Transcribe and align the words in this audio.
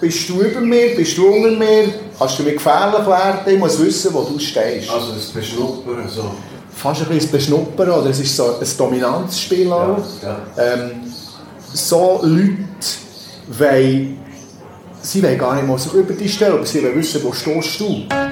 bist 0.00 0.28
du 0.28 0.40
über 0.42 0.60
mir, 0.60 0.94
bist 0.94 1.16
du 1.18 1.26
unter 1.28 1.50
mir, 1.50 1.92
kannst 2.18 2.38
du 2.38 2.42
mir 2.42 2.52
gefährlich 2.54 3.06
werden, 3.06 3.52
ich 3.52 3.58
muss 3.58 3.78
wissen, 3.80 4.12
wo 4.14 4.22
du 4.22 4.38
stehst. 4.38 4.90
Also 4.90 5.12
das 5.12 5.26
Beschnuppern, 5.26 6.08
so. 6.08 6.30
Fast 6.74 7.02
ein 7.02 7.08
bisschen 7.08 7.30
Beschnuppern, 7.32 7.90
oder 7.90 8.10
es 8.10 8.20
ist 8.20 8.36
so 8.36 8.56
ein 8.60 8.66
Dominanzspiel 8.76 9.72
auch. 9.72 9.98
Ja, 10.22 10.40
Ähm, 10.56 10.90
so 11.72 12.20
Leute 12.22 12.56
wollen, 13.48 14.18
sie 15.02 15.22
wollen 15.22 15.38
gar 15.38 15.54
nicht 15.54 15.66
mal 15.66 15.78
sich 15.78 15.92
über 15.92 16.14
dich 16.14 16.34
stellen, 16.34 16.54
aber 16.54 16.66
sie 16.66 16.82
wollen 16.82 16.96
wissen, 16.96 17.22
wo 17.24 17.32
stehst 17.32 17.80
du. 17.80 17.86
Simon 17.86 18.27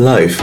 live. 0.00 0.42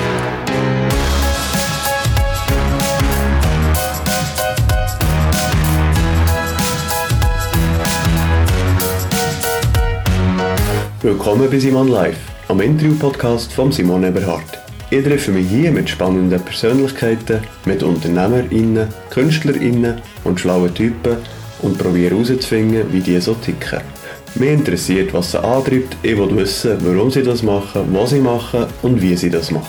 Willkommen 11.02 11.50
bei 11.50 11.58
Simon 11.58 11.88
Live, 11.88 12.18
am 12.50 12.62
Interview-Podcast 12.62 13.52
von 13.52 13.72
Simon 13.72 14.04
Eberhardt. 14.04 14.60
Ich 14.92 15.04
treffe 15.04 15.32
mich 15.32 15.50
hier 15.50 15.72
mit 15.72 15.90
spannenden 15.90 16.40
Persönlichkeiten, 16.42 17.40
mit 17.66 17.82
UnternehmerInnen, 17.82 18.88
KünstlerInnen 19.10 20.02
und 20.24 20.40
schlauen 20.40 20.74
Typen 20.76 21.18
und 21.64 21.80
probiere 21.80 22.12
herauszufinden, 22.12 22.94
wie 22.94 23.02
die 23.02 23.20
so 23.20 23.34
ticken. 23.34 23.97
Mich 24.36 24.50
interessiert, 24.52 25.14
was 25.14 25.32
sie 25.32 25.44
antreibt, 25.44 25.98
ich 26.04 26.18
will 26.18 26.36
wissen, 26.36 26.78
warum 26.82 27.10
sie 27.10 27.24
das 27.24 27.42
machen, 27.42 27.88
was 27.92 28.12
sie 28.12 28.20
machen 28.20 28.66
und 28.84 29.02
wie 29.02 29.16
sie 29.16 29.30
das 29.30 29.52
machen. 29.52 29.68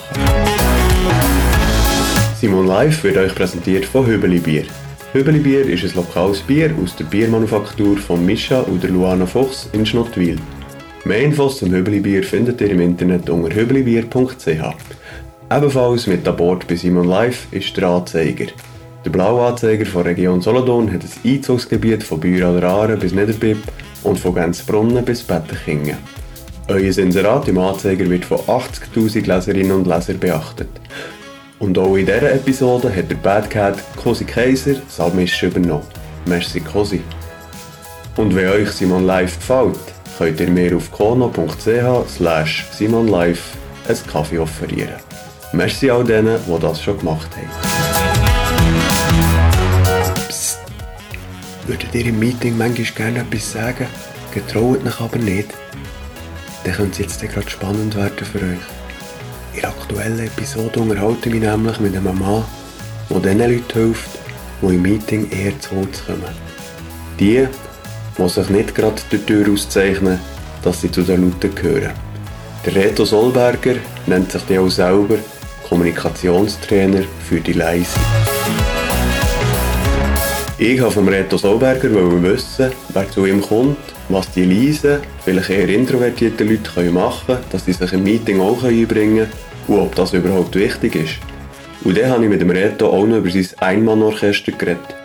Simon 2.41 2.67
Live 2.67 3.03
wird 3.03 3.17
euch 3.17 3.35
präsentiert 3.35 3.85
von 3.85 4.07
Hübeli 4.07 4.39
Bier. 4.39 4.65
Hübeli 5.13 5.39
Bier 5.39 5.67
ist 5.67 5.85
ein 5.85 5.95
lokales 5.95 6.41
Bier 6.41 6.71
aus 6.83 6.95
der 6.95 7.05
Biermanufaktur 7.07 7.97
von 7.97 8.25
Mischa 8.25 8.61
und 8.61 8.83
der 8.83 8.91
Luana 8.91 9.27
Fuchs 9.27 9.69
in 9.73 9.87
Schnottwil. 9.87 10.39
Mehr 11.05 11.23
Infos 11.23 11.59
zum 11.59 11.71
Hübeli 11.71 12.01
Bier 12.01 12.23
findet 12.23 12.61
ihr 12.61 12.71
im 12.71 12.81
Internet 12.81 13.31
unter 13.31 13.55
hübelibier.ch. 13.55 14.49
Ebenfalls 15.51 16.07
mit 16.07 16.29
an 16.29 16.37
Bord 16.37 16.69
bei 16.69 16.77
Simon 16.77 17.09
Live 17.09 17.47
ist 17.51 17.75
der 17.77 17.89
Anzeiger. 17.89 18.47
Der 19.05 19.11
blaue 19.11 19.47
Anzeiger 19.47 19.87
von 19.87 20.03
Region 20.03 20.43
Solothurn 20.43 20.93
hat 20.93 21.03
ein 21.03 21.31
Einzugsgebiet 21.33 22.03
von 22.03 22.21
Büra 22.21 22.53
der 22.53 22.69
Aare 22.69 22.97
bis 22.99 23.15
Niederbipp 23.15 23.59
und 24.03 24.19
von 24.19 24.35
Gänzbrunnen 24.35 25.05
bis 25.05 25.23
Bettekingen. 25.23 25.99
Euer 26.69 26.99
Inserat 26.99 27.49
im 27.49 27.59
Anzeiger 27.59 28.09
wird 28.09 28.25
von 28.25 28.39
80'000 28.39 29.27
Leserinnen 29.27 29.73
und 29.73 29.87
Lesern 29.87 30.19
beachtet. 30.19 30.69
Und 31.59 31.79
auch 31.79 31.97
in 31.97 32.07
dieser 32.07 32.35
Episode 32.35 32.95
hat 32.95 33.11
der 33.11 33.17
Bad 33.17 33.51
Cat 33.51 33.79
Cosi 33.97 34.25
Kaiser 34.25 34.75
das 34.75 35.01
Abmischen 35.01 35.51
übernommen. 35.51 35.87
Merci 36.27 36.61
Cosi. 36.61 37.01
Und 38.17 38.35
wenn 38.35 38.49
euch 38.49 38.71
Simon 38.71 39.07
Live 39.07 39.39
gefällt, 39.39 39.79
könnt 40.19 40.41
ihr 40.41 40.51
mir 40.51 40.77
auf 40.77 40.91
kono.ch 40.91 42.09
slash 42.09 42.67
simonlive 42.73 43.39
einen 43.89 44.07
Kaffee 44.07 44.39
offerieren. 44.39 45.01
Merci 45.53 45.91
all 45.91 46.05
denen, 46.05 46.39
die 46.47 46.61
das 46.61 46.83
schon 46.83 46.99
gemacht 46.99 47.31
haben. 47.37 47.78
Würdet 51.69 51.95
ihr 51.95 52.07
im 52.07 52.19
Meeting 52.19 52.57
manchmal 52.57 52.87
gerne 52.97 53.19
etwas 53.21 53.53
sagen? 53.53 53.87
Getraut 54.33 54.87
euch 54.87 55.01
aber 55.03 55.19
nicht. 55.19 55.51
Dann 56.65 56.73
könnte 56.73 57.03
es 57.05 57.21
jetzt 57.21 57.21
gerade 57.21 57.51
spannend 57.51 57.95
werden 57.95 58.25
für 58.25 58.39
euch. 58.39 59.55
In 59.55 59.61
der 59.61 59.69
aktuellen 59.69 60.19
Episode 60.19 60.81
unterhalte 60.81 61.29
ich 61.29 61.35
mich 61.35 61.43
nämlich 61.43 61.79
mit 61.79 61.95
einem 61.95 62.19
Mann, 62.19 62.45
der 63.11 63.21
den 63.21 63.39
Leuten 63.39 63.73
hilft, 63.75 64.09
die 64.63 64.67
im 64.67 64.81
Meeting 64.81 65.31
eher 65.31 65.61
zu 65.61 65.77
Wort 65.77 66.07
kommen. 66.07 66.35
Die, 67.21 67.47
die 68.17 68.29
sich 68.31 68.49
nicht 68.49 68.75
gerade 68.75 69.03
die 69.13 69.19
Tür 69.19 69.53
auszeichnen, 69.53 70.19
dass 70.63 70.81
sie 70.81 70.91
zu 70.91 71.03
den 71.03 71.31
Lauten 71.31 71.55
gehören. 71.55 71.93
Der 72.65 72.77
Reto 72.77 73.05
Solberger 73.05 73.75
nennt 74.07 74.33
sich 74.33 74.43
die 74.45 74.59
auch 74.59 74.71
selber 74.71 75.19
Kommunikationstrainer 75.69 77.03
für 77.29 77.41
die 77.41 77.53
Leisen. 77.53 78.01
Ich 80.61 80.81
wollte 80.81 80.95
vom 80.95 81.07
Reto 81.07 81.37
Solberger 81.37 81.89
wissen, 82.21 82.73
wer 82.89 83.09
zu 83.09 83.27
ihm 83.27 83.41
kommt, 83.41 83.77
was 84.09 84.29
die 84.33 84.45
leisen, 84.45 84.99
vielleicht 85.25 85.51
eher 85.51 85.69
introvertierten 85.69 86.49
Leute 86.49 86.69
können 86.75 86.95
machen 86.95 87.27
können, 87.27 87.45
dass 87.53 87.65
sie 87.65 87.73
sich 87.73 87.93
im 87.93 88.03
Meeting 88.03 88.41
auch 88.41 88.65
einbringen 88.65 89.29
können 89.29 89.79
und 89.79 89.79
ob 89.79 89.95
das 89.95 90.15
überhaupt 90.15 90.57
wichtig 90.57 90.97
ist. 90.97 91.19
Und 91.85 91.97
dann 91.97 92.11
habe 92.11 92.25
ich 92.25 92.31
mit 92.31 92.41
dem 92.41 92.51
Reto 92.51 92.89
auch 92.89 93.07
noch 93.07 93.19
über 93.19 93.31
sein 93.31 93.47
Einmannorchester 93.59 94.51
geredet, 94.51 94.97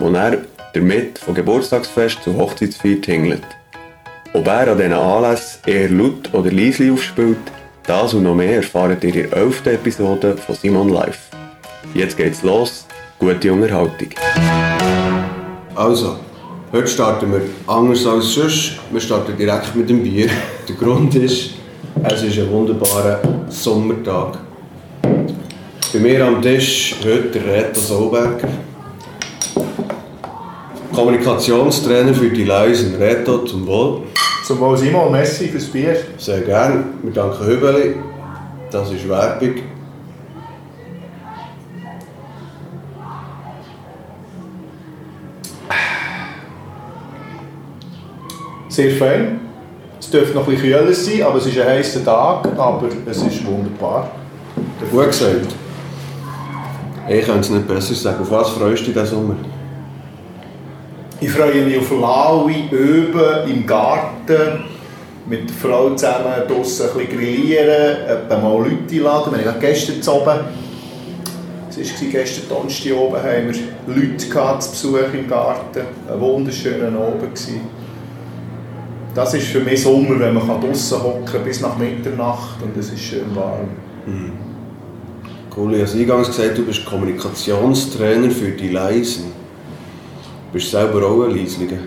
wo 0.00 0.08
er 0.08 0.38
damit 0.72 1.20
von 1.20 1.34
Geburtstagsfest 1.34 2.24
zu 2.24 2.36
Hochzeitsfeier 2.36 3.00
tingelt. 3.00 3.46
Ob 4.32 4.44
er 4.48 4.72
an 4.72 4.76
diesen 4.76 4.92
Anlässen 4.92 5.60
eher 5.66 5.88
laut 5.88 6.34
oder 6.34 6.50
leise 6.50 6.92
aufspielt, 6.92 7.38
das 7.84 8.12
und 8.12 8.24
noch 8.24 8.34
mehr 8.34 8.56
erfahrt 8.56 9.04
ihr 9.04 9.14
in 9.14 9.30
der 9.30 9.38
11. 9.38 9.66
Episode 9.66 10.36
von 10.36 10.56
Simon 10.56 10.88
Live. 10.88 11.28
Jetzt 11.94 12.16
geht's 12.16 12.42
los, 12.42 12.88
gute 13.20 13.52
Unterhaltung. 13.52 14.08
Also, 15.76 16.16
heute 16.72 16.88
starten 16.88 17.30
wir 17.30 17.42
anders 17.66 18.06
als 18.06 18.32
sonst. 18.32 18.76
Wir 18.90 19.00
starten 19.00 19.36
direkt 19.36 19.76
mit 19.76 19.90
dem 19.90 20.02
Bier. 20.02 20.30
Der 20.66 20.74
Grund 20.74 21.14
ist, 21.14 21.50
es 22.02 22.22
ist 22.22 22.38
ein 22.38 22.50
wunderbarer 22.50 23.20
Sommertag. 23.50 24.38
Bei 25.02 25.98
mir 25.98 26.26
am 26.26 26.40
Tisch 26.40 26.96
heute 27.04 27.44
Reto 27.44 27.78
Solberger. 27.78 28.48
Kommunikationstrainer 30.94 32.14
für 32.14 32.30
die 32.30 32.44
Leisen. 32.44 32.94
Reto, 32.94 33.44
zum 33.44 33.66
Wohl. 33.66 34.04
Zum 34.46 34.58
Wohl 34.60 34.78
Simon, 34.78 35.12
merci 35.12 35.48
fürs 35.48 35.66
Bier. 35.66 35.94
Sehr 36.16 36.40
gerne. 36.40 36.84
Wir 37.02 37.12
danken 37.12 37.46
Hübeli. 37.46 37.96
Das 38.70 38.90
ist 38.90 39.06
Werbung. 39.06 39.75
Sehr 48.76 48.90
fein. 48.90 49.40
Es 49.98 50.10
dürfte 50.10 50.34
noch 50.34 50.46
ein 50.46 50.54
bisschen 50.54 50.70
kühler 50.70 50.92
sein, 50.92 51.22
aber 51.22 51.38
es 51.38 51.46
ist 51.46 51.58
ein 51.58 51.66
heißer 51.66 52.04
Tag, 52.04 52.46
aber 52.58 52.88
es 53.06 53.22
ist 53.22 53.46
wunderbar. 53.46 54.10
Gut 54.92 55.06
gesagt. 55.06 55.46
Ich 57.08 57.24
könnte 57.24 57.40
es 57.40 57.48
nicht 57.48 57.66
besser 57.66 57.94
sagen. 57.94 58.20
Auf 58.20 58.30
was 58.30 58.50
freust 58.50 58.82
du 58.82 58.92
dich 58.92 58.92
diesen 58.92 59.06
Sommer? 59.06 59.36
Ich 61.22 61.30
freue 61.30 61.64
mich 61.64 61.78
auf 61.78 61.90
laue 61.90 62.52
Öben 62.70 63.50
im 63.50 63.66
Garten, 63.66 64.64
mit 65.24 65.48
der 65.48 65.56
Frau 65.56 65.94
zusammen 65.94 66.34
draussen 66.46 66.90
ein 66.90 66.98
bisschen 66.98 67.18
grillieren, 67.18 67.96
etwa 68.06 68.38
mal 68.38 68.58
Leute 68.58 68.94
einladen. 68.94 69.38
Wir 69.38 69.46
hatten 69.46 69.60
gestern 69.60 70.14
oben, 70.14 70.40
es 71.70 71.78
war 71.78 72.08
gestern 72.10 72.48
Donnerstag 72.50 72.92
oben, 72.92 73.16
haben 73.16 73.54
wir 73.54 73.94
Leute 73.94 74.28
gehabt 74.28 74.64
zu 74.64 74.92
Besuch 74.92 75.14
im 75.14 75.26
Garten. 75.26 75.80
Ein 76.12 76.20
wunderschöner 76.20 76.88
Abend. 76.88 77.22
Gewesen. 77.34 77.75
Das 79.16 79.32
ist 79.32 79.46
für 79.46 79.60
mich 79.60 79.82
Sommer, 79.82 80.20
wenn 80.20 80.34
man 80.34 80.46
draussen 80.46 81.02
hocken 81.02 81.42
bis 81.42 81.62
nach 81.62 81.78
Mitternacht 81.78 82.62
und 82.62 82.76
es 82.76 82.92
ist 82.92 83.00
schön 83.00 83.34
warm. 83.34 83.68
Cool, 85.56 85.74
ich 85.74 85.88
habe 85.88 85.98
eingangs 85.98 86.26
gesagt, 86.26 86.58
du 86.58 86.66
bist 86.66 86.84
Kommunikationstrainer 86.84 88.30
für 88.30 88.50
die 88.50 88.68
Leisen. 88.68 89.32
Du 90.48 90.52
bist 90.52 90.70
selber 90.70 91.06
auch 91.06 91.24
ein 91.24 91.34
Leislinger. 91.34 91.78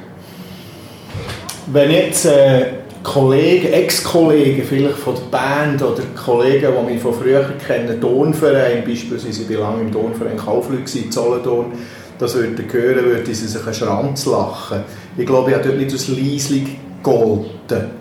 Wenn 1.71 1.91
jetzt 1.91 2.25
äh, 2.25 2.65
Kollegen, 3.03 3.73
Ex-Kollegen 3.73 4.63
vielleicht 4.67 4.97
von 4.97 5.13
der 5.13 5.37
Band 5.37 5.83
oder 5.83 6.01
Kollegen, 6.25 6.73
die 6.79 6.93
mich 6.93 6.99
von 6.99 7.13
früher 7.13 7.45
kennen, 7.63 8.01
Tonverein 8.01 8.83
beispielsweise, 8.83 9.43
ich 9.43 9.59
war 9.59 9.69
lange 9.69 9.83
im 9.83 9.91
Tonverein 9.91 10.35
Kaufleute 10.35 10.97
in 10.97 11.11
Solothurn, 11.11 11.73
das 12.17 12.33
würden 12.33 12.65
hören, 12.71 13.05
würden 13.05 13.25
sie 13.25 13.45
sich 13.45 13.63
einen 13.63 13.73
Schranz 13.75 14.25
lachen. 14.25 14.79
Ich 15.15 15.27
glaube, 15.27 15.51
ich 15.51 15.55
habe 15.55 15.67
dort 15.67 15.77
nicht 15.77 15.93
aus 15.93 16.07
Leisling 16.07 16.88
gegolten. 17.03 17.91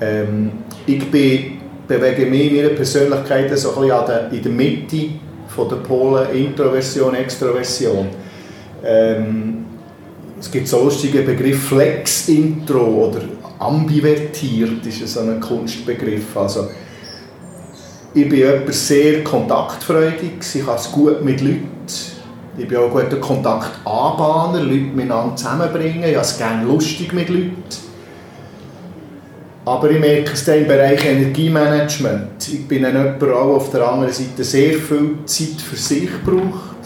Ähm, 0.00 0.52
ich 0.86 1.10
bin, 1.10 1.58
bewege 1.88 2.26
mich 2.26 2.52
in 2.52 2.56
meiner 2.56 2.74
Persönlichkeit 2.74 3.56
so 3.58 3.74
ein 3.76 3.88
bisschen 3.88 4.32
in 4.32 4.42
der 4.42 4.52
Mitte 4.52 5.08
von 5.48 5.68
der 5.68 5.76
Polen 5.76 6.30
Introversion, 6.34 7.14
Extroversion. 7.14 8.08
Ähm, 8.84 9.64
es 10.38 10.50
gibt 10.50 10.68
so 10.68 10.84
lustige 10.84 11.22
Begriff 11.22 11.68
Flex-Intro 11.68 13.08
oder 13.08 13.20
ambivertiert 13.58 14.84
ist 14.86 15.08
so 15.08 15.20
ein 15.20 15.40
Kunstbegriff. 15.40 16.36
Also, 16.36 16.68
ich 18.12 18.28
bin 18.28 18.38
jemand 18.38 18.72
sehr 18.74 19.24
kontaktfreudig, 19.24 20.32
ich 20.54 20.64
kann 20.64 20.76
es 20.76 20.90
gut 20.92 21.24
mit 21.24 21.40
Leuten, 21.40 21.68
Ich 22.58 22.66
bin 22.66 22.78
auch 22.78 22.84
ein 22.84 23.04
guter 23.04 23.16
Kontaktanbahner, 23.16 24.60
Leute 24.60 24.94
miteinander 24.94 25.36
zusammenbringen. 25.36 26.04
Ich 26.04 26.14
habe 26.14 26.24
es 26.24 26.38
gerne 26.38 26.64
lustig 26.66 27.12
mit 27.12 27.28
Leuten. 27.28 27.85
Aber 29.66 29.90
ich 29.90 29.98
merke 29.98 30.30
es 30.32 30.44
dann 30.44 30.58
im 30.58 30.68
Bereich 30.68 31.04
Energiemanagement. 31.04 32.46
Ich 32.46 32.68
bin 32.68 32.84
jemand, 32.84 33.20
der 33.20 33.34
auf 33.34 33.68
der 33.70 33.90
anderen 33.90 34.12
Seite 34.12 34.44
sehr 34.44 34.74
viel 34.74 35.16
Zeit 35.24 35.60
für 35.60 35.74
sich 35.74 36.08
braucht, 36.24 36.76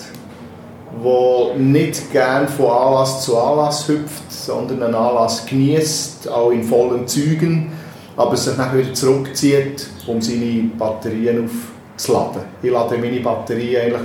der 1.05 1.59
nicht 1.59 2.11
gerne 2.11 2.49
von 2.49 2.71
Anlass 2.71 3.23
zu 3.23 3.37
Anlass 3.37 3.87
hüpft, 3.87 4.33
sondern 4.33 4.83
einen 4.83 4.95
Anlass 4.95 5.45
genießt, 5.45 6.31
auch 6.31 6.53
in 6.53 6.63
vollen 6.63 7.07
Zügen, 7.07 7.71
aber 8.17 8.35
sich 8.35 8.57
dann 8.57 8.75
wieder 8.75 8.95
zurückzieht, 8.95 9.87
um 10.07 10.23
seine 10.23 10.71
Batterien 10.79 11.51
aufzuladen. 11.51 12.45
Ich 12.63 12.71
lade 12.71 12.97
meine 12.97 13.21
Batterien 13.21 13.83
eigentlich 13.83 14.03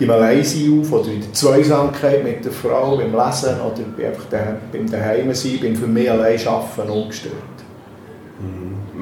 im 0.00 0.10
Alleinsein 0.10 0.80
auf 0.80 0.92
oder 0.92 1.08
in 1.08 1.20
der 1.20 1.32
Zweisamkeit 1.34 2.24
mit 2.24 2.44
der 2.44 2.50
Frau, 2.50 2.96
beim 2.96 3.12
Lesen 3.12 3.60
oder 3.60 4.08
einfach 4.08 4.24
beim 4.72 4.90
Daheim 4.90 5.32
sein, 5.34 5.58
beim 5.62 5.76
für 5.76 5.86
mich 5.86 6.10
allein 6.10 6.40
arbeiten 6.48 6.90
ungestört. 6.90 7.49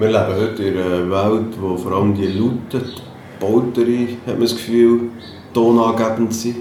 Wir 0.01 0.07
leben 0.07 0.37
heute 0.37 0.63
in 0.63 0.79
einer 0.79 1.11
Welt, 1.11 1.61
wo 1.61 1.77
vor 1.77 1.91
allem 1.91 2.15
die 2.15 2.29
lauten 2.29 2.89
Bauterie, 3.41 4.17
hat 4.25 4.35
man 4.35 4.43
das 4.43 4.53
Gefühl, 4.53 5.11
tonangebend 5.53 6.33
sind. 6.33 6.59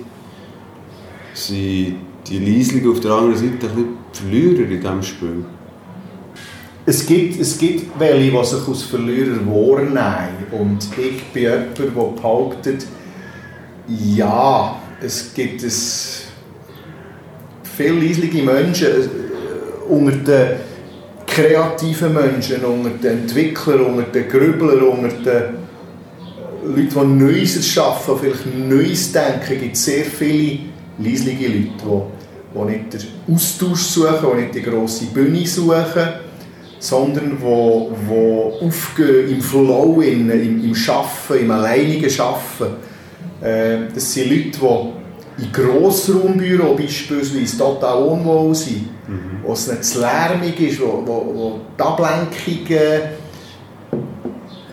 Sind 1.35 1.97
die 2.27 2.39
Leislichen 2.39 2.89
auf 2.89 2.99
der 2.99 3.11
anderen 3.11 3.35
Seite 3.35 3.67
ein 3.67 3.75
bisschen 3.75 3.97
Verlierer 4.11 4.71
in 4.71 4.81
diesem 4.81 5.03
Spiel? 5.03 5.45
Es 6.87 7.05
gibt, 7.05 7.39
es 7.39 7.59
gibt 7.59 7.99
welche, 7.99 8.31
die 8.31 8.43
sich 8.43 8.67
als 8.67 8.81
Verlierer 8.81 9.45
wahrnehmen. 9.45 10.47
Und 10.51 10.87
ich 10.97 11.23
bin 11.25 11.43
jemand, 11.43 11.77
der 11.77 11.85
behauptet, 11.85 12.87
ja, 13.87 14.81
es 14.99 15.31
gibt 15.35 15.61
es 15.61 16.23
viele 17.61 17.99
leisliche 17.99 18.41
Menschen 18.41 18.87
äh, 18.87 19.91
unter 19.93 20.17
den 20.17 20.57
kreativen 21.37 22.13
Menschen, 22.15 22.65
unter 22.65 22.89
den 22.89 23.19
Entwicklern, 23.19 23.81
unter 23.81 24.09
den 24.11 24.27
Grüblern, 24.27 24.81
unter 24.81 25.07
den 25.07 25.67
Leuten, 26.65 27.19
die 27.19 27.23
Neues 27.23 27.57
erschaffen, 27.57 28.15
vielleicht 28.19 28.45
Neues 28.57 29.11
denken, 29.11 29.59
gibt 29.61 29.75
es 29.75 29.85
sehr 29.85 30.05
viele 30.05 30.59
leisliche 30.97 31.47
Leute, 31.47 31.69
die, 31.83 32.59
die 32.59 32.65
nicht 32.65 32.93
den 32.93 33.35
Austausch 33.35 33.81
suchen, 33.81 34.27
die 34.33 34.41
nicht 34.41 34.55
die 34.55 34.61
grosse 34.63 35.05
Bühne 35.05 35.45
suchen, 35.45 36.07
sondern 36.79 37.37
die, 37.37 38.09
die 38.09 38.65
aufgehen 38.65 39.29
im 39.29 39.41
Flow, 39.41 40.01
im, 40.01 40.31
im 40.31 40.75
Schaffen, 40.75 41.39
im 41.39 41.51
alleinigen 41.51 42.09
Schaffen. 42.09 42.67
Äh, 43.41 43.77
das 43.93 44.11
sind 44.11 44.31
Leute, 44.31 44.57
die 44.59 45.06
in 45.37 45.51
Grossraumbüro 45.51 46.75
beispielsweise 46.75 47.57
total 47.57 48.03
unwohl 48.03 48.55
sind, 48.55 48.89
mhm. 49.07 49.39
wo 49.43 49.53
es 49.53 49.67
nicht 49.67 49.83
zu 49.83 49.99
lärmig 49.99 50.59
ist, 50.59 50.81
wo, 50.81 51.03
wo, 51.05 51.33
wo 51.33 51.59
die 51.77 51.83
Ablenkungen 51.83 53.01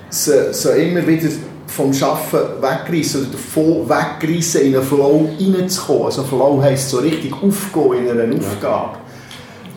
so, 0.08 0.52
so 0.52 0.70
immer 0.70 1.06
wieder 1.06 1.28
vom 1.66 1.90
Arbeiten 1.90 2.62
wegreißen 2.62 3.22
oder 3.22 3.30
davon 3.32 3.88
wegreißen, 3.88 4.62
in 4.62 4.76
einen 4.76 4.84
Flow 4.84 5.28
reinzukommen. 5.38 6.04
Also 6.04 6.22
Flow 6.22 6.62
heisst 6.62 6.90
so 6.90 6.98
richtig 6.98 7.32
aufgehen 7.32 8.06
in 8.06 8.20
einer 8.20 8.36
Aufgabe. 8.36 8.98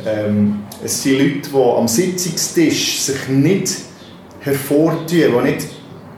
Ähm, 0.06 0.60
es 0.84 1.02
sind 1.02 1.18
Leute, 1.20 1.50
die 1.50 1.78
am 1.78 1.88
Sitzungstisch 1.88 3.02
sich 3.02 3.28
nicht 3.30 3.78
hervortun, 4.42 5.08
die 5.10 5.28
nicht 5.28 5.68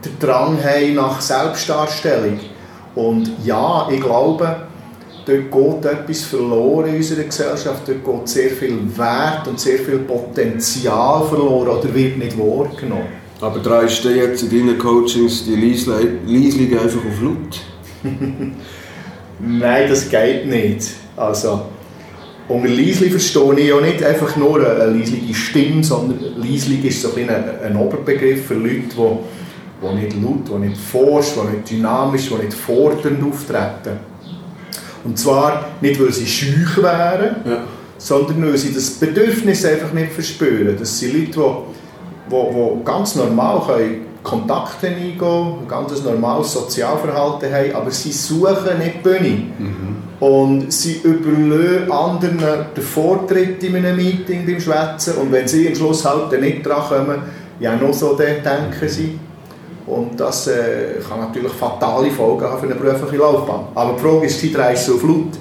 den 0.03 0.19
Drang 0.19 0.57
haben 0.63 0.95
nach 0.95 1.21
Selbstdarstellung 1.21 2.39
und 2.99 3.31
ja, 3.45 3.87
ich 3.89 4.01
glaube, 4.01 4.57
dort 5.25 5.83
geht 5.83 5.91
etwas 5.91 6.23
verloren 6.23 6.89
in 6.89 6.95
unserer 6.97 7.23
Gesellschaft, 7.23 7.87
dort 7.87 8.03
geht 8.03 8.27
sehr 8.27 8.49
viel 8.49 8.77
Wert 8.97 9.47
und 9.47 9.57
sehr 9.57 9.79
viel 9.79 9.99
Potenzial 9.99 11.23
verloren 11.23 11.69
oder 11.69 11.93
wird 11.95 12.17
nicht 12.17 12.37
wahrgenommen. 12.37 13.07
Aber 13.39 13.59
dreist 13.59 14.03
du 14.03 14.09
jetzt 14.09 14.43
in 14.43 14.49
deinen 14.49 14.77
Coachings 14.77 15.45
die 15.45 15.55
Leisling 15.55 16.73
einfach 16.73 16.99
auf 16.99 17.21
Laut? 17.21 17.61
Nein, 19.39 19.89
das 19.89 20.09
geht 20.09 20.45
nicht. 20.47 20.89
Also, 21.15 21.61
unter 22.49 22.67
Leisling 22.67 23.11
verstehe 23.11 23.59
ich 23.59 23.67
ja 23.69 23.79
nicht 23.79 24.03
einfach 24.03 24.35
nur 24.35 24.59
eine 24.59 24.97
leislige 24.97 25.33
Stimme, 25.33 25.83
sondern 25.85 26.19
Leisling 26.35 26.83
ist 26.83 27.01
so 27.01 27.11
ein, 27.15 27.29
ein 27.29 27.77
Oberbegriff 27.77 28.47
für 28.47 28.55
Leute, 28.55 28.89
die 28.97 29.38
die 29.81 29.95
nicht 29.95 30.21
laut, 30.21 30.47
die 30.49 30.67
nicht 30.67 30.77
forsch, 30.77 31.33
die 31.35 31.55
nicht 31.55 31.69
dynamisch, 31.69 32.29
die 32.29 32.35
nicht 32.35 32.53
fordernd 32.53 33.23
auftreten. 33.23 33.99
Und 35.03 35.17
zwar 35.17 35.65
nicht, 35.81 35.99
weil 36.01 36.11
sie 36.11 36.27
schüch 36.27 36.77
wären, 36.77 37.35
ja. 37.45 37.63
sondern 37.97 38.43
weil 38.43 38.57
sie 38.57 38.73
das 38.73 38.91
Bedürfnis 38.91 39.65
einfach 39.65 39.93
nicht 39.93 40.11
verspüren. 40.11 40.75
Das 40.77 40.99
sind 40.99 41.13
Leute, 41.13 41.29
die, 42.29 42.35
die, 42.35 42.79
die 42.79 42.83
ganz 42.83 43.15
normal 43.15 43.61
können 43.65 44.05
Kontakte 44.21 44.87
eingehen, 44.87 45.17
ein 45.61 45.67
ganz 45.67 46.03
normales 46.03 46.51
Sozialverhalten 46.51 47.51
haben, 47.53 47.73
aber 47.73 47.91
sie 47.91 48.11
suchen 48.11 48.77
nicht 48.77 48.95
die 48.95 49.03
Bühne. 49.03 49.29
Mhm. 49.57 49.97
Und 50.19 50.73
sie 50.73 50.99
überlegen 51.01 51.89
anderen 51.89 52.65
den 52.75 52.83
Vortritt 52.83 53.63
in 53.63 53.77
einem 53.77 53.95
Meeting 53.95 54.45
beim 54.45 54.59
Schwätzen 54.59 55.13
und 55.15 55.31
wenn 55.31 55.47
sie 55.47 55.69
am 55.69 55.75
Schluss 55.75 56.03
halt 56.03 56.37
nicht 56.41 56.65
dran 56.65 56.81
kommen, 56.89 57.21
ja, 57.61 57.75
noch 57.75 57.93
so 57.93 58.15
denken 58.15 58.87
sie. 58.87 59.17
Und 59.89 60.19
das 60.19 60.47
äh, 60.47 60.99
kann 61.07 61.19
natürlich 61.19 61.51
fatale 61.53 62.11
Folgen 62.11 62.45
haben 62.45 62.59
für 62.59 62.65
eine 62.67 62.75
berufliche 62.75 63.17
Laufbahn. 63.17 63.69
Aber 63.73 63.93
die 63.93 63.99
Frage 63.99 64.25
ist, 64.27 64.41
die 64.41 64.53
Reise 64.53 64.91
so 64.91 64.97
flut. 64.97 65.31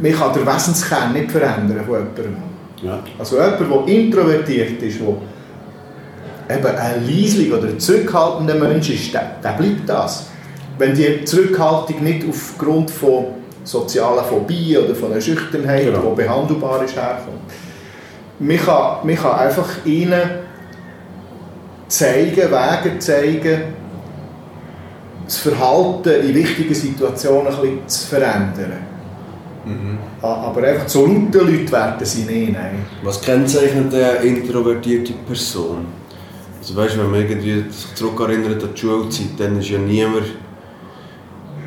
Man 0.00 0.12
kann 0.12 0.32
den 0.32 0.46
Wesenskern 0.46 1.12
nicht 1.12 1.30
verändern 1.30 1.84
von 1.86 1.94
jemandem. 1.94 2.36
Ja. 2.82 2.98
Also 3.18 3.36
jemand, 3.36 3.60
der 3.60 3.94
introvertiert 3.94 4.82
ist, 4.82 4.98
der 5.00 6.56
eben 6.56 6.76
ein 6.76 7.06
leislich 7.06 7.52
oder 7.52 7.68
ein 7.68 7.78
zurückhaltender 7.78 8.54
Mensch 8.54 8.90
ist, 8.90 9.14
der, 9.14 9.36
der 9.42 9.50
bleibt 9.50 9.88
das. 9.88 10.26
Wenn 10.78 10.94
die 10.94 11.24
Zurückhaltung 11.24 12.02
nicht 12.02 12.24
aufgrund 12.28 12.90
von 12.90 13.26
sozialen 13.64 14.24
Phobie 14.24 14.76
oder 14.78 14.94
von 14.94 15.12
einer 15.12 15.20
Schüchternheit, 15.20 15.86
genau. 15.86 16.14
die 16.16 16.22
behandelbar 16.22 16.82
ist, 16.84 16.96
herkommt. 16.96 17.52
Man 18.38 18.56
kann, 18.56 19.06
man 19.06 19.16
kann 19.16 19.38
einfach 19.38 19.68
ihnen 19.84 20.47
zeigen, 21.88 22.50
Wege 22.50 22.98
zeigen, 22.98 23.60
das 25.24 25.38
Verhalten 25.38 26.26
in 26.26 26.34
wichtigen 26.34 26.74
Situationen 26.74 27.48
ein 27.48 27.60
bisschen 27.60 27.88
zu 27.88 28.06
verändern. 28.06 28.72
Mhm. 29.64 29.98
Aber 30.22 30.62
einfach 30.62 30.88
so 30.88 31.06
laute 31.06 31.38
Leute 31.38 31.70
werden 31.70 32.04
sie 32.04 32.22
nicht. 32.22 32.52
Nein. 32.52 32.86
Was 33.02 33.20
kennzeichnet 33.20 33.92
eine 33.92 34.12
introvertierte 34.22 35.12
Person? 35.26 35.86
Also 36.58 36.74
weißt, 36.76 36.98
wenn 36.98 37.10
man 37.10 37.20
irgendwie 37.20 37.64
sich 37.70 37.94
zurückerinnert 37.94 38.62
an 38.62 38.70
die 38.74 38.80
Schulzeit, 38.80 39.28
dann 39.38 39.58
ist 39.58 39.68
ja 39.68 39.78
niemand 39.78 40.26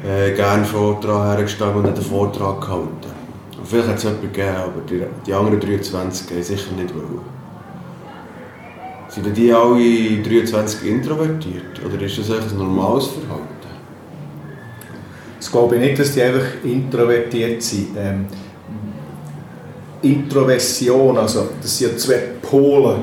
äh, 0.03 0.31
gerne 0.33 0.65
Vortrag 0.65 1.37
hergestanden 1.37 1.77
und 1.77 1.87
hat 1.87 1.95
einen 1.95 2.05
Vortrag 2.05 2.61
gehalten. 2.61 3.11
Und 3.57 3.67
vielleicht 3.67 3.87
hat 3.87 3.97
es 3.97 4.03
jemanden 4.03 4.31
gegeben, 4.31 4.55
aber 4.55 4.81
die, 4.89 5.03
die 5.25 5.33
anderen 5.33 5.59
23 5.59 6.31
haben 6.31 6.43
sicher 6.43 6.71
nicht 6.75 6.93
wollen. 6.95 7.40
Sind 9.13 9.35
die 9.35 9.51
alle 9.51 10.21
23 10.23 10.89
introvertiert? 10.89 11.81
Oder 11.85 12.01
ist 12.05 12.17
das 12.17 12.29
ein 12.29 12.57
normales 12.57 13.07
Verhalten? 13.07 13.51
Ich 15.39 15.51
glaube 15.51 15.77
nicht, 15.77 15.99
dass 15.99 16.13
die 16.13 16.21
einfach 16.21 16.45
introvertiert 16.63 17.61
sind. 17.61 17.89
Ähm, 17.97 18.25
Introversion, 20.01 21.17
also 21.17 21.49
das 21.61 21.77
sind 21.77 21.91
ja 21.91 21.97
zwei 21.97 22.19
Polen. 22.41 23.01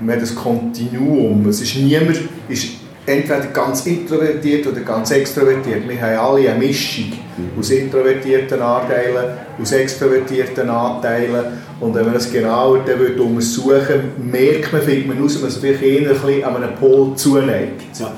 Wir 0.00 0.12
haben 0.12 0.20
das 0.20 0.34
Kontinuum. 0.34 1.46
Es 1.48 1.60
ist 1.60 1.76
niemand 1.76 2.18
ist 2.48 2.68
entweder 3.04 3.46
ganz 3.48 3.84
introvertiert 3.84 4.66
oder 4.66 4.80
ganz 4.80 5.10
extrovertiert. 5.10 5.86
Wir 5.86 6.00
haben 6.00 6.16
alle 6.16 6.50
eine 6.50 6.58
Mischung 6.58 7.12
mhm. 7.36 7.58
aus 7.58 7.70
introvertierten 7.70 8.62
Anteilen, 8.62 9.36
aus 9.60 9.72
extrovertierten 9.72 10.68
Anteilen. 10.68 11.44
Und 11.80 11.94
wenn 11.94 12.04
man 12.04 12.14
das 12.14 12.30
genauer 12.30 12.80
dann 12.86 13.00
untersuchen 13.00 14.12
merkt 14.18 14.72
man, 14.72 14.82
findet 14.82 15.08
man 15.08 15.24
aus, 15.24 15.34
dass 15.34 15.42
man 15.42 15.50
sich 15.50 15.60
vielleicht 15.60 15.82
eher 15.82 16.10
ein 16.10 16.20
bisschen 16.20 16.44
an 16.44 16.56
einem 16.56 16.74
Pol 16.76 17.14
zuneigt. 17.16 17.82
Ja. 17.98 18.12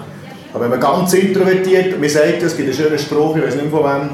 Aber 0.53 0.65
wenn 0.65 0.71
man 0.71 0.81
ganz 0.81 1.13
introvertiert, 1.15 2.01
wie 2.01 2.09
sagt 2.09 2.43
es 2.43 2.57
gibt 2.57 2.69
einen 2.69 2.77
schönen 2.77 2.99
Spruch, 2.99 3.37
ich 3.37 3.45
weiß 3.45 3.55
nicht 3.55 3.71
von 3.71 3.85
wem, 3.85 4.11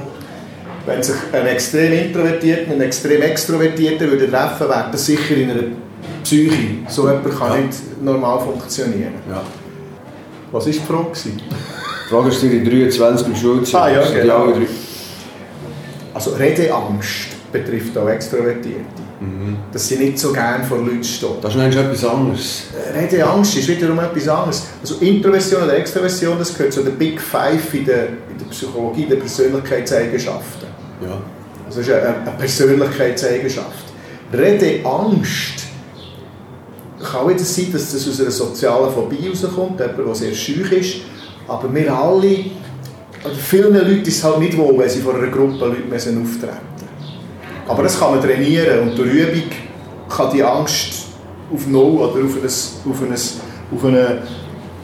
wenn 0.86 1.02
sich 1.02 1.16
ein 1.32 1.46
extrem 1.46 1.92
introvertierter 1.92 2.72
und 2.72 2.72
ein 2.74 2.82
extrem 2.82 3.22
extrovertierter 3.22 4.08
würde 4.08 4.30
treffen, 4.30 4.68
wäre 4.68 4.88
das 4.92 5.06
sicher 5.06 5.36
in 5.36 5.50
einer 5.50 5.62
Psyche. 6.22 6.52
So 6.88 7.08
jemand 7.08 7.38
kann 7.38 7.52
ja. 7.52 7.66
nicht 7.66 8.02
normal 8.02 8.40
funktionieren. 8.40 9.14
Ja. 9.28 9.42
Was 10.52 10.66
war 10.66 10.72
die 10.72 10.78
Frage? 10.78 11.08
Die 11.24 12.08
Frage 12.08 12.28
ist 12.28 12.42
die 12.42 12.64
23 12.64 13.26
im 13.26 13.36
Schulzeit. 13.36 13.80
Ah, 13.80 13.90
ja, 13.90 14.22
genau. 14.22 14.52
Also 16.16 16.30
Redeangst 16.30 17.52
betrifft 17.52 17.96
auch 17.98 18.08
Extrovertierte. 18.08 19.02
Dass 19.70 19.86
sie 19.86 19.96
nicht 19.96 20.18
so 20.18 20.32
gerne 20.32 20.64
vor 20.64 20.78
Leuten 20.78 21.04
stehen. 21.04 21.28
Das 21.42 21.54
ist 21.54 21.60
eigentlich 21.60 21.84
etwas 21.84 22.04
anderes. 22.06 22.62
Rede 22.94 23.26
Angst 23.26 23.54
ist 23.58 23.68
wiederum 23.68 23.98
etwas 23.98 24.26
anderes. 24.26 24.66
Also 24.80 24.94
Introversion 25.00 25.62
oder 25.64 25.76
Extroversion, 25.76 26.38
das 26.38 26.56
gehört 26.56 26.72
zu 26.72 26.82
den 26.82 26.96
Big 26.96 27.20
Five 27.20 27.74
in 27.74 27.84
der, 27.84 28.08
in 28.08 28.38
der 28.38 28.46
Psychologie, 28.46 29.04
der 29.04 29.16
Persönlichkeitseigenschaften. 29.16 30.68
Ja. 31.02 31.20
Also 31.66 31.80
das 31.80 31.88
ist 31.88 31.92
eine, 31.92 32.16
eine 32.16 32.30
Persönlichkeitseigenschaft. 32.38 33.84
Rede 34.32 34.86
Angst 34.86 35.66
kann 37.02 37.28
wieder 37.28 37.40
sein, 37.40 37.72
dass 37.72 37.92
das 37.92 38.08
aus 38.08 38.20
einer 38.22 38.30
sozialen 38.30 38.90
Phobie 38.90 39.16
herauskommt, 39.16 39.80
jemand, 39.80 39.98
der 39.98 40.14
sehr 40.14 40.34
schüch 40.34 40.72
ist. 40.72 40.96
Aber 41.46 41.72
wir 41.74 41.94
alle, 41.94 42.36
oder 43.24 43.34
vielen 43.34 43.74
Leuten 43.74 44.02
ist 44.02 44.18
es 44.18 44.24
halt 44.24 44.38
nicht 44.38 44.56
wohl, 44.56 44.78
wenn 44.78 44.88
sie 44.88 45.00
vor 45.00 45.14
einer 45.14 45.28
Gruppe 45.28 45.66
Leute 45.66 45.82
müssen 45.88 46.22
auftreten. 46.22 46.58
Aber 47.68 47.82
das 47.82 47.98
kann 47.98 48.12
man 48.12 48.22
trainieren 48.22 48.88
und 48.88 48.98
durch 48.98 49.12
Übung 49.12 49.50
kann 50.08 50.32
die 50.32 50.42
Angst 50.42 51.06
auf 51.52 51.66
Null 51.66 51.98
oder 51.98 52.24
auf 52.24 52.36
ein, 52.36 52.44
auf 52.44 53.02
ein, 53.02 53.12
auf 53.12 53.84
ein 53.84 54.18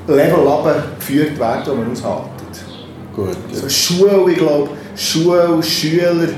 Level 0.08 0.82
geführt 0.98 1.38
werden, 1.38 1.62
das 1.64 1.74
man 1.74 1.92
aushaltet. 1.92 2.32
Gut. 3.14 3.28
Ja. 3.28 3.54
Also 3.54 3.68
Schule, 3.68 4.30
ich 4.30 4.38
glaube, 4.38 4.70
Schule, 4.96 5.62
Schüler, 5.62 6.28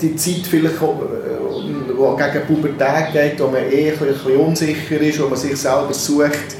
die 0.00 0.16
Zeit 0.16 0.46
vielleicht, 0.48 0.80
wo 0.80 2.16
gegen 2.16 2.46
Pubertät 2.46 3.12
geht, 3.12 3.40
wo 3.40 3.48
man 3.48 3.62
eh 3.70 3.92
ein 3.92 3.98
bisschen 3.98 4.36
unsicher 4.36 5.00
ist, 5.00 5.20
wo 5.20 5.28
man 5.28 5.36
sich 5.36 5.56
selber 5.56 5.92
sucht 5.92 6.56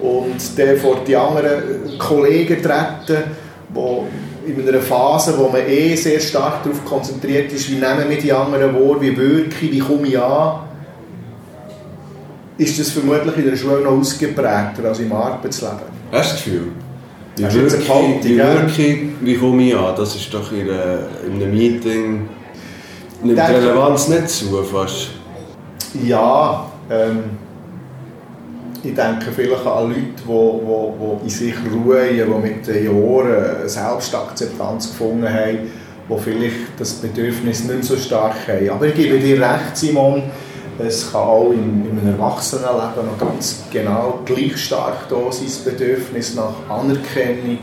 und 0.00 0.58
dann 0.58 0.76
vor 0.76 1.00
die 1.06 1.16
anderen 1.16 1.98
Kollegen 1.98 2.62
treten, 2.62 3.24
wo 3.70 4.06
in 4.46 4.66
einer 4.66 4.80
Phase, 4.80 5.36
wo 5.36 5.48
man 5.48 5.66
eh 5.66 5.94
sehr 5.94 6.20
stark 6.20 6.62
darauf 6.62 6.84
konzentriert 6.84 7.52
ist, 7.52 7.70
wie 7.70 7.74
nehmen 7.74 8.08
wir 8.08 8.18
die 8.18 8.32
anderen 8.32 8.74
wahr, 8.74 9.00
wie 9.00 9.16
wirke 9.16 9.66
ich, 9.66 9.72
wie 9.72 9.78
komme 9.78 10.08
ich 10.08 10.18
an, 10.18 10.60
ist 12.56 12.78
das 12.78 12.90
vermutlich 12.90 13.36
in 13.36 13.44
der 13.44 13.56
Schule 13.56 13.80
noch 13.82 13.92
ausgeprägter 13.92 14.84
als 14.84 15.00
im 15.00 15.12
Arbeitsleben. 15.12 15.78
Hast 16.10 16.30
du 16.30 16.34
das 16.34 16.44
Gefühl? 16.44 16.72
Wie 17.36 17.42
wirke, 17.44 18.24
wie, 18.24 18.36
wirke 18.36 18.82
ich, 18.82 18.98
wie 19.20 19.36
komme 19.36 19.62
ich 19.62 19.76
an? 19.76 19.94
Das 19.96 20.16
ist 20.16 20.32
doch 20.32 20.50
in, 20.50 20.68
einem 20.70 21.50
Meeting... 21.52 22.28
Nimmt 23.22 23.36
die 23.36 23.52
Relevanz 23.52 24.08
nicht 24.08 24.28
zu, 24.28 24.62
fast. 24.62 25.10
Ja, 26.04 26.70
ähm, 26.90 27.24
ich 28.82 28.94
denke 28.94 29.32
vielleicht 29.34 29.66
an 29.66 29.88
Leute, 29.88 30.00
die, 30.00 30.24
die, 30.26 31.20
die 31.20 31.24
in 31.24 31.28
sich 31.28 31.54
ruhen, 31.72 32.16
die 32.16 32.48
mit 32.48 32.66
den 32.66 32.84
Jahren 32.84 33.68
Selbstakzeptanz 33.68 34.90
gefunden 34.90 35.28
haben, 35.28 35.58
die 36.08 36.22
vielleicht 36.22 36.78
das 36.78 36.94
Bedürfnis 36.94 37.64
nicht 37.64 37.74
mehr 37.74 37.82
so 37.82 37.96
stark 37.96 38.36
haben. 38.46 38.70
Aber 38.70 38.86
ich 38.86 38.94
gebe 38.94 39.18
dir 39.18 39.40
recht, 39.40 39.76
Simon, 39.76 40.22
es 40.78 41.10
kann 41.10 41.20
auch 41.20 41.50
in, 41.50 41.86
in 41.90 41.98
einem 41.98 42.14
Erwachsenenleben 42.14 43.06
noch 43.06 43.18
ganz 43.18 43.64
genau 43.70 44.20
gleich 44.24 44.56
stark 44.56 45.08
da 45.08 45.32
sein, 45.32 45.46
das 45.46 45.58
Bedürfnis 45.58 46.34
nach 46.36 46.54
Anerkennung, 46.68 47.58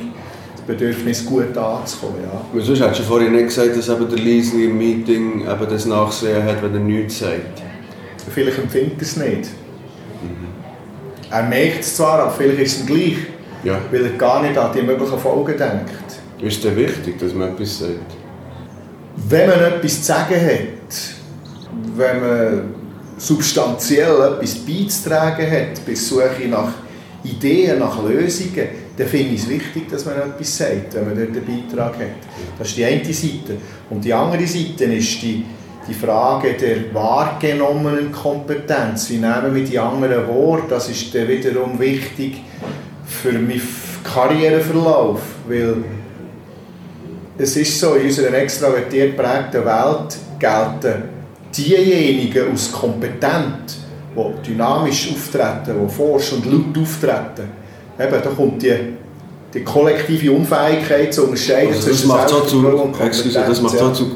das 0.54 0.66
Bedürfnis 0.68 1.26
gut 1.26 1.58
anzukommen. 1.58 2.22
Ja. 2.24 2.42
Weil 2.52 2.62
sonst 2.62 2.82
hast 2.82 3.00
du 3.00 3.04
vorhin 3.04 3.32
nicht 3.32 3.46
gesagt, 3.46 3.78
dass 3.78 3.88
eben 3.88 4.10
der 4.10 4.20
Liesli 4.20 4.66
im 4.66 4.78
Meeting 4.78 5.42
eben 5.42 5.70
das 5.70 5.86
Nachsehen 5.86 6.44
hat, 6.44 6.62
wenn 6.62 6.74
er 6.74 6.80
nichts 6.80 7.20
sagt. 7.20 7.62
Vielleicht 8.34 8.58
empfindet 8.58 8.98
er 8.98 9.02
es 9.02 9.16
nicht. 9.16 9.50
Er 11.32 11.44
merkt 11.44 11.82
es 11.82 11.96
zwar, 11.96 12.20
aber 12.20 12.32
vielleicht 12.32 12.60
ist 12.60 12.76
es 12.76 12.82
ihm 12.82 12.88
gleich. 12.88 13.18
Ja. 13.66 13.80
weil 13.92 14.06
er 14.06 14.12
gar 14.12 14.44
nicht 14.44 14.56
an 14.58 14.72
die 14.76 14.84
möglichen 14.84 15.18
Folgen 15.18 15.58
denkt. 15.58 15.92
Ist 16.40 16.58
es 16.58 16.62
denn 16.62 16.76
wichtig, 16.76 17.18
dass 17.18 17.34
man 17.34 17.54
etwas 17.54 17.80
sagt? 17.80 18.16
Wenn 19.28 19.50
man 19.50 19.60
etwas 19.60 20.02
zu 20.02 20.04
sagen 20.04 20.36
hat, 20.36 21.98
wenn 21.98 22.20
man 22.22 22.76
substanziell 23.18 24.22
etwas 24.22 24.56
beizutragen 24.56 25.50
hat, 25.50 25.86
bei 25.86 25.96
Suche 25.96 26.48
nach 26.48 26.74
Ideen, 27.24 27.80
nach 27.80 28.04
Lösungen, 28.04 28.68
dann 28.98 29.08
finde 29.08 29.34
ich 29.34 29.42
es 29.42 29.50
wichtig, 29.50 29.90
dass 29.90 30.06
man 30.06 30.16
etwas 30.16 30.58
sagt, 30.58 30.94
wenn 30.94 31.06
man 31.06 31.18
dort 31.18 31.30
einen 31.30 31.68
Beitrag 31.68 31.96
hat. 31.96 32.60
Das 32.60 32.68
ist 32.68 32.78
die 32.78 32.86
eine 32.86 33.04
Seite. 33.04 33.58
Und 33.90 34.06
die 34.06 34.14
andere 34.14 34.46
Seite 34.46 34.86
ist 34.86 35.22
die, 35.22 35.44
die 35.88 35.94
Frage 35.94 36.54
der 36.54 36.94
wahrgenommenen 36.94 38.12
Kompetenz. 38.12 39.10
Wie 39.10 39.18
nehmen 39.18 39.54
wir 39.54 39.64
die 39.64 39.78
anderen 39.78 40.28
wahr? 40.28 40.62
Das 40.68 40.90
ist 40.90 41.14
dann 41.14 41.28
wiederum 41.28 41.80
wichtig 41.80 42.42
für 43.06 43.34
meinen 43.34 43.62
Karriereverlauf, 44.04 45.22
weil 45.48 45.84
es 47.38 47.56
ist 47.58 47.80
so, 47.80 47.96
in 47.96 48.06
unserer 48.06 48.34
extravertiert 48.34 49.18
geprägten 49.18 49.66
Welt 49.66 50.18
gelten 50.40 51.04
diejenigen 51.56 52.52
als 52.52 52.72
kompetent, 52.72 53.78
die 54.16 54.50
dynamisch 54.50 55.12
auftreten, 55.12 55.76
die 55.84 55.94
forsch 55.94 56.34
und 56.34 56.46
laut 56.46 56.78
auftreten. 56.78 57.50
Eben, 58.00 58.22
da 58.24 58.30
kommt 58.30 58.62
die, 58.62 58.74
die 59.54 59.64
kollektive 59.64 60.32
Unfähigkeit 60.32 61.14
zu 61.14 61.24
unterscheiden 61.24 61.74
Also 61.74 61.90
das 61.90 61.98
zwischen 61.98 62.08
macht 62.08 62.30
so 62.30 62.42
zu, 62.42 62.94
excuse, 63.02 63.44
das 63.48 63.62
macht 63.62 63.78
so 63.78 63.92
zu, 63.92 64.12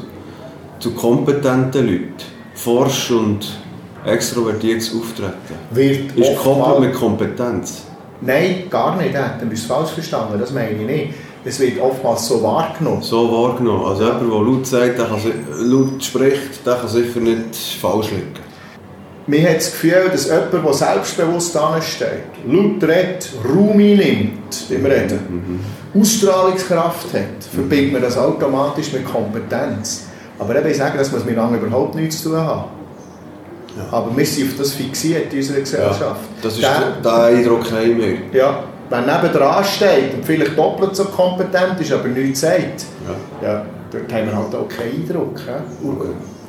zu 0.80 0.92
kompetenten 0.92 1.86
Leuten. 1.86 2.14
Forsch 2.54 3.10
und 3.10 3.46
extrovertiertes 4.04 4.94
Auftreten. 4.94 5.54
Wird 5.70 6.16
Ist 6.16 6.38
oftmals- 6.44 6.80
mit 6.80 6.94
Kompetenz. 6.94 7.82
Nein, 8.22 8.64
gar 8.68 8.96
nicht. 8.96 9.14
Da 9.14 9.38
haben 9.38 9.48
wir 9.50 9.56
es 9.56 9.64
falsch 9.64 9.90
verstanden. 9.90 10.38
Das 10.38 10.52
meine 10.52 10.72
ich 10.72 10.86
nicht. 10.86 11.14
Es 11.44 11.58
wird 11.58 11.80
oftmals 11.80 12.26
so 12.26 12.42
wahrgenommen. 12.42 13.02
So 13.02 13.30
wahrgenommen. 13.30 13.86
Also 13.86 14.04
jemand, 14.04 14.22
der 14.22 14.28
laut 14.28 14.66
sagt, 14.66 14.98
der 14.98 15.06
kann, 15.06 15.70
laut 15.70 16.04
spricht, 16.04 16.66
der 16.66 16.74
kann 16.74 16.88
sicher 16.88 17.20
nicht 17.20 17.56
falsch 17.80 18.10
liegen. 18.10 18.50
Man 19.26 19.42
hat 19.42 19.56
das 19.56 19.70
Gefühl, 19.70 20.08
dass 20.10 20.26
jemand, 20.26 20.52
der 20.52 20.72
selbstbewusst 20.72 21.56
ansteht, 21.56 22.24
laut 22.46 22.82
redet, 22.82 23.30
Raum 23.48 23.78
einnimmt 23.78 24.66
im 24.70 24.84
Reden, 24.84 25.60
Ausstrahlungskraft 25.94 27.14
hat, 27.14 27.44
verbindet 27.54 27.92
man 27.92 28.02
das 28.02 28.18
automatisch 28.18 28.92
mit 28.92 29.04
Kompetenz. 29.04 30.09
Aber 30.40 30.56
eben, 30.56 30.68
ich 30.68 30.76
sage, 30.78 30.98
das 30.98 31.12
muss 31.12 31.24
miteinander 31.24 31.58
überhaupt 31.60 31.94
nichts 31.94 32.22
zu 32.22 32.30
tun 32.30 32.38
haben. 32.38 32.64
Aber 33.92 34.16
wir 34.16 34.26
sind 34.26 34.50
auf 34.50 34.58
das 34.58 34.72
fixiert 34.72 35.32
in 35.32 35.38
unserer 35.38 35.60
Gesellschaft. 35.60 36.20
Das 36.42 36.54
ist 36.54 36.62
Der- 36.62 37.14
Eindruck 37.24 37.70
haben 37.70 37.98
wir. 37.98 38.16
ja, 38.38 38.64
wenn 38.88 39.06
nebendran 39.06 39.62
steht 39.64 40.14
und 40.14 40.24
vielleicht 40.24 40.58
doppelt 40.58 40.96
so 40.96 41.04
kompetent 41.04 41.80
ist, 41.80 41.92
aber 41.92 42.08
nichts 42.08 42.40
sagt, 42.40 42.84
Ja. 43.42 43.46
ja, 43.48 43.66
dort 43.92 44.12
haben 44.12 44.26
wir 44.26 44.36
halt 44.36 44.54
auch 44.54 44.68
keinen 44.68 45.02
Eindruck. 45.08 45.40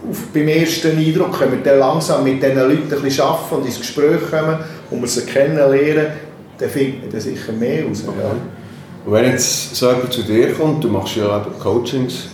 Auf, 0.09 0.17
beim 0.33 0.47
ersten 0.47 0.97
Eindruck 0.97 1.37
können 1.37 1.51
wir 1.51 1.59
dann 1.71 1.77
langsam 1.79 2.23
mit 2.23 2.41
diesen 2.41 2.55
Leuten 2.57 2.91
ein 2.91 3.01
bisschen 3.03 3.23
arbeiten 3.23 3.55
und 3.55 3.65
ins 3.67 3.77
Gespräch 3.77 4.19
kommen 4.31 4.57
und 4.89 4.99
wir 5.01 5.07
sie 5.07 5.21
kennenlernen, 5.21 6.07
dann 6.57 6.69
findet 6.69 7.01
man 7.01 7.11
dann 7.11 7.21
sicher 7.21 7.51
mehr 7.51 7.85
raus. 7.85 8.03
Ja. 8.07 8.11
Und 9.05 9.13
wenn 9.13 9.25
jetzt 9.25 9.75
so 9.75 9.89
jemand 9.91 10.11
zu 10.11 10.23
dir 10.23 10.53
kommt, 10.53 10.83
du 10.83 10.87
machst 10.89 11.15
ja 11.17 11.37
eben 11.37 11.59
Coachings, 11.59 12.29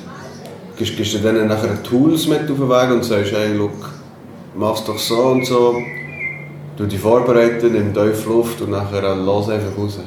gibst, 0.78 0.96
gibst 0.96 1.14
du 1.16 1.18
denen 1.20 1.48
nachher 1.48 1.82
Tools 1.84 2.28
mit 2.28 2.50
auf 2.50 2.58
den 2.58 2.70
Weg 2.70 2.92
und 2.92 3.04
sagst, 3.04 3.32
hey, 3.34 3.54
look, 3.56 3.92
mach's 4.56 4.84
doch 4.84 4.98
so 4.98 5.18
und 5.18 5.46
so, 5.46 5.76
du 6.78 6.86
dich 6.86 7.00
vorbereiten, 7.00 7.72
nimm 7.74 7.94
tief 7.94 8.26
Luft 8.26 8.62
und 8.62 8.72
nachher 8.72 9.16
lass 9.16 9.50
einfach 9.50 9.78
raus. 9.78 10.00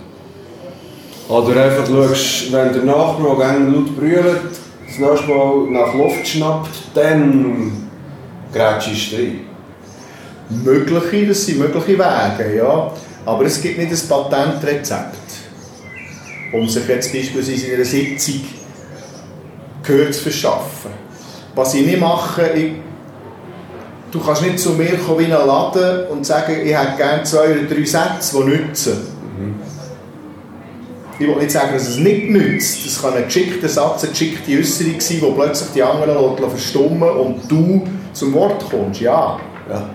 Oder 1.29 1.65
einfach 1.65 1.87
schaust, 1.87 2.53
wenn 2.53 2.73
der 2.73 2.83
Nachbar 2.83 3.37
gerne 3.37 3.71
laut 3.71 3.97
brüllt, 3.97 4.41
das 4.87 4.99
nächste 4.99 5.29
Mal 5.29 5.71
nach 5.71 5.95
Luft 5.95 6.27
schnappt, 6.27 6.71
dann 6.95 7.89
grätschst 8.53 9.13
du 9.13 9.17
rein. 9.17 9.41
Mögliche, 10.49 11.29
das 11.29 11.47
sind 11.47 11.61
mögliche 11.61 11.99
Wege, 11.99 12.57
ja. 12.57 12.93
Aber 13.25 13.45
es 13.45 13.61
gibt 13.61 13.79
nicht 13.79 13.93
ein 13.93 14.09
Patentrezept, 14.09 15.15
um 16.53 16.69
sich 16.69 16.89
jetzt 16.89 17.13
beispielsweise 17.13 17.67
in 17.67 17.75
einer 17.77 17.85
Sitzung 17.85 18.41
Gehör 19.83 20.11
zu 20.11 20.23
verschaffen. 20.23 20.91
Was 21.55 21.75
ich 21.75 21.87
nicht 21.87 22.01
mache, 22.01 22.51
ich, 22.55 22.73
du 24.11 24.21
kannst 24.21 24.43
nicht 24.43 24.59
zu 24.59 24.71
mir 24.71 24.97
kommen 24.99 25.25
in 25.25 25.33
einen 25.33 25.47
Laden 25.47 26.07
und 26.09 26.25
sagen, 26.25 26.55
ich 26.65 26.77
hätte 26.77 26.97
gerne 26.97 27.23
zwei 27.25 27.51
oder 27.51 27.63
drei 27.63 27.85
Sätze, 27.85 28.37
die 28.39 28.45
nützen. 28.45 29.21
Ich 31.19 31.27
will 31.27 31.37
nicht 31.37 31.51
sagen, 31.51 31.75
dass 31.75 31.87
es 31.87 31.99
nicht 31.99 32.31
nützt. 32.31 32.87
Es 32.87 33.03
kann 33.03 33.13
ein 33.13 33.25
geschickter 33.25 33.69
Satz, 33.69 34.05
eine 34.05 34.13
geschickte 34.13 34.53
Äußerung 34.53 34.99
sein, 34.99 35.21
die 35.21 35.33
plötzlich 35.37 35.69
die 35.75 35.83
anderen 35.83 36.37
lässt 36.37 36.51
verstummen 36.51 37.11
und 37.11 37.41
du 37.47 37.87
zum 38.15 38.33
Wort 38.33 38.65
kommst. 38.71 39.03
Ja. 39.03 39.39
Ja. 39.69 39.91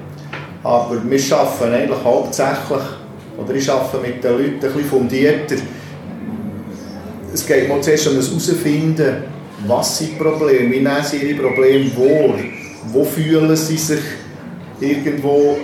Aber 0.63 0.97
wir 1.03 1.37
arbeiten 1.37 1.73
eigentlich 1.73 2.03
hauptsächlich, 2.03 2.83
oder 3.37 3.55
ich 3.55 3.71
arbeite 3.71 3.97
mit 3.97 4.23
den 4.23 4.31
Leuten 4.31 4.53
ein 4.53 4.59
bisschen 4.59 4.85
fundierter. 4.85 5.55
Es 7.33 7.45
geht 7.45 7.69
mal 7.69 7.81
zuerst 7.81 8.07
um 8.07 8.15
das 8.15 8.29
Herausfinden, 8.29 9.23
was 9.67 9.97
sind 9.97 10.11
die 10.11 10.15
Probleme, 10.15 10.71
wie 10.71 10.79
nehmen 10.79 11.03
sie 11.03 11.17
ihre 11.17 11.41
Probleme 11.41 11.91
wahr, 11.97 12.35
wo 12.91 13.03
fühlen 13.03 13.55
sie 13.55 13.77
sich 13.77 14.01
irgendwo 14.79 15.57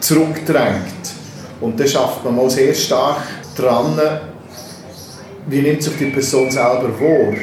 zurückgedrängt. 0.00 1.14
Und 1.60 1.78
dann 1.78 1.88
schafft 1.88 2.24
man 2.24 2.36
mal 2.36 2.50
sehr 2.50 2.74
stark 2.74 3.22
dran, 3.56 4.00
wie 5.46 5.62
nimmt 5.62 5.82
sich 5.82 5.96
die 5.98 6.06
Person 6.06 6.50
selber 6.50 6.88
wahr. 7.00 7.34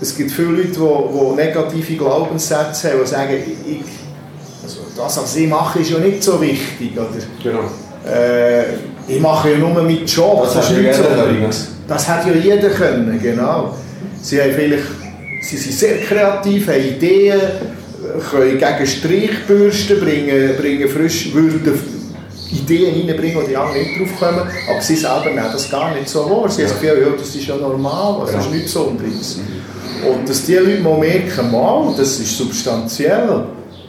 es 0.00 0.16
gibt 0.16 0.30
viele 0.30 0.48
Leute, 0.48 0.68
die, 0.68 0.76
die 0.76 1.36
negative 1.36 1.96
Glaubenssätze 1.96 2.90
haben, 2.90 3.00
die 3.00 3.06
sagen, 3.06 3.34
ich, 3.66 3.82
also 4.62 4.80
das, 4.96 5.22
was 5.22 5.36
ich 5.36 5.48
mache, 5.48 5.80
ist 5.80 5.90
ja 5.90 5.98
nicht 5.98 6.22
so 6.22 6.40
wichtig. 6.40 6.92
Oder? 6.94 7.08
Genau. 7.42 7.60
Äh, 8.06 8.62
ich 9.06 9.20
mache 9.20 9.52
ja 9.52 9.58
nur 9.58 9.70
meinen 9.70 10.06
Job. 10.06 10.44
Das 10.44 10.56
hat 10.56 10.70
ist 10.70 10.78
nicht 10.78 10.94
so. 10.94 11.02
können. 11.02 11.52
Das 11.90 12.08
hat 12.08 12.24
ja 12.24 12.32
jeder 12.32 12.70
können, 12.70 13.18
genau. 13.20 13.74
Sie, 14.22 14.40
haben 14.40 14.52
vielleicht, 14.52 14.84
sie 15.42 15.56
sind 15.56 15.72
sehr 15.72 15.98
kreativ, 15.98 16.68
haben 16.68 16.84
Ideen, 16.84 17.40
können 18.30 18.58
gegen 18.58 18.86
Streichbürsten 18.86 19.98
bringen, 19.98 20.56
bringen 20.56 20.88
frisch, 20.88 21.34
würden 21.34 21.80
Ideen 22.52 23.08
reinbringen, 23.08 23.40
die 23.42 23.48
die 23.48 23.56
anderen 23.56 23.82
nicht 23.82 24.00
drauf 24.00 24.20
kommen, 24.20 24.48
aber 24.68 24.80
sie 24.80 24.94
selber 24.94 25.30
nehmen 25.30 25.48
das 25.52 25.68
gar 25.68 25.92
nicht 25.92 26.08
so 26.08 26.30
wahr. 26.30 26.48
Sie 26.48 26.62
haben 26.62 26.70
das 26.70 26.80
Gefühl, 26.80 27.02
ja, 27.02 27.08
das 27.18 27.34
ist 27.34 27.46
ja 27.48 27.56
normal, 27.56 28.20
das 28.24 28.46
ist 28.46 28.52
nichts 28.52 28.72
Besonderes. 28.72 29.40
Und 30.08 30.28
dass 30.28 30.46
die 30.46 30.54
Leute 30.54 30.80
mal 30.82 30.96
merken, 30.96 31.50
mal, 31.50 31.92
das 31.96 32.20
ist 32.20 32.38
substanziell, 32.38 33.46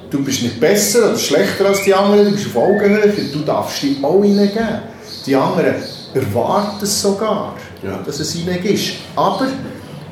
du 0.10 0.24
bist 0.24 0.42
nicht 0.42 0.60
besser 0.60 1.10
oder 1.10 1.20
schlechter 1.20 1.68
als 1.68 1.84
die 1.84 1.94
anderen, 1.94 2.26
du 2.26 2.32
bist 2.32 2.48
auf 2.48 2.64
Augenhöhe, 2.64 3.14
du 3.32 3.40
darfst 3.46 3.84
dich 3.84 4.04
auch 4.04 4.22
reingeben. 4.22 4.82
Die 5.28 5.36
anderen 5.36 5.76
erwarten 6.16 6.84
es 6.84 7.00
sogar, 7.00 7.56
Ja. 7.84 8.00
dass 8.06 8.20
es 8.20 8.36
ihnen 8.36 8.64
ist. 8.64 8.94
Aber 9.16 9.48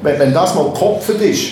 wenn, 0.01 0.19
wenn 0.19 0.33
das 0.33 0.55
mal 0.55 0.65
gekopft 0.65 1.09
ist, 1.09 1.51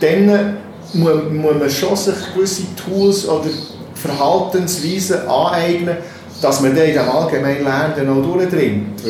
dann 0.00 0.56
muss, 0.94 1.12
muss 1.30 1.54
man 1.54 1.70
schon 1.70 1.96
sich 1.96 2.14
gewisse 2.34 2.62
Tools 2.74 3.28
oder 3.28 3.50
Verhaltensweisen 3.94 5.28
aneignen, 5.28 5.96
dass 6.40 6.60
man 6.60 6.74
dann 6.74 6.84
in 6.84 6.94
dem 6.94 7.08
allgemeinen 7.08 7.64
Lernen 7.64 8.08
auch 8.08 8.22
durchdringt. 8.22 9.00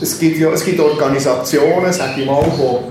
Es 0.00 0.18
gibt, 0.18 0.38
ja, 0.38 0.50
es 0.50 0.64
gibt 0.64 0.80
Organisationen, 0.80 1.92
sage 1.92 2.20
ich 2.20 2.26
mal, 2.26 2.44
wo 2.56 2.82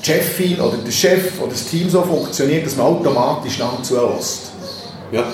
die 0.00 0.06
Chefin 0.06 0.60
oder 0.60 0.76
der 0.76 0.92
Chef 0.92 1.40
oder 1.40 1.52
das 1.52 1.64
Team 1.64 1.88
so 1.88 2.02
funktioniert, 2.02 2.66
dass 2.66 2.76
man 2.76 2.86
automatisch 2.86 3.58
nach 3.58 3.80
zulässt. 3.82 4.52
Ja. 5.10 5.24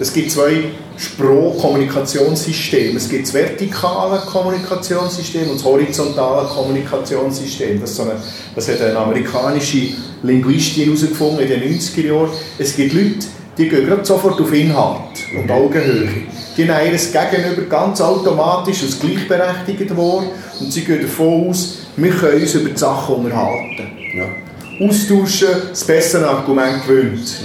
Es 0.00 0.12
gibt 0.12 0.30
zwei 0.30 0.70
Sprachkommunikationssysteme. 0.98 2.96
Es 2.96 3.08
gibt 3.08 3.26
das 3.26 3.34
vertikale 3.34 4.20
Kommunikationssystem 4.20 5.48
und 5.50 5.56
das 5.56 5.64
horizontale 5.64 6.46
Kommunikationssystem. 6.48 7.80
Das, 7.80 7.96
so 7.96 8.02
eine, 8.02 8.16
das 8.54 8.68
hat 8.68 8.80
eine 8.80 8.98
amerikanische 8.98 9.88
Linguistin 10.22 10.86
herausgefunden 10.86 11.40
in 11.40 11.48
den 11.48 11.78
90er 11.78 12.06
Jahren. 12.06 12.30
Es 12.58 12.74
gibt 12.76 12.92
Leute, 12.94 13.26
die 13.56 13.68
gehen 13.68 13.86
gerade 13.86 14.04
sofort 14.04 14.40
auf 14.40 14.52
Inhalt 14.52 15.18
und 15.36 15.50
Augenhöhe. 15.50 16.08
Die 16.56 16.64
nehmen 16.64 16.92
ihr 16.92 16.98
Gegenüber 17.30 17.62
ganz 17.68 18.00
automatisch 18.00 18.82
als 18.82 18.98
gleichberechtigt 18.98 19.96
wahr 19.96 20.24
und 20.60 20.72
sie 20.72 20.84
gehen 20.84 21.02
davon 21.02 21.50
aus, 21.50 21.78
wir 21.96 22.10
können 22.10 22.42
uns 22.42 22.54
über 22.54 22.70
die 22.70 22.76
Sachen 22.78 23.14
unterhalten 23.16 23.92
Ja. 24.16 24.86
austauschen, 24.86 25.48
das 25.70 25.84
bessere 25.84 26.28
Argument 26.28 26.84
gewinnt. 26.86 27.36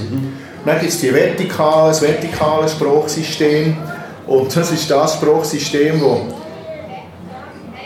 Dann 0.65 0.79
gibt 0.79 0.91
es 0.91 0.99
die 1.01 1.13
vertikale, 1.13 1.89
das 1.89 2.01
vertikale 2.01 2.67
Sprachsystem. 2.69 3.77
Und 4.27 4.55
das 4.55 4.71
ist 4.71 4.89
das 4.89 5.15
Sprachsystem, 5.15 5.99
wo 6.01 6.21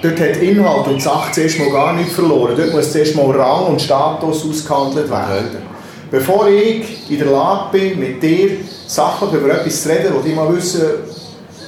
dort 0.03 0.19
hat 0.19 0.37
Inhalt 0.37 0.87
und 0.87 1.01
Sache 1.01 1.31
zuerst 1.31 1.59
mal 1.59 1.71
gar 1.71 1.93
nicht 1.93 2.11
verloren. 2.11 2.53
Dort 2.55 2.73
muss 2.73 2.91
zuerst 2.91 3.15
mal 3.15 3.31
Rang 3.31 3.67
und 3.67 3.81
Status 3.81 4.45
ausgehandelt 4.45 5.09
werden. 5.09 5.77
Bevor 6.11 6.47
ich 6.47 7.09
in 7.09 7.17
der 7.17 7.31
Lage 7.31 7.77
bin, 7.77 7.99
mit 7.99 8.21
dir 8.21 8.57
sachlich 8.85 9.33
über 9.33 9.59
etwas 9.59 9.83
zu 9.83 9.89
reden, 9.89 10.13
wo 10.13 10.25
ich 10.25 10.35
mal 10.35 10.55
wissen, 10.55 10.83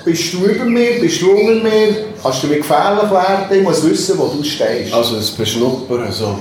bist 0.05 0.33
du 0.33 0.45
über 0.45 0.63
mir, 0.63 0.99
bist 1.01 1.21
du 1.21 1.31
unter 1.31 1.55
mir, 1.55 2.05
kannst 2.21 2.43
du 2.43 2.47
mir 2.47 2.57
gefährlich 2.57 3.11
werden, 3.11 3.57
ich 3.57 3.63
muss 3.63 3.83
wissen, 3.83 4.17
wo 4.17 4.27
du 4.27 4.41
stehst 4.43 4.93
Also 4.93 5.17
das 5.17 5.31
Beschnuppern, 5.31 6.09
so. 6.11 6.35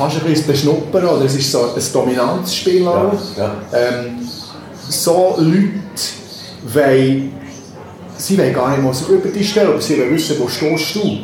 Fast 0.00 0.16
ein 0.16 0.30
bisschen 0.30 0.46
beschnuppern 0.46 1.04
oder 1.04 1.24
es 1.26 1.36
ist 1.36 1.52
so 1.52 1.64
ein 1.64 1.92
Dominanzspiel 1.92 2.88
auch. 2.88 3.12
ja. 3.36 3.54
Ähm, 3.72 4.26
so 4.88 5.34
Leute 5.38 5.70
wollen, 6.72 7.32
sie 8.16 8.38
wollen 8.38 8.54
gar 8.54 8.70
nicht 8.70 8.82
mal 8.82 8.94
sich 8.94 9.08
über 9.08 9.28
dich 9.28 9.50
stellen, 9.50 9.68
aber 9.68 9.80
sie 9.80 9.98
wollen 9.98 10.14
wissen, 10.14 10.36
wo 10.38 10.48
stehst 10.48 10.94
du. 10.94 11.18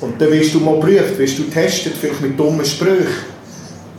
Und 0.00 0.20
dann 0.20 0.30
wirst 0.30 0.52
du 0.52 0.60
mal 0.60 0.74
geprüft, 0.74 1.16
wirst 1.18 1.38
du 1.38 1.44
getestet, 1.44 1.94
vielleicht 1.98 2.20
mit 2.20 2.38
dummen 2.38 2.64
Sprüchen. 2.64 3.06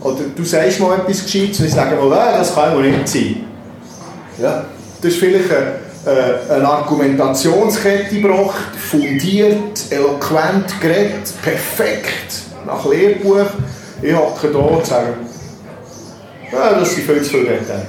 Oder 0.00 0.20
du 0.36 0.44
sagst 0.44 0.78
mal 0.78 0.98
etwas 0.98 1.24
Gescheites 1.24 1.60
und 1.60 1.66
ich 1.66 1.72
sage 1.72 1.96
mal, 1.96 2.12
äh, 2.12 2.38
das 2.38 2.54
kann 2.54 2.76
wohl 2.76 2.88
nicht 2.88 3.08
sein. 3.08 3.36
Ja. 4.40 4.64
Das 5.00 5.12
ist 5.12 5.18
vielleicht 5.18 5.50
eine, 5.50 6.14
äh, 6.14 6.52
eine 6.52 6.68
Argumentationskette 6.68 8.14
gebracht, 8.20 8.76
fundiert, 8.76 9.80
eloquent 9.90 10.80
geredet, 10.80 11.32
perfekt, 11.42 12.42
nach 12.66 12.84
Lehrbuch. 12.84 13.46
Ich 14.00 14.14
hocke 14.14 14.48
da 14.52 14.58
und 14.58 14.86
sage, 14.86 15.14
ja, 16.52 16.78
das 16.78 16.94
sind 16.94 17.04
viel 17.04 17.22
zu 17.22 17.30
viele 17.30 17.44
Details. 17.44 17.86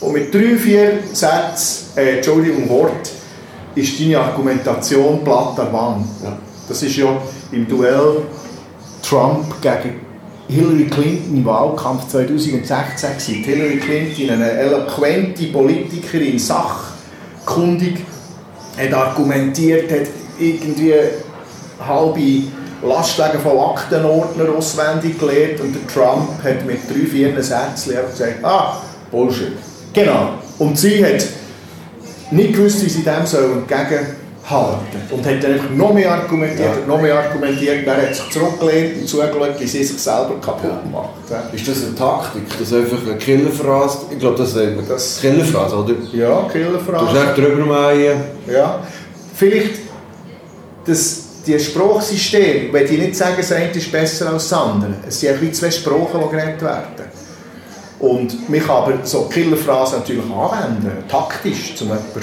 Und 0.00 0.12
mit 0.12 0.32
drei, 0.32 0.56
vier 0.56 0.98
Sätzen, 1.12 1.96
äh, 1.96 2.16
Entschuldigung, 2.16 2.68
Wort, 2.68 3.10
ist 3.74 3.98
deine 4.00 4.18
Argumentation 4.18 5.24
platt 5.24 5.58
an 5.58 5.72
Wand. 5.72 6.06
Ja. 6.22 6.36
Das 6.68 6.82
ist 6.82 6.96
ja 6.96 7.20
im 7.52 7.66
Duell 7.66 8.22
Trump 9.02 9.60
gegen 9.62 10.00
Hillary 10.48 10.86
Clinton 10.86 11.36
im 11.38 11.44
Wahlkampf 11.44 12.08
2016 12.08 13.10
gewesen. 13.10 13.44
Hillary 13.44 13.78
Clinton, 13.78 14.30
eine 14.30 14.50
eloquente 14.52 15.46
Politikerin, 15.46 16.38
sachkundig, 16.38 18.04
hat 18.76 18.92
argumentiert, 18.92 19.90
hat 19.90 20.08
irgendwie 20.38 20.94
halbe 21.80 22.42
Lastwagen 22.86 23.40
von 23.40 23.58
Aktenordner 23.58 24.46
auswendig 24.56 25.18
gelernt 25.18 25.60
und 25.60 25.74
der 25.74 25.86
Trump 25.86 26.42
hat 26.42 26.64
mit 26.66 26.78
drei, 26.88 27.06
vier 27.06 27.42
Sätzen 27.42 27.94
gesagt, 28.10 28.44
ah, 28.44 28.80
Bullshit. 29.10 29.52
Genau. 29.92 30.30
Und 30.58 30.78
sie 30.78 31.04
hat 31.04 31.24
nicht 32.30 32.54
gewusst, 32.54 32.84
wie 32.84 32.88
sie 32.88 33.02
dem 33.02 33.24
soll 33.24 33.44
entgegenhalten 33.52 34.06
Und 35.10 35.24
hat 35.26 35.42
dann 35.42 35.52
einfach 35.54 35.70
noch 35.70 35.92
mehr 35.94 36.10
argumentiert, 36.12 36.68
Ja. 36.74 36.80
und 36.80 36.88
noch 36.88 37.00
mehr 37.00 37.16
argumentiert, 37.18 37.86
dann 37.86 38.00
hat 38.02 38.14
sich 38.14 38.28
zurückgelehnt 38.30 39.00
und 39.00 39.08
zugeschaut, 39.08 39.58
wie 39.60 39.66
sie 39.66 39.84
sich 39.84 39.98
selber 39.98 40.34
kaputt 40.40 40.90
macht. 40.92 41.10
Ja. 41.30 41.42
Ist 41.52 41.68
das 41.68 41.84
eine 41.84 41.94
Taktik? 41.94 42.42
Das 42.58 42.60
ist 42.68 42.74
einfach 42.74 42.98
eine 43.06 43.16
Killerphrase? 43.16 43.98
Ich 44.10 44.18
glaube, 44.18 44.38
das 44.38 44.52
sagt 44.52 44.76
man. 44.76 44.88
Das- 44.88 45.20
Killerphrase, 45.20 45.76
oder? 45.76 45.94
Ja, 46.12 46.42
Du 46.42 46.48
Killerphrase. 46.52 47.14
sagst 47.14 47.38
drüber 47.38 47.64
mähen. 47.94 48.20
Ja. 48.52 48.80
Vielleicht 49.34 49.80
das, 50.84 51.22
die 51.46 51.58
Sprachsystem, 51.58 52.72
wenn 52.72 52.86
die 52.86 52.98
nicht 52.98 53.16
sagen, 53.16 53.36
das 53.38 53.52
eine 53.52 53.70
ist 53.70 53.92
besser 53.92 54.32
als 54.32 54.48
das 54.48 54.58
andere. 54.58 54.94
Es 55.06 55.20
sind 55.20 55.40
ein 55.40 55.54
zwei 55.54 55.70
Sprachen, 55.70 56.20
die 56.24 56.36
geredet 56.36 56.62
werden. 56.62 57.06
Und 57.98 58.48
man 58.48 58.60
kann 58.60 58.76
aber 58.76 58.92
so 59.04 59.22
Killerphrasen 59.22 60.00
natürlich 60.00 60.24
anwenden, 60.24 61.04
taktisch, 61.08 61.74
um 61.80 61.88
jemanden 61.88 62.20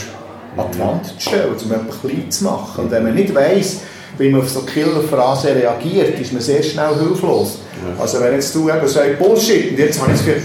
an 0.55 0.65
die 0.71 0.79
Wand 0.79 1.05
zu 1.07 1.29
stellen, 1.29 1.53
um 1.53 1.59
jemanden 1.59 1.91
klein 2.01 2.31
zu 2.31 2.43
machen. 2.43 2.83
Und 2.83 2.91
wenn 2.91 3.03
man 3.03 3.15
nicht 3.15 3.33
weiss, 3.33 3.79
wie 4.17 4.29
man 4.29 4.41
auf 4.41 4.49
so 4.49 4.61
Killerphrasen 4.61 5.53
reagiert, 5.53 6.19
ist 6.19 6.33
man 6.33 6.41
sehr 6.41 6.61
schnell 6.61 6.95
hilflos. 6.99 7.59
Also 7.99 8.19
wenn 8.19 8.33
jetzt 8.33 8.53
du 8.53 8.69
eben 8.69 8.87
sagst, 8.87 9.19
Bullshit, 9.19 9.71
und 9.71 9.79
jetzt 9.79 9.99
habe 9.99 10.11
ich 10.11 10.17
das 10.17 10.25
Gefühl, 10.25 10.43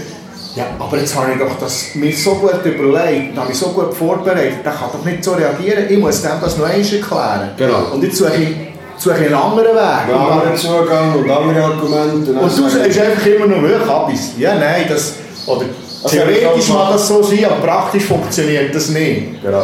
ja, 0.55 0.65
aber 0.79 0.97
jetzt 0.97 1.15
habe 1.15 1.31
ich 1.31 1.37
doch 1.37 1.59
das 1.59 1.93
mir 1.93 2.11
so 2.11 2.35
gut 2.35 2.65
überlegt, 2.65 3.37
habe 3.37 3.51
ich 3.51 3.57
so 3.57 3.67
gut 3.67 3.93
vorbereitet, 3.93 4.65
der 4.65 4.71
kann 4.71 4.89
doch 4.91 5.05
nicht 5.05 5.23
so 5.23 5.33
reagieren, 5.33 5.85
ich 5.87 5.97
muss 5.99 6.21
dem 6.23 6.31
das 6.41 6.57
noch 6.57 6.65
einmal 6.65 6.79
erklären. 6.79 7.51
Genau. 7.55 7.93
Und 7.93 8.03
jetzt 8.03 8.17
suche 8.17 8.33
ich, 8.35 8.68
ich 9.05 9.11
einen 9.11 9.33
anderen 9.33 9.75
Weg. 9.75 10.03
Einen 10.07 10.13
anderen 10.15 10.55
Zugang 10.55 11.15
und 11.15 11.29
andere 11.29 11.63
Argumente. 11.63 12.31
Und 12.31 12.57
du 12.57 12.69
sagst 12.69 12.99
einfach 12.99 13.25
immer 13.25 13.47
noch, 13.47 13.69
ja, 13.69 13.79
Kabis. 13.79 14.33
Ja, 14.37 14.55
nein, 14.55 14.85
das, 14.89 15.15
oder 15.45 15.65
Also, 16.03 16.15
theoretisch 16.17 16.69
mag 16.69 16.91
das 16.93 17.07
so 17.07 17.23
sein, 17.23 17.45
aber 17.45 17.55
praktisch 17.55 18.03
funktioniert 18.03 18.73
das 18.73 18.89
nicht. 18.89 19.41
Genau. 19.41 19.63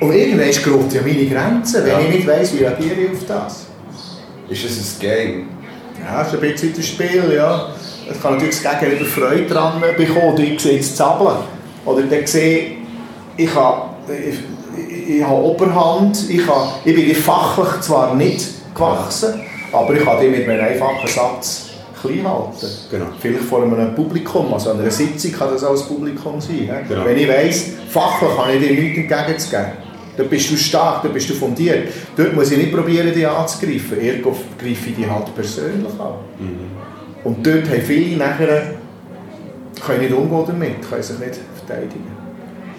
Und 0.00 0.12
irgendwann 0.12 0.50
gerät 0.50 0.92
ja 0.92 1.00
meine 1.02 1.26
Grenzen, 1.26 1.84
wenn 1.84 1.92
Ja. 1.92 2.00
ich 2.00 2.14
nicht 2.14 2.26
weiss, 2.28 2.54
wie 2.54 2.64
reagiere 2.64 2.94
ich 2.94 3.10
auf 3.10 3.26
das. 3.26 3.66
Ist 4.48 4.64
das 4.64 4.70
ein 4.78 5.00
Game? 5.00 5.48
Ja, 6.04 6.18
das 6.22 6.28
ist 6.28 6.34
ein 6.34 6.40
bisschen 6.40 6.74
ein 6.76 6.82
Spiel, 6.82 7.32
ja. 7.36 7.68
Es 8.10 8.22
kann 8.22 8.34
natürlich 8.34 8.62
das 8.62 8.80
Gegenüber 8.80 9.04
Freude 9.04 9.46
dran 9.46 9.82
bekommen, 9.96 10.38
ich 10.40 10.60
sehe 10.60 10.78
es 10.78 10.94
zappeln. 10.94 11.36
Oder 11.84 12.02
dann 12.02 12.26
sehe 12.26 12.76
ich, 13.36 13.54
habe, 13.54 13.82
ich, 15.08 15.22
habe 15.24 15.42
Oberhand, 15.42 16.28
ich, 16.28 16.46
habe, 16.46 16.68
ich 16.84 16.94
bin 16.94 17.14
fachlich 17.14 17.80
zwar 17.80 18.14
nicht 18.14 18.46
gewachsen, 18.74 19.40
aber 19.72 19.94
ich 19.94 20.04
kann 20.04 20.20
dich 20.20 20.30
mit 20.30 20.48
einem 20.48 20.64
einfachen 20.64 21.08
Satz 21.08 21.70
klein 22.00 22.24
halten. 22.24 22.66
Genau. 22.90 23.06
Vielleicht 23.18 23.44
vor 23.44 23.62
einem 23.62 23.94
Publikum, 23.94 24.52
also 24.52 24.70
an 24.70 24.80
einer 24.80 24.90
Sitzung 24.90 25.32
kann 25.32 25.50
das 25.50 25.64
auch 25.64 25.76
ein 25.76 25.88
Publikum 25.88 26.40
sein. 26.40 26.68
Genau. 26.88 27.04
Wenn 27.04 27.16
ich 27.16 27.28
weiss, 27.28 27.70
fachlich 27.88 28.30
kann 28.36 28.50
ich 28.54 28.60
dir 28.60 28.74
nichts 28.74 28.98
entgegenzugeben. 28.98 29.88
Dann 30.16 30.28
bist 30.28 30.50
du 30.50 30.56
stark, 30.56 31.02
dann 31.02 31.12
bist 31.12 31.30
du 31.30 31.34
fundiert. 31.34 31.88
Dort 32.16 32.34
muss 32.34 32.50
ich 32.50 32.58
nicht 32.58 32.72
probieren, 32.72 33.12
dich 33.12 33.26
anzugreifen. 33.26 34.00
Ergo 34.00 34.34
greife 34.58 34.90
ich 34.90 34.96
dich 34.96 35.08
halt 35.08 35.34
persönlich 35.34 35.92
an. 35.98 36.14
Und 37.24 37.46
dort 37.46 37.68
haben 37.68 37.82
viele 37.82 38.16
nachher 38.16 38.74
können 39.84 40.00
nicht 40.00 40.12
umgehen 40.12 40.44
damit, 40.46 40.88
können 40.88 41.02
sich 41.02 41.18
nicht 41.18 41.38
verteidigen. 41.64 42.06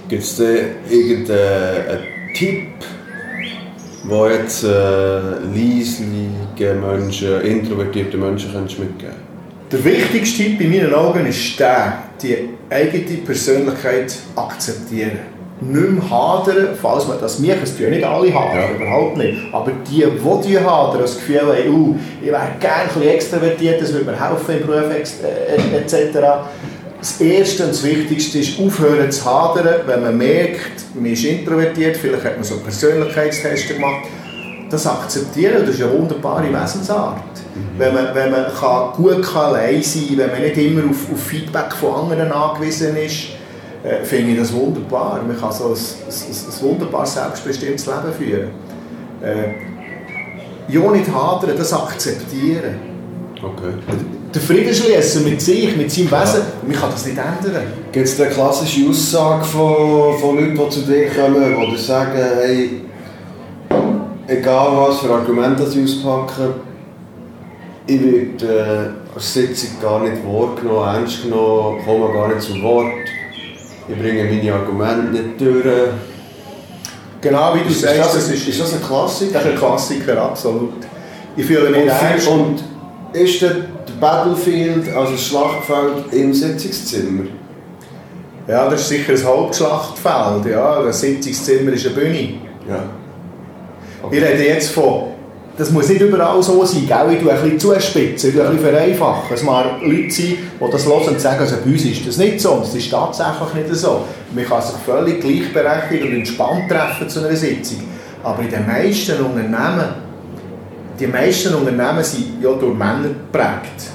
Gibt 0.09 0.23
es 0.23 0.35
da 0.35 0.43
irgendeinen 0.89 2.18
Tipp, 2.33 2.67
wo 4.03 4.27
jetzt 4.27 4.63
äh, 4.63 4.67
leislige 5.53 6.73
Menschen, 6.75 7.41
introvertierte 7.41 8.17
Menschen 8.17 8.51
du 8.53 8.81
mitgeben 8.81 9.15
Der 9.71 9.83
wichtigste 9.83 10.43
Tipp 10.43 10.61
in 10.61 10.71
meinen 10.71 10.93
Augen 10.93 11.25
ist 11.25 11.59
der, 11.59 12.03
die 12.21 12.49
eigene 12.69 13.17
Persönlichkeit 13.17 14.15
akzeptieren. 14.35 15.19
Nicht 15.61 15.91
mehr 15.91 16.09
hadern, 16.09 16.69
falls 16.81 17.05
man 17.07 17.19
das 17.19 17.37
merkt, 17.39 17.63
es 17.63 17.77
tun 17.77 17.89
nicht 17.89 18.03
alle 18.03 18.33
hadern, 18.33 18.57
Ja. 18.57 18.75
überhaupt 18.75 19.17
nicht. 19.17 19.37
Aber 19.51 19.71
die, 19.89 20.05
die 20.05 20.47
die 20.47 20.57
hadern, 20.57 21.01
das 21.01 21.17
Gefühl 21.17 21.41
haben, 21.41 21.69
uh, 21.69 21.95
ich 22.21 22.27
wäre 22.27 22.41
gerne 22.61 22.83
ein 22.83 22.87
bisschen 22.87 23.09
extrovertiert, 23.09 23.81
das 23.81 23.91
würde 23.91 24.05
mir 24.05 24.29
helfen 24.29 24.61
im 24.61 24.65
Beruf 24.65 24.89
äh, 24.89 25.77
etc. 25.77 26.17
Das 26.99 27.21
Erste 27.21 27.63
und 27.63 27.69
das 27.69 27.83
Wichtigste 27.83 28.39
ist, 28.39 28.59
aufhören 28.59 29.09
zu 29.09 29.23
hadern, 29.23 29.81
wenn 29.85 30.03
man 30.03 30.17
merkt, 30.17 30.93
man 30.93 31.05
ist 31.05 31.23
introvertiert, 31.23 31.95
vielleicht 31.95 32.25
hat 32.25 32.35
man 32.35 32.43
so 32.43 32.57
Persönlichkeitstests 32.57 33.69
gemacht, 33.69 34.07
das 34.69 34.85
akzeptieren, 34.85 35.65
das 35.65 35.75
ist 35.75 35.81
eine 35.81 35.93
wunderbare 35.93 36.53
Wesensart. 36.53 37.23
Wenn 37.77 37.93
man, 37.93 38.13
wenn 38.13 38.31
man 38.31 38.45
kann, 38.53 38.91
gut 38.93 39.23
kann 39.23 39.55
allein 39.55 39.81
sein 39.81 40.07
kann, 40.09 40.17
wenn 40.17 40.31
man 40.31 40.41
nicht 40.41 40.57
immer 40.57 40.89
auf, 40.89 41.11
auf 41.13 41.23
Feedback 41.23 41.71
von 41.73 42.11
anderen 42.11 42.31
angewiesen 42.31 42.97
ist, 42.97 43.29
äh, 43.81 44.03
finde 44.03 44.33
ich 44.33 44.39
das 44.39 44.51
wunderbar. 44.53 45.21
Man 45.25 45.39
kann 45.39 45.53
so 45.53 45.67
ein, 45.67 45.71
ein, 45.71 45.77
ein 45.77 46.69
wunderbar 46.69 47.05
selbstbestimmtes 47.05 47.85
Leben 47.85 48.13
führen. 48.17 48.49
Äh, 49.23 49.53
ja, 50.67 50.91
nicht 50.91 51.09
hadern, 51.13 51.57
das 51.57 51.73
akzeptieren. 51.73 52.75
Okay. 53.41 53.73
Den 54.33 54.41
Frieden 54.43 54.73
schließen 54.73 55.23
mit 55.23 55.41
sich, 55.41 55.75
mit 55.75 55.91
seinem 55.91 56.11
Wesen, 56.11 56.41
man 56.67 56.75
kann 56.75 56.91
das 56.91 57.05
nicht 57.05 57.17
ändern. 57.17 57.63
Gibt 57.91 58.05
es 58.05 58.19
eine 58.21 58.29
klassische 58.29 58.87
Aussage 58.87 59.43
von, 59.43 60.19
von 60.19 60.35
Leuten, 60.35 60.55
die 60.55 60.69
zu 60.69 60.81
dir 60.81 61.07
kommen, 61.09 61.71
die 61.71 61.77
sagen, 61.77 62.11
hey, 62.15 62.81
egal 64.27 64.67
was 64.75 64.99
für 64.99 65.11
Argumente 65.11 65.65
sie 65.65 65.83
auspacken, 65.83 66.53
ich 67.87 67.99
werde 68.03 68.45
äh, 68.45 69.13
der 69.13 69.21
Sitzung 69.21 69.69
gar 69.81 69.99
nicht 70.01 70.17
wahrgenommen, 70.23 70.95
ernst 70.95 71.23
genommen, 71.23 71.81
komme 71.83 72.13
gar 72.13 72.27
nicht 72.27 72.41
zu 72.41 72.61
Wort, 72.61 72.85
ich 73.87 73.97
bringe 73.97 74.25
meine 74.25 74.53
Argumente 74.53 75.11
nicht 75.23 75.41
durch. 75.41 75.65
Genau 77.21 77.55
wie 77.55 77.61
du 77.61 77.69
Ist, 77.69 77.81
sagst, 77.81 77.99
das, 77.99 78.13
das 78.13 78.29
ist, 78.29 78.47
ist, 78.47 78.61
das 78.61 78.73
ein 78.75 78.81
Klassiker? 78.83 79.33
das 79.33 79.43
ist 79.45 79.49
ein 79.51 79.57
Klassiker, 79.57 80.21
absolut. 80.21 80.73
Ich 81.35 81.45
fühle 81.45 81.71
mich 81.71 81.81
Und, 81.81 81.87
ernst. 81.87 82.27
und 82.27 82.63
ist 83.13 83.41
der, 83.41 83.55
Battlefield, 83.99 84.95
also 84.95 85.11
das 85.11 85.25
Schlachtfeld 85.25 86.13
im 86.13 86.33
Sitzungszimmer? 86.33 87.25
Ja, 88.47 88.69
das 88.69 88.81
ist 88.81 88.89
sicher 88.89 89.13
ein 89.13 89.25
Hauptschlachtfeld. 89.25 90.45
Ja. 90.51 90.81
Das 90.81 91.01
Sitzungszimmer 91.01 91.73
ist 91.73 91.85
eine 91.85 91.95
Bühne. 91.95 92.33
Ja. 92.67 92.83
Ich 94.09 94.21
rede 94.21 94.43
jetzt 94.43 94.71
von, 94.71 95.09
das 95.57 95.71
muss 95.71 95.89
nicht 95.89 96.01
überall 96.01 96.41
so 96.41 96.63
sein, 96.63 96.87
gell? 96.87 97.13
ich 97.13 97.19
tue 97.21 97.33
ein 97.33 97.41
bisschen 97.41 97.59
zuspitzen, 97.59 98.29
ich 98.29 98.35
tue 98.35 98.47
ein 98.47 98.55
bisschen 98.55 98.73
vereinfachen. 98.73 99.35
Es 99.35 99.43
mag 99.43 99.81
Leute 99.81 100.09
sein, 100.09 100.37
die 100.61 100.71
das 100.71 100.85
hören 100.85 101.07
und 101.09 101.19
sagen, 101.19 101.39
also 101.41 101.57
bei 101.63 101.71
uns 101.71 101.85
ist 101.85 102.07
das 102.07 102.17
nicht 102.17 102.39
so 102.39 102.53
und 102.53 102.63
es 102.63 102.73
ist 102.73 102.89
tatsächlich 102.89 103.53
nicht 103.55 103.75
so. 103.75 104.05
Man 104.33 104.45
kann 104.45 104.61
sich 104.61 104.75
völlig 104.85 105.19
gleichberechtigt 105.19 106.05
und 106.05 106.13
entspannt 106.13 106.69
treffen 106.69 107.09
zu 107.09 107.19
einer 107.19 107.35
Sitzung. 107.35 107.79
Aber 108.23 108.41
in 108.41 108.49
den 108.49 108.65
meisten 108.65 109.21
Unternehmen, 109.21 110.08
die 110.99 111.07
meisten 111.07 111.53
Unternehmen 111.55 112.03
sind 112.03 112.41
ja 112.41 112.51
durch 112.51 112.73
Männer 112.77 113.07
geprägt. 113.09 113.89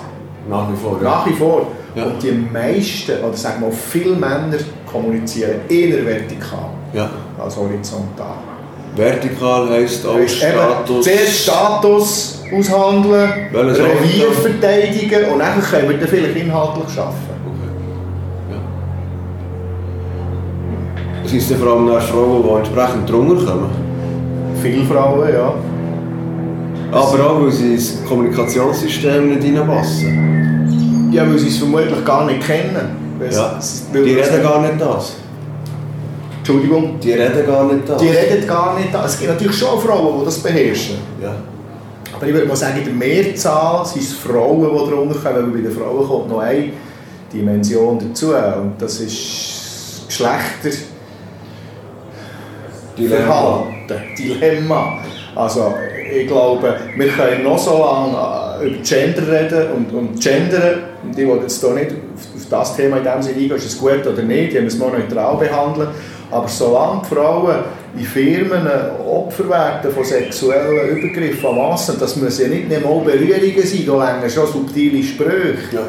Nach 0.49 0.71
wie 0.71 0.77
vor. 0.77 0.99
Nach 1.03 1.27
wie 1.27 1.33
vor. 1.33 1.67
Ja. 1.95 2.05
Und 2.05 2.23
die 2.23 2.33
meisten, 2.33 3.23
oder 3.25 3.37
sagen 3.37 3.63
wir 3.63 3.71
viele 3.73 4.15
Männer, 4.17 4.57
kommunizieren 4.91 5.61
eher 5.69 6.05
vertikal 6.05 6.71
Ja. 6.93 7.11
als 7.43 7.57
horizontal. 7.57 8.37
Vertikal 8.97 9.69
heisst 9.71 10.07
auch 10.07 10.15
Weisst, 10.17 10.43
eben, 10.43 10.53
Status. 10.53 11.05
Zuerst 11.05 11.43
Status 11.43 12.43
aushandeln, 12.57 13.31
Welches 13.53 13.79
Revier 13.79 14.29
Auto? 14.29 14.41
verteidigen 14.41 15.25
und 15.33 15.39
dann 15.41 15.61
können 15.61 15.89
wir 15.91 15.99
dann 15.99 16.09
vielleicht 16.09 16.37
inhaltlich 16.37 16.99
arbeiten. 16.99 17.35
Okay. 17.47 17.71
Ja. 18.53 18.57
Es 21.25 21.31
sind 21.31 21.51
dann 21.51 21.59
vor 21.59 21.73
allem 21.77 21.89
auch 21.91 22.01
Frauen, 22.03 22.43
die 22.45 22.49
entsprechend 22.59 23.11
drunter 23.11 23.45
kommen. 23.53 23.71
Viele 24.63 24.85
Frauen, 24.85 25.29
ja. 25.33 25.55
Aber 26.95 27.31
auch, 27.31 27.43
weil 27.43 27.51
sie 27.53 27.75
ins 27.75 27.99
Kommunikationssystem 28.09 29.39
nicht 29.39 29.59
reinpassen. 29.59 31.11
Ja, 31.13 31.29
weil 31.29 31.39
sie 31.39 31.49
es 31.49 31.59
vermutlich 31.59 32.05
gar 32.05 32.25
nicht 32.27 32.47
kennen. 32.47 33.17
Weil 33.19 33.33
Ja. 33.33 33.57
es- 33.59 33.85
Die 33.93 33.95
weil 33.95 34.05
reden 34.05 34.43
gar 34.43 34.61
nicht 34.61 34.81
das. 34.81 35.15
Entschuldigung. 36.39 36.99
Die 37.01 37.13
reden 37.13 37.47
gar 37.47 37.73
nicht 37.73 37.89
das. 37.89 38.01
Die 38.01 38.09
reden 38.09 38.47
gar 38.47 38.79
nicht. 38.79 38.89
Es 38.93 39.19
gibt 39.19 39.31
natürlich 39.31 39.57
schon 39.57 39.79
Frauen, 39.81 40.21
die 40.21 40.25
das 40.27 40.39
beherrschen. 40.41 40.97
Ja. 41.23 41.35
Aber 42.15 42.27
ich 42.27 42.33
würde 42.35 42.47
mal 42.47 42.57
sagen, 42.57 42.79
in 42.79 42.85
der 42.85 42.93
Mehrzahl 42.95 43.85
sind 43.87 44.03
es 44.03 44.13
Frauen, 44.13 44.61
die 44.61 44.91
drunter 44.91 45.15
kommen, 45.19 45.53
weil 45.53 45.63
bei 45.63 45.69
den 45.69 45.73
Frauen 45.73 46.07
kommt 46.07 46.29
noch 46.31 46.39
eine 46.41 46.71
Dimension 47.33 47.99
dazu. 47.99 48.29
Und 48.35 48.75
das 48.79 49.01
ist 49.01 50.05
Geschlechter. 50.09 50.79
Dilemma. 52.97 53.25
Verhalten, 53.27 54.15
Dilemma. 54.17 54.99
Also, 55.37 55.75
ich 56.15 56.27
glaube, 56.29 56.77
wir 56.97 57.09
können 57.09 57.43
noch 57.43 57.59
so 57.59 57.79
lange 57.79 58.63
äh, 58.63 58.69
über 58.69 58.83
Gender 58.83 59.23
reden 59.33 59.73
und, 59.73 59.93
und 59.93 60.21
Gendern. 60.21 60.81
Und 61.03 61.19
ich 61.19 61.27
will 61.27 61.39
jetzt 61.43 61.61
hier 61.61 61.71
nicht 61.71 61.91
auf, 61.91 62.49
das 62.51 62.77
Thema 62.77 62.99
in 62.99 63.05
dem 63.05 63.23
Sinne 63.23 63.37
eingehen, 63.37 63.57
ist 63.57 63.67
es 63.67 63.79
gut 63.79 64.07
oder 64.07 64.23
nicht, 64.23 64.53
die 64.55 64.61
müssen 64.61 64.81
wir 64.81 64.91
neutral 64.91 65.37
behandeln. 65.37 65.89
Aber 66.31 66.49
solange 66.49 67.03
die 67.03 67.15
Frauen 67.15 67.57
in 67.97 68.05
Firmen 68.05 68.69
Opfer 69.09 69.49
werden 69.49 69.93
von 69.93 70.05
sexuellen 70.05 70.99
Übergriffen 70.99 71.47
am 71.49 71.57
Massen, 71.57 71.97
das 71.99 72.17
müssen 72.17 72.43
ja 72.43 72.49
nicht 72.49 72.83
nur 72.83 73.05
Berührungen 73.05 73.63
sein, 73.67 73.85
da 73.87 74.13
länger 74.15 74.29
schon 74.31 74.47
subtile 74.47 75.03
Sprüche, 75.03 75.81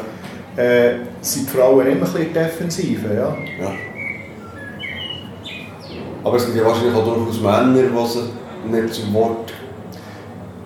Ja. 0.56 0.62
äh, 0.62 0.94
sind 1.20 1.48
die 1.48 1.56
Frauen 1.56 1.86
immer 1.86 2.06
ein 2.06 2.12
bisschen 2.12 2.32
defensiver. 2.32 3.14
Ja? 3.14 3.36
ja. 3.60 3.72
Aber 6.24 6.36
es 6.36 6.46
gibt 6.46 6.56
ja 6.58 6.64
wahrscheinlich 6.64 6.94
auch 6.94 7.04
durchaus 7.04 7.40
Männer, 7.40 7.74
die 7.74 7.94
nicht 8.70 8.94
zum 8.94 9.14
Wort 9.14 9.52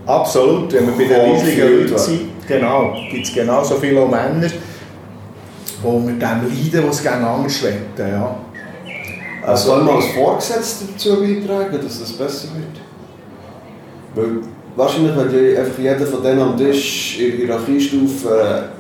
Absolut, 0.07 0.73
wenn 0.73 0.87
wir 0.87 1.09
bei 1.09 1.15
den 1.15 1.31
riesigen 1.31 1.83
Leuten 1.83 1.99
sind, 1.99 2.21
genau, 2.49 2.97
gibt 3.13 3.27
es 3.27 3.33
genauso 3.33 3.77
viele 3.77 4.05
Männer, 4.07 4.49
die 4.49 5.87
unter 5.87 6.13
dem 6.13 6.49
leiden, 6.49 6.89
was 6.89 7.03
gerne 7.03 7.27
anders 7.29 7.63
wollen. 7.63 7.85
Ja. 7.97 8.37
Also 9.47 9.69
soll 9.69 9.85
man 9.85 9.97
als 9.97 10.07
Vorgesetzter 10.07 10.87
dazu 10.93 11.21
beitragen, 11.21 11.79
dass 11.83 12.01
das 12.01 12.13
besser 12.13 12.49
wird? 12.55 12.81
Weil 14.15 14.43
wahrscheinlich, 14.75 15.17
wenn 15.17 15.57
einfach 15.57 15.79
jeder 15.79 16.07
von 16.07 16.23
denen 16.23 16.41
am 16.41 16.57
Tisch 16.57 17.19
in 17.21 17.31
der 17.31 17.47
Hierarchiestufe 17.47 18.71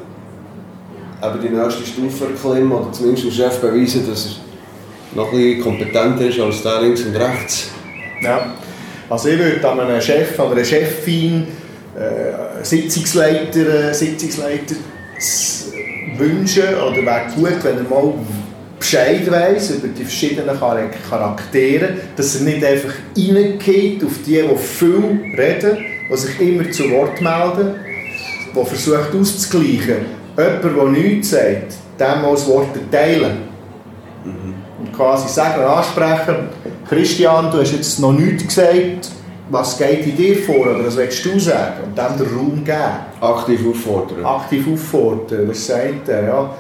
äh, 1.23 1.27
eben 1.27 1.41
die 1.43 1.49
nächste 1.49 1.87
Stufe 1.87 2.25
erklimmen 2.25 2.73
oder 2.73 2.93
zumindest 2.93 3.27
dem 3.27 3.33
Chef 3.33 3.61
beweisen, 3.61 4.09
dass 4.09 4.27
er 4.27 5.17
noch 5.17 5.33
ein 5.33 5.39
bisschen 5.39 5.63
kompetenter 5.63 6.27
ist 6.27 6.41
als 6.41 6.63
der 6.63 6.83
links 6.83 7.03
und 7.03 7.17
rechts. 7.17 7.71
Ja. 8.21 8.53
Also 9.11 9.29
ich 9.29 9.39
würde 9.39 9.69
an 9.69 9.81
einem 9.81 10.01
Chef, 10.01 10.39
an 10.39 10.53
einer 10.53 10.65
Chefin, 10.65 11.47
äh, 11.99 12.65
Sitzungsleiter, 12.65 13.91
äh, 13.91 13.93
Sitzungsleiter 13.95 14.77
s- 15.19 15.73
wünschen 16.17 16.63
oder 16.75 16.97
wäre 17.05 17.23
gut, 17.35 17.63
wenn 17.65 17.79
er 17.79 17.83
mal 17.83 18.15
Bescheid 18.79 19.31
weiss 19.31 19.71
über 19.73 19.89
die 19.89 20.05
verschiedenen 20.05 20.57
Char- 20.59 20.89
Charaktere, 21.09 21.89
dass 22.17 22.37
er 22.37 22.43
nicht 22.43 22.65
einfach 22.65 22.95
reingeht 23.17 24.03
auf 24.05 24.13
die, 24.25 24.41
die 24.43 24.57
viel 24.57 25.21
reden, 25.37 25.79
die 26.11 26.17
sich 26.17 26.41
immer 26.41 26.71
zu 26.71 26.91
Wort 26.91 27.21
melden, 27.21 27.75
die 28.55 28.65
versucht 28.65 29.15
auszugleichen. 29.15 30.07
Jemand, 30.39 30.65
der 30.65 30.85
nichts 31.03 31.31
sagt, 31.31 31.75
dem 31.99 32.23
mal 32.23 32.31
das 32.33 32.47
Wort 32.47 32.69
erteilen. 32.77 33.39
Und 34.25 34.93
quasi 34.97 35.29
sagen 35.29 35.63
ansprechen, 35.63 36.49
Christian, 36.91 37.53
du 37.53 37.61
hast 37.61 37.73
jetzt 37.73 38.01
noch 38.01 38.11
nichts 38.11 38.49
gesagt, 38.49 39.13
was 39.49 39.79
geht 39.79 40.05
in 40.09 40.17
dir 40.17 40.37
vor 40.39 40.57
oder 40.57 40.85
was 40.85 40.97
willst 40.97 41.25
du 41.25 41.39
sagen? 41.39 41.85
Und 41.85 41.97
dem 41.97 42.19
den 42.19 42.37
Raum 42.37 42.65
geben, 42.65 42.79
Aktiv 43.21 43.61
auffordern. 43.65 44.25
aktiv 44.25 44.67
auffordern, 44.73 45.47
das 45.47 45.67
sagt 45.69 46.09
er, 46.09 46.25
ja. 46.25 46.55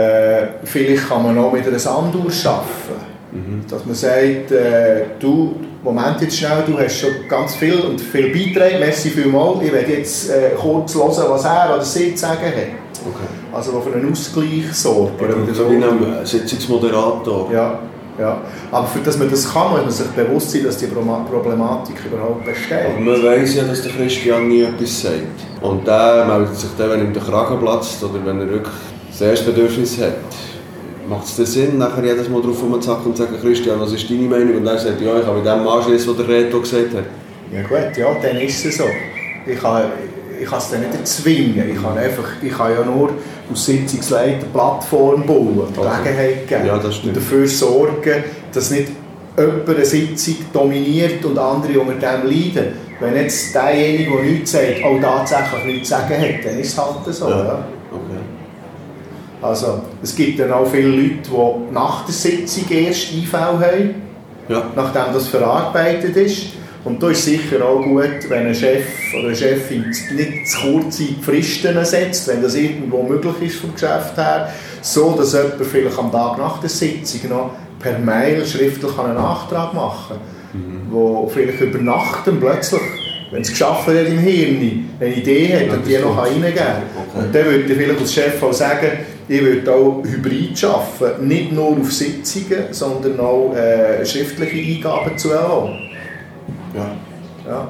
Äh, 0.00 0.46
vielleicht 0.62 1.08
kann 1.08 1.24
man 1.24 1.36
auch 1.38 1.52
mit 1.52 1.66
einer 1.66 1.78
Sanduhr 1.80 2.30
arbeiten. 2.44 3.64
Dass 3.68 3.84
man 3.84 3.96
sagt, 3.96 4.52
äh, 4.52 5.06
du, 5.18 5.56
Moment 5.82 6.20
jetzt 6.20 6.36
schnell, 6.38 6.62
du 6.68 6.78
hast 6.78 7.00
schon 7.00 7.10
ganz 7.28 7.56
viel 7.56 7.80
und 7.80 8.00
viel 8.00 8.32
beitragen, 8.32 8.78
merci 8.78 9.10
vielmals, 9.10 9.58
ich 9.60 9.72
werde 9.72 9.92
jetzt 9.92 10.30
äh, 10.30 10.50
kurz 10.56 10.94
hören, 10.94 11.24
was 11.28 11.44
er 11.44 11.74
oder 11.74 11.84
sie 11.84 12.14
zu 12.14 12.20
sagen 12.20 12.46
hat. 12.46 12.52
Okay. 12.52 13.26
Also 13.52 13.80
für 13.80 13.92
einen 13.92 14.12
Ausgleich 14.12 14.72
sorgen. 14.72 15.14
Oder 15.18 15.52
so 15.52 15.68
wie 15.68 15.82
ein 15.82 16.24
Sitzungsmoderator. 16.24 17.50
Ja, 17.52 17.80
ja. 18.18 18.40
Aber 18.70 18.86
für 18.86 19.00
das 19.00 19.18
man 19.18 19.30
das 19.30 19.52
kann, 19.52 19.70
muss 19.70 19.80
man 19.80 19.90
sich 19.90 20.06
bewusst 20.08 20.50
sein, 20.50 20.64
dass 20.64 20.76
die 20.76 20.86
Problematik 20.86 21.96
überhaupt 22.06 22.44
besteht. 22.44 22.86
Aber 22.86 23.00
man 23.00 23.22
weiss 23.22 23.54
ja, 23.54 23.64
dass 23.64 23.82
der 23.82 23.92
Christian 23.92 24.48
nie 24.48 24.62
etwas 24.62 25.02
sagt. 25.02 25.22
Und 25.60 25.86
der 25.86 26.24
meldet 26.26 26.56
sich 26.56 26.70
dann, 26.78 26.90
wenn 26.90 27.00
ihm 27.00 27.12
der 27.12 27.22
Kragen 27.22 27.58
platzt 27.58 28.02
oder 28.04 28.24
wenn 28.24 28.40
er 28.40 28.48
wirklich 28.48 28.74
das 29.10 29.20
erste 29.20 29.52
Bedürfnis 29.52 30.00
hat. 30.00 30.14
Macht 31.08 31.26
es 31.26 31.36
denn 31.36 31.46
Sinn, 31.46 31.78
nachher 31.78 32.04
jedes 32.04 32.28
Mal 32.28 32.40
drauf 32.40 32.62
rumzuhacken 32.62 33.06
und 33.06 33.16
zu 33.16 33.24
sagen, 33.24 33.36
Christian, 33.40 33.78
was 33.78 33.92
ist 33.92 34.08
deine 34.08 34.22
Meinung? 34.22 34.56
Und 34.56 34.66
er 34.66 34.78
sagt, 34.78 35.00
ja, 35.00 35.18
ich 35.18 35.26
habe 35.26 35.36
mit 35.36 35.46
dem 35.46 35.68
anschließen, 35.68 36.08
was 36.08 36.16
der 36.16 36.28
Reto 36.28 36.60
gesagt 36.60 36.94
hat. 36.94 37.04
Ja 37.52 37.62
gut, 37.62 37.96
ja, 37.96 38.06
dann 38.22 38.36
ist 38.38 38.64
es 38.64 38.78
so. 38.78 38.84
Ich 39.46 39.60
kann, 39.60 39.82
ich 40.44 40.50
kann 40.50 40.58
es 40.58 40.70
dann 40.70 40.80
nicht 40.80 40.94
erzwingen. 40.94 41.70
Ich 41.74 41.82
kann, 41.82 41.96
einfach, 41.96 42.28
ich 42.42 42.52
kann 42.52 42.72
ja 42.72 42.84
nur 42.84 43.10
aus 43.50 43.64
Sitzungsleiter 43.66 44.46
Plattform 44.52 45.26
bauen, 45.26 45.62
Gelegenheit 45.74 46.46
geben 46.46 46.66
Ja, 46.66 46.74
und 46.74 47.16
dafür 47.16 47.48
sorgen, 47.48 48.24
dass 48.52 48.70
nicht 48.70 48.88
jemand 49.38 49.68
eine 49.68 49.84
Sitzung 49.84 50.36
dominiert 50.52 51.24
und 51.24 51.38
andere 51.38 51.80
unter 51.80 51.94
dem 51.94 52.30
leiden. 52.30 52.74
Wenn 53.00 53.16
jetzt 53.16 53.54
derjenige, 53.54 54.10
der 54.10 54.22
nichts 54.22 54.52
sagt, 54.52 54.84
auch 54.84 55.00
tatsächlich 55.00 55.64
nichts 55.64 55.88
zu 55.88 55.94
sagen 55.94 56.14
hat, 56.20 56.44
dann 56.44 56.58
ist 56.58 56.72
es 56.72 56.78
halt 56.78 57.14
so. 57.14 57.28
Ja. 57.28 57.38
Ja. 57.44 57.64
Okay. 57.90 58.20
Also, 59.42 59.80
es 60.02 60.14
gibt 60.14 60.38
dann 60.40 60.52
auch 60.52 60.66
viele 60.66 60.88
Leute, 60.88 61.18
die 61.24 61.74
nach 61.74 62.04
der 62.04 62.14
Sitzung 62.14 62.64
erst 62.70 63.12
IV 63.12 63.32
haben, 63.32 63.94
Ja. 64.48 64.62
nachdem 64.76 65.12
das 65.14 65.28
verarbeitet 65.28 66.16
ist. 66.16 66.46
Und 66.84 67.02
da 67.02 67.08
ist 67.08 67.20
es 67.20 67.24
sicher 67.24 67.64
auch 67.64 67.82
gut, 67.82 68.28
wenn 68.28 68.46
ein 68.46 68.54
Chef 68.54 68.84
oder 69.16 69.28
eine 69.28 69.36
Chefin 69.36 69.86
nicht 70.14 70.48
zu 70.48 70.60
kurze 70.60 71.04
Fristen 71.22 71.82
setzt, 71.84 72.28
wenn 72.28 72.42
das 72.42 72.54
irgendwo 72.54 73.02
möglich 73.02 73.34
ist 73.42 73.56
vom 73.56 73.72
Geschäft 73.72 74.16
her, 74.16 74.52
so 74.82 75.12
dass 75.16 75.32
jemand 75.32 75.64
vielleicht 75.64 75.98
am 75.98 76.12
Tag 76.12 76.36
nach 76.36 76.60
der 76.60 76.68
Sitzung 76.68 77.30
noch 77.30 77.50
per 77.80 77.98
Mail 77.98 78.44
schriftlich 78.44 78.98
einen 78.98 79.14
Nachtrag 79.14 79.72
machen 79.72 80.16
kann, 80.52 80.86
wo 80.90 81.26
vielleicht 81.32 81.60
über 81.60 81.78
Nacht 81.78 82.26
dann 82.26 82.38
plötzlich, 82.38 82.82
wenn 83.30 83.40
es 83.40 83.48
geschafft 83.48 83.88
hat 83.88 84.06
im 84.06 84.18
Hirn, 84.18 84.90
eine 85.00 85.14
Idee 85.14 85.54
hat 85.54 85.78
und 85.78 85.86
die 85.86 85.96
noch 85.96 86.18
reingeben 86.18 86.54
kann. 86.54 86.82
Okay. 87.08 87.18
Und 87.18 87.34
dann 87.34 87.44
würde 87.46 87.64
ich 87.64 87.78
vielleicht 87.78 88.00
als 88.00 88.12
Chef 88.12 88.42
auch 88.42 88.52
sagen, 88.52 88.88
ich 89.26 89.42
würde 89.42 89.72
auch 89.72 90.02
hybrid 90.04 90.62
arbeiten, 90.64 91.28
nicht 91.28 91.50
nur 91.50 91.78
auf 91.78 91.90
Sitzungen, 91.90 92.64
sondern 92.72 93.18
auch 93.20 93.54
äh, 93.56 94.04
schriftliche 94.04 94.76
Eingaben 94.76 95.16
zu 95.16 95.30
erlauben. 95.30 95.83
Ja. 96.74 96.90
Ja, 97.46 97.68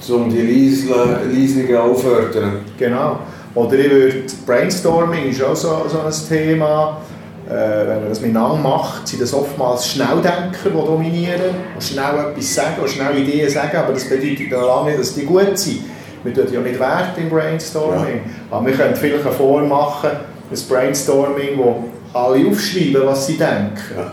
So 0.00 0.16
um 0.16 0.30
die 0.30 0.40
Leisungen 0.42 1.76
auffördern. 1.76 2.60
genau. 2.78 3.18
Oder 3.54 3.74
ich 3.78 3.90
würde, 3.90 4.22
Brainstorming 4.46 5.30
ist 5.30 5.42
auch 5.42 5.54
so, 5.54 5.84
so 5.88 6.00
ein 6.00 6.12
Thema. 6.28 6.98
Äh, 7.46 7.86
wenn 7.86 8.00
man 8.00 8.08
das 8.08 8.20
miteinander 8.20 8.56
macht, 8.56 9.06
sind 9.06 9.20
das 9.20 9.34
oftmals 9.34 9.86
Schnelldenker, 9.86 10.70
die 10.70 10.70
dominieren, 10.70 11.54
die 11.78 11.84
schnell 11.84 12.30
etwas 12.30 12.54
sagen, 12.54 12.76
die 12.82 12.88
schnell 12.88 13.18
Ideen 13.18 13.50
sagen, 13.50 13.76
aber 13.76 13.92
das 13.92 14.08
bedeutet 14.08 14.50
ja 14.50 14.64
lange 14.64 14.90
nicht, 14.90 15.00
dass 15.00 15.14
die 15.14 15.26
gut 15.26 15.58
sind. 15.58 15.80
Wir 16.24 16.32
tun 16.32 16.46
ja 16.50 16.60
nicht 16.60 16.80
Wert 16.80 17.18
im 17.18 17.28
Brainstorming. 17.28 18.20
Aber 18.50 18.66
wir 18.66 18.72
können 18.74 18.96
vielleicht 18.96 19.26
eine 19.26 19.34
Form 19.34 19.68
machen, 19.68 20.10
ein 20.50 20.58
Brainstorming, 20.68 21.58
wo 21.58 21.84
alle 22.14 22.48
aufschreiben, 22.48 23.02
was 23.04 23.26
sie 23.26 23.36
denken. 23.36 23.76
Ja. 23.94 24.12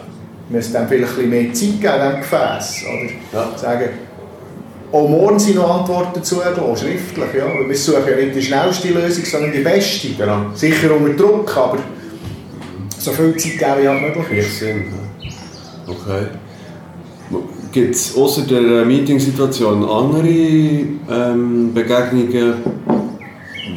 Wir 0.51 0.57
müssen 0.57 0.73
dann 0.73 0.87
vielleicht 0.89 1.17
ein 1.17 1.29
bisschen 1.29 1.29
mehr 1.29 1.53
Zeit 1.53 1.81
geben, 1.81 2.11
dem 2.11 2.19
Gefäß. 2.21 2.83
Oder 2.83 3.41
Ja. 3.41 3.57
sagen, 3.57 3.89
auch 4.91 5.07
morgen 5.07 5.39
sind 5.39 5.55
noch 5.55 5.79
Antworten 5.79 6.21
zugelassen, 6.21 6.75
schriftlich. 6.75 7.33
Ja. 7.37 7.45
Wir 7.65 7.77
suchen 7.77 8.01
ja 8.09 8.15
nicht 8.17 8.35
die 8.35 8.41
schnellste 8.41 8.89
Lösung, 8.89 9.23
sondern 9.23 9.53
die 9.53 9.59
beste. 9.59 10.09
Genau. 10.09 10.47
Sicher 10.53 10.93
unter 10.93 11.13
Druck, 11.13 11.55
aber 11.55 11.77
so 12.97 13.11
viel 13.11 13.33
Zeit 13.37 13.57
geben, 13.59 13.71
wie 13.81 13.87
halt 13.87 14.17
möglich 14.17 14.39
ist. 14.39 14.63
Okay. 15.87 16.25
Gibt 17.71 17.95
es 17.95 18.17
außer 18.17 18.41
der 18.41 18.83
Meetingsituation 18.83 19.85
andere 19.87 20.27
ähm, 20.27 21.73
Begegnungen, 21.73 22.55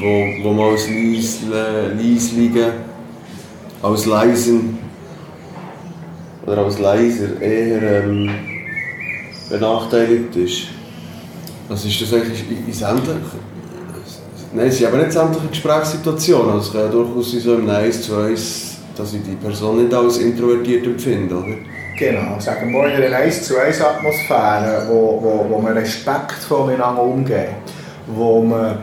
wo, 0.01 0.25
wo 0.43 0.53
man 0.53 0.73
als 0.73 0.89
Leisle, 0.89 1.93
Leislige, 1.97 2.73
als 3.81 4.07
Leisen 4.07 4.79
oder 6.47 6.59
als 6.59 6.79
Leiser 6.79 7.41
eher 7.41 8.05
ähm, 8.05 8.31
benachteiligt 9.51 10.37
ist? 10.37 10.63
Was 11.69 11.85
ist 11.85 12.01
das 12.03 12.13
eigentlich 12.13 12.45
in 12.51 12.67
in 12.67 12.73
sämtlichen... 12.73 13.55
Nein, 14.53 14.69
es 14.69 14.79
sind 14.79 14.87
aber 14.87 14.99
nicht 14.99 15.13
sämtliche 15.13 15.49
Gesprächssituationen. 15.49 16.53
Also 16.53 16.67
es 16.69 16.73
kann 16.73 16.83
ja 16.83 16.89
durchaus 16.89 17.33
sein, 17.33 17.41
so 17.41 17.55
im 17.55 17.69
1 17.69 18.03
zu 18.03 18.17
1, 18.17 18.77
dass 18.97 19.15
ich 19.15 19.23
die 19.23 19.35
Person 19.35 19.83
nicht 19.83 19.93
als 19.93 20.19
introvertiert 20.19 20.87
empfinde, 20.87 21.35
oder? 21.35 21.55
Genau, 21.99 22.39
sagen 22.39 22.73
wir 22.73 22.87
in 22.87 23.03
einer 23.03 23.17
1 23.17 23.45
zu 23.45 23.59
1 23.59 23.81
Atmosphäre, 23.81 24.87
wo, 24.89 25.19
wo, 25.23 25.47
wo 25.49 25.59
man 25.61 25.73
respektvoll 25.75 26.67
miteinander 26.67 27.03
umgeht, 27.03 27.51
wo 28.07 28.43
man 28.43 28.79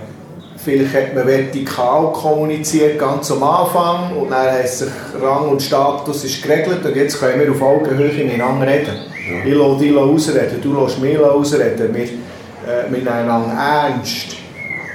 vielleicht 0.64 0.94
hat 0.94 1.16
man 1.16 1.28
vertikal 1.28 2.12
kommuniziert 2.14 3.00
ganz 3.00 3.32
am 3.32 3.44
Anfang 3.44 4.16
und 4.16 4.32
dann 4.32 4.52
hat 4.52 4.68
sich 4.68 4.90
Rang 5.22 5.50
und 5.50 5.62
Status 5.62 6.24
ist 6.24 6.44
geregelt 6.44 6.86
und 6.86 6.96
jetzt 6.96 7.20
können 7.20 7.40
wir 7.40 7.52
auf 7.52 7.62
Augenhöhe 7.62 8.12
miteinander 8.24 8.68
reden. 8.68 8.98
Ich 9.46 9.54
lasse 9.54 9.80
dich 9.80 9.96
ausreden, 9.96 10.62
du 10.62 10.82
lässt 10.82 11.00
mich 11.00 11.18
ausreden, 11.18 11.94
wir, 11.94 12.04
äh, 12.04 12.90
wir 12.90 12.98
nehmen 12.98 13.08
einander 13.08 13.54
ernst. 13.54 14.38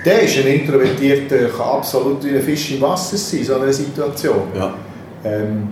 Der 0.05 0.22
ist 0.22 0.38
ein 0.38 0.46
Introvertierter, 0.46 1.48
kann 1.48 1.68
absolut 1.79 2.22
wie 2.24 2.37
ein 2.37 2.42
Fisch 2.42 2.72
im 2.72 2.83
Wasser 2.83 3.16
sein, 3.16 3.42
so 3.42 3.59
eine 3.59 3.72
Situation. 3.72 4.42
Ja. 4.55 4.74
Ähm, 5.24 5.68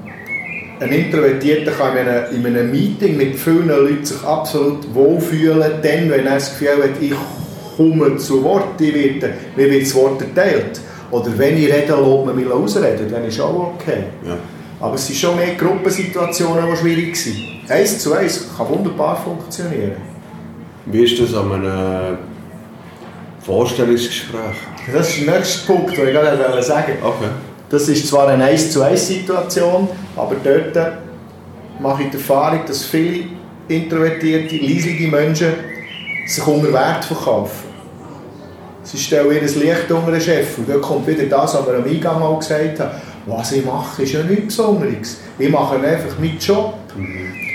ein 0.81 0.91
Introvertierter 0.91 1.71
kann 1.71 1.97
in 1.97 2.09
einem, 2.09 2.35
in 2.35 2.47
einem 2.47 2.71
Meeting 2.71 3.17
mit 3.17 3.37
vielen 3.37 3.69
Leuten 3.69 4.05
sich 4.05 4.23
absolut 4.25 4.93
wohlfühlen, 4.93 5.75
dann, 5.81 6.11
wenn 6.11 6.27
er 6.27 6.35
das 6.35 6.51
Gefühl 6.51 6.83
hat, 6.83 7.01
ich 7.01 7.15
komme 7.77 8.17
zu 8.17 8.43
Wort, 8.43 8.81
werde, 8.81 9.35
mir 9.57 9.71
wird 9.71 9.83
das 9.83 9.95
Wort 9.95 10.21
erteilt. 10.21 10.81
Oder 11.11 11.37
wenn 11.37 11.57
ich 11.57 11.67
rede, 11.67 11.93
lässt 11.93 12.27
man 12.27 12.35
mich 12.35 12.51
ausreden, 12.51 13.07
dann 13.11 13.25
ist 13.25 13.41
auch 13.41 13.75
okay. 13.75 14.05
Ja. 14.27 14.37
Aber 14.81 14.95
es 14.95 15.07
sind 15.07 15.17
schon 15.17 15.37
mehr 15.37 15.55
Gruppensituationen, 15.55 16.65
die 16.71 16.77
schwierig 16.77 17.17
sind. 17.17 17.39
Eins 17.69 17.99
zu 17.99 18.13
eins 18.15 18.49
kann 18.57 18.69
wunderbar 18.69 19.17
funktionieren. 19.17 19.93
Wie 20.87 21.05
ist 21.05 21.21
das 21.21 21.35
an 21.35 21.53
einem 21.53 22.19
Vorstellungsgespräch? 23.41 24.57
Das 24.93 25.09
ist 25.09 25.27
der 25.27 25.37
nächste 25.37 25.67
Punkt, 25.67 25.97
den 25.97 26.09
ich 26.09 26.13
gerade 26.13 26.63
sagen. 26.63 26.93
Okay. 27.03 27.31
Das 27.71 27.89
ist 27.89 28.07
zwar 28.07 28.29
eine 28.29 28.45
1 28.45 28.73
zu 28.73 28.83
1 28.83 29.09
Situation, 29.09 29.89
aber 30.17 30.37
dort 30.45 30.93
mache 31.81 32.03
ich 32.03 32.11
die 32.11 32.17
Erfahrung, 32.17 32.61
dass 32.67 32.85
viele 32.85 33.25
introvertierte, 33.69 34.57
leislige 34.57 35.09
Menschen 35.09 35.55
sich 36.27 36.47
unter 36.47 36.73
Wert 36.73 37.05
verkaufen. 37.05 37.64
Sie 38.85 38.99
stellen 38.99 39.33
ihr 39.33 39.41
Licht 39.41 39.91
unter 39.91 40.13
den 40.13 40.21
Chef 40.21 40.59
und 40.59 40.69
dort 40.69 40.83
kommt 40.83 41.07
wieder 41.07 41.25
das, 41.25 41.55
was 41.55 41.67
wir 41.67 41.75
am 41.75 41.85
Eingang 41.85 42.23
auch 42.23 42.39
gesagt 42.39 42.81
haben. 42.81 42.91
Was 43.27 43.53
ich 43.53 43.65
mache, 43.65 44.03
ist 44.03 44.13
ja 44.13 44.23
nichts 44.23 44.57
Besonderes. 44.57 45.21
Ich 45.39 45.49
mache 45.49 45.77
einfach 45.77 46.19
meinen 46.19 46.39
Job. 46.39 46.75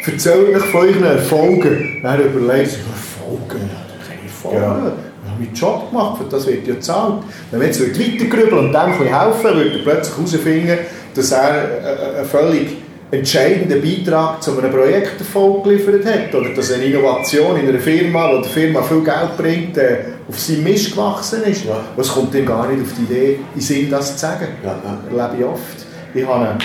Erzählt 0.06 0.56
euch 0.56 0.64
von 0.64 0.82
euren 0.82 1.04
Erfolgen. 1.04 2.00
Dann 2.02 2.20
überlegt 2.20 2.72
sich, 2.72 2.80
Erfolge? 2.80 3.58
Ja, 3.58 4.08
keine 4.08 4.24
Erfolge. 4.24 4.58
Ja. 4.58 4.92
Ich 5.24 5.30
habe 5.30 5.40
meinen 5.40 5.54
Job 5.54 5.92
gemacht, 5.92 6.18
für 6.18 6.24
das 6.24 6.48
wird 6.48 6.68
ja 6.68 6.74
gezahlt. 6.74 7.24
Wenn 7.52 7.60
wir 7.60 7.68
jetzt 7.68 7.80
weitergrübeln 7.80 8.66
und 8.66 8.74
dem 8.74 9.14
helfen, 9.14 9.44
würde 9.44 9.78
er 9.78 9.84
plötzlich 9.84 10.18
herausfinden, 10.18 10.78
dass 11.14 11.32
er 11.32 11.52
äh, 11.54 12.18
einen 12.18 12.26
völlig 12.26 12.78
entscheidenden 13.12 13.82
Beitrag 13.82 14.42
zu 14.44 14.58
einem 14.58 14.72
Projekterfolg 14.72 15.64
geliefert 15.64 16.06
hat. 16.06 16.36
Oder 16.36 16.54
dass 16.54 16.72
eine 16.72 16.86
Innovation 16.86 17.60
in 17.60 17.68
einer 17.68 17.80
Firma, 17.80 18.32
die 18.34 18.42
der 18.44 18.52
Firma 18.52 18.82
viel 18.84 19.04
Geld 19.04 19.38
bringt, 19.38 19.78
äh, 19.78 19.98
auf 20.28 20.40
seinem 20.40 20.64
Mist 20.64 20.92
gewachsen 20.92 21.44
ist. 21.44 21.66
Ja. 21.66 21.84
Was 21.96 22.10
kommt 22.10 22.36
ihm 22.36 22.46
gar 22.46 22.68
nicht 22.68 22.82
auf 22.82 22.94
die 22.98 23.04
Idee, 23.04 23.40
in 23.56 23.62
Sinn, 23.62 23.90
das 23.90 24.14
zu 24.14 24.20
sagen. 24.20 24.48
Ja, 24.64 24.80
ja. 24.84 25.18
erlebe 25.24 25.42
ich 25.42 25.46
oft. 25.46 25.86
Ich 26.14 26.26
habe 26.26 26.50
einen, 26.50 26.60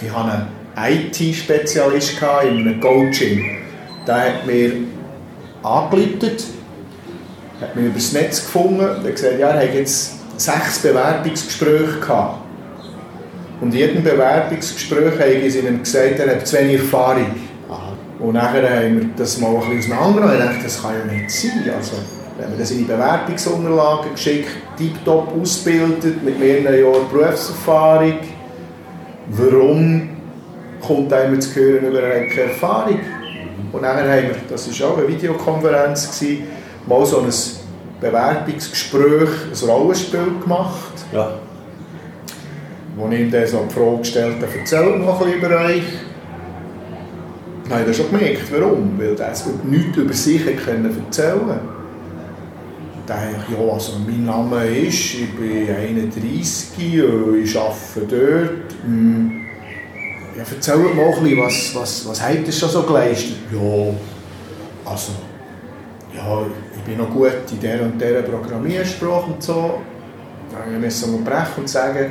ich 0.00 0.12
habe 0.12 0.46
einen 0.76 1.06
IT-Spezialist 1.10 2.18
in 2.20 2.58
einem 2.58 2.80
Coaching. 2.80 3.58
Der 4.06 4.16
hat 4.16 4.46
mir 4.46 4.72
angeleitet, 5.62 6.44
hat 7.60 7.76
mich 7.76 7.86
übers 7.86 8.12
Netz 8.12 8.44
gefunden 8.44 8.80
und 8.80 9.04
hat 9.04 9.14
gesagt, 9.14 9.38
ja, 9.38 9.48
er 9.50 9.68
hat 9.68 9.74
jetzt 9.74 10.14
sechs 10.38 10.78
Bewerbungsgespräche 10.80 12.00
gehabt. 12.00 12.49
Und 13.60 13.74
in 13.74 13.78
jedem 13.78 14.02
Bewerbungsgespräch 14.02 15.18
habe 15.18 15.30
ich 15.30 15.56
ihm 15.56 15.82
gesagt, 15.82 16.18
er 16.18 16.36
hat 16.36 16.46
zu 16.46 16.56
wenig 16.56 16.78
Erfahrung. 16.80 17.26
Und 18.18 18.34
nachher 18.34 18.68
haben 18.68 19.00
wir 19.00 19.08
das 19.16 19.38
mal 19.38 19.54
ein 19.54 19.76
bisschen 19.76 19.92
auseinandergenommen. 19.92 20.38
Ich 20.38 20.44
dachte, 20.44 20.64
das 20.64 20.82
kann 20.82 20.94
ja 20.94 21.12
nicht 21.12 21.30
sein. 21.30 21.70
Also, 21.76 21.92
wenn 22.38 22.50
man 22.50 22.58
das 22.58 22.70
in 22.70 22.78
die 22.78 22.84
Bewerbungsunterlagen 22.84 24.12
geschickt, 24.12 24.48
tiptop 24.76 25.28
ausgebildet, 25.40 26.22
mit 26.22 26.38
mehreren 26.38 26.78
Jahren 26.78 27.08
Berufserfahrung, 27.10 28.18
warum 29.30 30.10
kommt 30.80 31.12
einem 31.12 31.40
zu 31.40 31.54
hören 31.54 31.86
über 31.86 31.98
eine 31.98 32.26
Erfahrung? 32.26 33.00
Und 33.72 33.82
dann 33.82 33.98
haben 33.98 34.06
wir, 34.06 34.36
das 34.48 34.80
war 34.80 34.90
auch 34.90 34.98
eine 34.98 35.08
Videokonferenz, 35.08 36.18
gewesen, 36.18 36.44
mal 36.86 37.06
so 37.06 37.20
ein 37.20 37.28
Bewerbungsgespräch, 38.00 39.28
ein 39.62 39.68
Rollenspiel 39.68 40.32
gemacht 40.42 41.04
Ja. 41.12 41.32
Wo 43.00 43.08
ich 43.10 43.20
ihm 43.20 43.30
dann 43.30 43.46
so 43.46 43.64
die 43.68 43.74
Frage 43.74 43.98
gestellt 43.98 44.36
habe, 44.36 44.58
erzählt 44.58 44.98
noch 44.98 45.20
ein 45.20 45.32
über 45.32 45.48
euch. 45.48 45.82
Dann 47.64 47.78
habe 47.78 47.90
ich 47.90 47.96
dann 47.96 48.06
schon 48.06 48.18
gemerkt, 48.18 48.52
warum. 48.52 48.98
Weil 48.98 49.18
er 49.18 49.32
nichts 49.64 49.96
über 49.96 50.12
sich 50.12 50.46
erzählen 50.46 51.60
Da 53.06 53.14
habe 53.14 53.30
ich, 53.30 53.58
ja, 53.58 53.72
also 53.72 53.92
mein 54.06 54.24
Name 54.24 54.66
ist, 54.66 55.14
ich 55.14 55.34
bin 55.36 55.74
31, 55.74 56.78
äh, 56.78 57.38
ich 57.38 57.58
arbeite 57.58 58.06
dort. 58.08 58.74
Hm. 58.84 59.40
Ja, 60.36 60.44
erzählt 60.48 60.94
mal 60.94 61.06
ein 61.06 61.22
bisschen, 61.22 61.38
was, 61.38 61.74
was, 61.74 62.08
was 62.08 62.22
habt 62.22 62.46
ihr 62.46 62.52
schon 62.52 62.68
so 62.68 62.82
geleistet? 62.82 63.36
Ja, 63.52 63.94
also, 64.90 65.12
ja, 66.14 66.46
ich 66.76 66.82
bin 66.82 66.98
noch 66.98 67.10
gut 67.10 67.32
in 67.50 67.60
der 67.60 67.82
und 67.82 68.00
der 68.00 68.22
Programmiersprache 68.22 69.32
und 69.32 69.42
so. 69.42 69.80
Dann 70.52 70.80
müssen 70.80 71.12
wir 71.12 71.18
unterbrechen 71.18 71.60
und 71.60 71.68
sagen, 71.68 72.10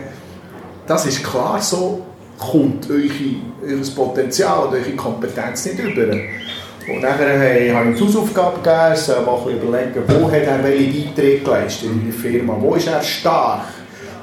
das 0.89 1.06
ist 1.06 1.23
klar 1.23 1.62
so, 1.62 2.02
kommt 2.39 2.89
eure, 2.89 3.04
euer 3.63 3.95
Potenzial 3.95 4.67
und 4.67 4.73
eure 4.73 4.91
Kompetenz 4.95 5.65
nicht 5.65 5.80
rüber. 5.80 6.13
Und 6.91 7.02
dann 7.04 7.13
habe 7.13 7.60
ich 7.60 7.97
die 7.97 8.04
Hausaufgabe 8.04 8.58
gegeben, 8.58 8.95
soll 8.95 9.23
mal 9.23 9.39
überlegen, 9.52 10.04
wo 10.08 10.32
hat 10.32 10.43
er 10.43 10.63
welche 10.63 11.10
Beiträge 11.10 11.43
geleistet 11.43 11.89
in 11.91 12.06
der 12.06 12.13
Firma, 12.13 12.58
wo 12.60 12.73
ist 12.73 12.88
er 12.88 13.04
stark. 13.04 13.65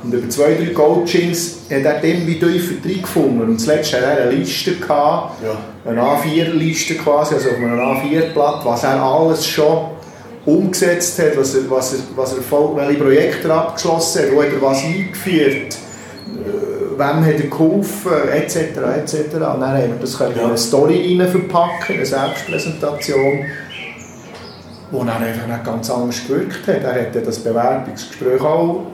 Und 0.02 0.12
über 0.12 0.28
zwei, 0.28 0.54
drei 0.54 0.72
Coachings 0.72 1.58
hat 1.70 1.84
er 1.84 2.00
dann 2.00 2.26
wieder 2.26 2.48
tiefer 2.48 2.74
gefunden. 2.82 3.42
Und 3.42 3.58
zuletzt 3.60 3.94
hatte 3.94 4.04
er 4.04 4.22
eine 4.22 4.32
Liste, 4.32 4.74
gehabt, 4.74 5.42
ja. 5.44 5.56
eine 5.88 6.00
A4-Liste 6.00 6.94
quasi, 6.96 7.34
also 7.34 7.50
auf 7.50 7.56
einem 7.56 7.78
A4-Blatt, 7.78 8.64
was 8.64 8.82
er 8.82 9.00
alles 9.00 9.46
schon 9.46 9.90
umgesetzt 10.44 11.18
hat, 11.20 11.36
was 11.36 11.54
er, 11.54 11.70
was 11.70 11.92
er, 11.92 11.98
was 12.16 12.32
er 12.32 12.76
welche 12.76 13.00
Projekte 13.00 13.48
er 13.48 13.54
abgeschlossen 13.54 14.22
hat, 14.22 14.32
wo 14.32 14.42
hat 14.42 14.52
er 14.52 14.62
was 14.62 14.84
eingeführt, 14.84 15.74
äh, 15.74 15.85
wem 16.98 17.24
hat 17.24 17.40
er 17.40 17.48
geholfen, 17.48 18.28
etc. 18.32 18.56
etc. 18.56 19.34
Und 19.34 19.42
dann 19.42 19.62
haben 19.62 19.92
wir 19.92 19.98
das 20.00 20.18
ja. 20.18 20.26
in 20.26 20.38
eine 20.40 20.56
Story 20.56 21.20
verpacken, 21.30 21.96
eine 21.96 22.06
Selbstpräsentation, 22.06 23.44
wo 24.90 25.00
er 25.00 25.16
einfach 25.16 25.46
nicht 25.46 25.64
ganz 25.64 25.90
anders 25.90 26.26
gewirkt 26.26 26.66
hat. 26.66 26.82
Er 26.82 27.02
hat 27.02 27.26
das 27.26 27.38
Bewerbungsgespräch 27.40 28.40
auch 28.40 28.86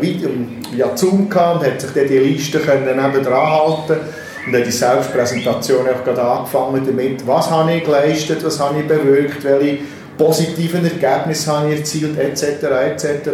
via 0.00 0.96
Zoom 0.96 1.28
gehabt 1.28 1.60
und 1.60 1.66
hat 1.66 1.80
sich 1.80 1.90
dann 1.92 2.08
die 2.08 2.18
Liste 2.18 2.58
nebendran 2.58 3.50
halten 3.50 3.96
und 4.46 4.56
hat 4.56 4.66
die 4.66 4.70
Selbstpräsentation 4.70 5.86
auch 5.88 6.04
gerade 6.04 6.22
angefangen 6.22 6.82
damit, 6.86 7.26
was 7.26 7.50
habe 7.50 7.74
ich 7.74 7.84
geleistet, 7.84 8.44
was 8.44 8.60
habe 8.60 8.80
ich 8.80 8.86
bewirkt, 8.86 9.44
welche 9.44 9.78
positiven 10.16 10.84
Ergebnisse 10.84 11.52
habe 11.52 11.72
ich 11.72 11.80
erzielt, 11.80 12.18
etc. 12.18 12.64
etc. 12.86 13.30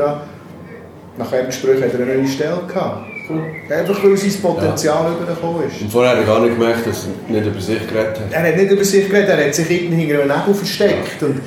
Nach 1.16 1.32
einem 1.32 1.46
Gespräch 1.46 1.82
hat 1.82 1.94
er 1.94 2.00
eine 2.00 2.16
neue 2.16 2.28
Stelle 2.28 2.60
gehabt. 2.66 3.13
Einfach 3.26 4.04
weil 4.04 4.16
sein 4.16 4.42
Potenzial 4.42 5.04
ja. 5.04 5.16
übergekommen 5.16 5.66
ist. 5.66 5.80
Und 5.80 5.90
vorher 5.90 6.12
hat 6.12 6.18
er 6.18 6.24
gar 6.24 6.40
nicht 6.40 6.58
gemerkt, 6.58 6.86
dass 6.86 7.06
er 7.06 7.32
nicht 7.32 7.46
über 7.46 7.60
sich 7.60 7.86
geredet 7.86 8.20
hat. 8.20 8.32
Er 8.32 8.48
hat 8.48 8.56
nicht 8.56 8.70
über 8.70 8.84
sich 8.84 9.08
geredet, 9.08 9.30
er 9.30 9.46
hat 9.46 9.54
sich 9.54 9.66
hinten 9.66 9.94
hinter 9.94 10.20
einem 10.20 10.28
Nebel 10.28 10.54
versteckt. 10.54 11.22
Ja. 11.22 11.28
Und 11.28 11.40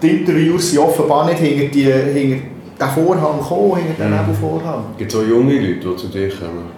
die 0.00 0.08
Interviews 0.10 0.70
sind 0.70 0.78
offenbar 0.78 1.26
nicht 1.26 1.38
hinter, 1.38 1.66
die, 1.66 1.82
hinter 1.82 2.44
den 2.80 2.88
Vorhang 2.94 3.40
kommen, 3.40 3.82
hinter 3.82 4.04
den 4.04 4.10
mhm. 4.10 4.20
Nebelvorhang. 4.20 4.84
Gibt 4.96 5.12
es 5.12 5.18
auch 5.18 5.24
junge 5.24 5.54
Leute, 5.54 5.88
die 5.88 5.96
zu 5.96 6.06
dir 6.06 6.28
kommen? 6.28 6.70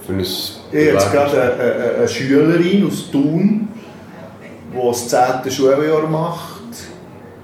Für 0.00 0.12
ein 0.14 0.20
ich 0.20 0.60
habe 0.72 0.78
jetzt 0.80 1.12
gerade 1.12 1.42
eine, 1.42 1.52
eine, 1.52 1.94
eine, 1.98 2.08
Schülerin 2.08 2.86
aus 2.86 3.10
Thun, 3.10 3.68
die 4.72 4.88
das 4.88 5.08
10. 5.08 5.50
Schuljahr 5.50 6.08
macht, 6.08 6.62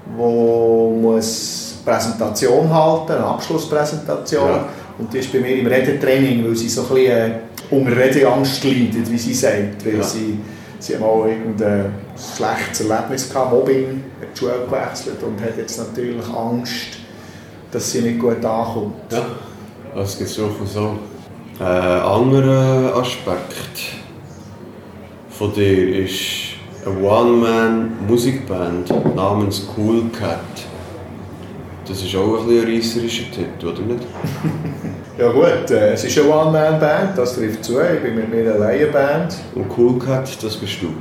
die 0.07 1.01
muss 1.01 1.79
Präsentation 1.85 2.73
halten, 2.73 3.11
eine 3.13 3.25
Abschlusspräsentation. 3.25 4.49
Ja. 4.49 4.65
Und 4.99 5.13
die 5.13 5.19
ist 5.19 5.31
bei 5.31 5.39
mir 5.39 5.55
im 5.55 5.65
Redetraining, 5.65 6.45
weil 6.45 6.55
sie 6.55 6.67
so 6.67 6.81
ein 6.81 6.87
bisschen 6.89 7.11
äh, 7.11 7.31
unter 7.71 7.95
Redeangst 7.95 8.63
leidet, 8.65 9.09
wie 9.09 9.17
sie 9.17 9.33
sagt. 9.33 9.85
Weil 9.85 9.97
ja. 9.97 10.03
sie, 10.03 10.39
sie 10.77 10.97
mal 10.97 11.29
irgendein 11.29 11.93
schlechtes 12.17 12.81
Erlebnis 12.81 13.29
gehabt, 13.29 13.53
Mobbing, 13.53 14.03
hat 14.19 14.27
die 14.35 14.39
Schule 14.39 14.65
gewechselt 14.65 15.23
und 15.23 15.41
hat 15.41 15.57
jetzt 15.57 15.77
natürlich 15.77 16.27
Angst, 16.27 16.99
dass 17.71 17.91
sie 17.91 18.01
nicht 18.01 18.19
gut 18.19 18.43
ankommt. 18.43 18.95
Ja, 19.11 19.25
das 19.95 20.17
gibt 20.17 20.29
es 20.29 20.35
durchaus 20.35 20.73
so. 20.73 20.99
Ein 21.59 21.65
anderer 21.65 22.97
Aspekt 22.97 23.79
von 25.29 25.53
dir 25.53 26.03
ist 26.03 26.49
eine 26.85 26.99
One-Man-Musikband 26.99 29.15
namens 29.15 29.65
Cool 29.77 30.03
Cat. 30.17 30.39
Das 31.87 32.01
ist 32.01 32.15
auch 32.15 32.43
ein, 32.43 32.49
ein 32.49 32.65
reisserischer 32.65 33.31
Titel, 33.31 33.67
oder 33.67 33.81
nicht? 33.81 34.03
ja 35.19 35.31
gut, 35.31 35.71
äh, 35.71 35.93
es 35.93 36.03
ist 36.03 36.17
eine 36.17 36.29
One-Man-Band, 36.29 37.17
das 37.17 37.35
trifft 37.35 37.63
zu. 37.65 37.79
Ich 37.79 38.01
bin 38.01 38.15
mit 38.15 38.29
mir 38.29 38.51
eine 38.51 38.57
Laienband. 38.57 39.35
Und 39.53 39.65
Cool 39.77 39.99
Cat, 39.99 40.29
das 40.41 40.55
bist 40.55 40.77
du? 40.81 40.93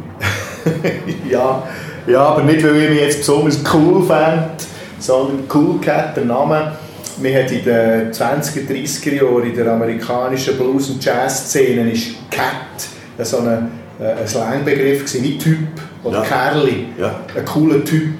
ja, 1.30 1.62
ja, 2.06 2.20
aber 2.20 2.42
nicht, 2.42 2.64
weil 2.64 2.76
ich 2.76 2.90
mich 2.90 3.00
jetzt 3.00 3.18
besonders 3.18 3.60
cool 3.72 4.02
fand 4.04 4.66
sondern 4.98 5.44
Cool 5.52 5.80
Cat, 5.80 6.16
der 6.16 6.24
Name, 6.24 6.72
man 7.20 7.34
hat 7.34 7.50
in 7.50 7.64
den 7.64 8.12
20er, 8.12 8.68
30er 8.68 9.14
Jahren 9.14 9.44
in 9.44 9.54
der 9.54 9.72
amerikanischen 9.72 10.56
Blues- 10.56 10.90
und 10.90 11.04
Jazz-Szene 11.04 11.90
ist 11.90 12.14
Cat 12.30 13.24
so 13.24 13.38
ein, 13.38 13.70
äh, 14.00 14.12
ein 14.12 14.26
Slangbegriff 14.26 15.00
gewesen, 15.00 15.22
wie 15.24 15.38
Typ 15.38 15.68
oder 16.04 16.18
ja. 16.18 16.24
Kerli, 16.24 16.86
ja. 16.98 17.20
ein 17.36 17.44
cooler 17.44 17.84
Typ. 17.84 18.14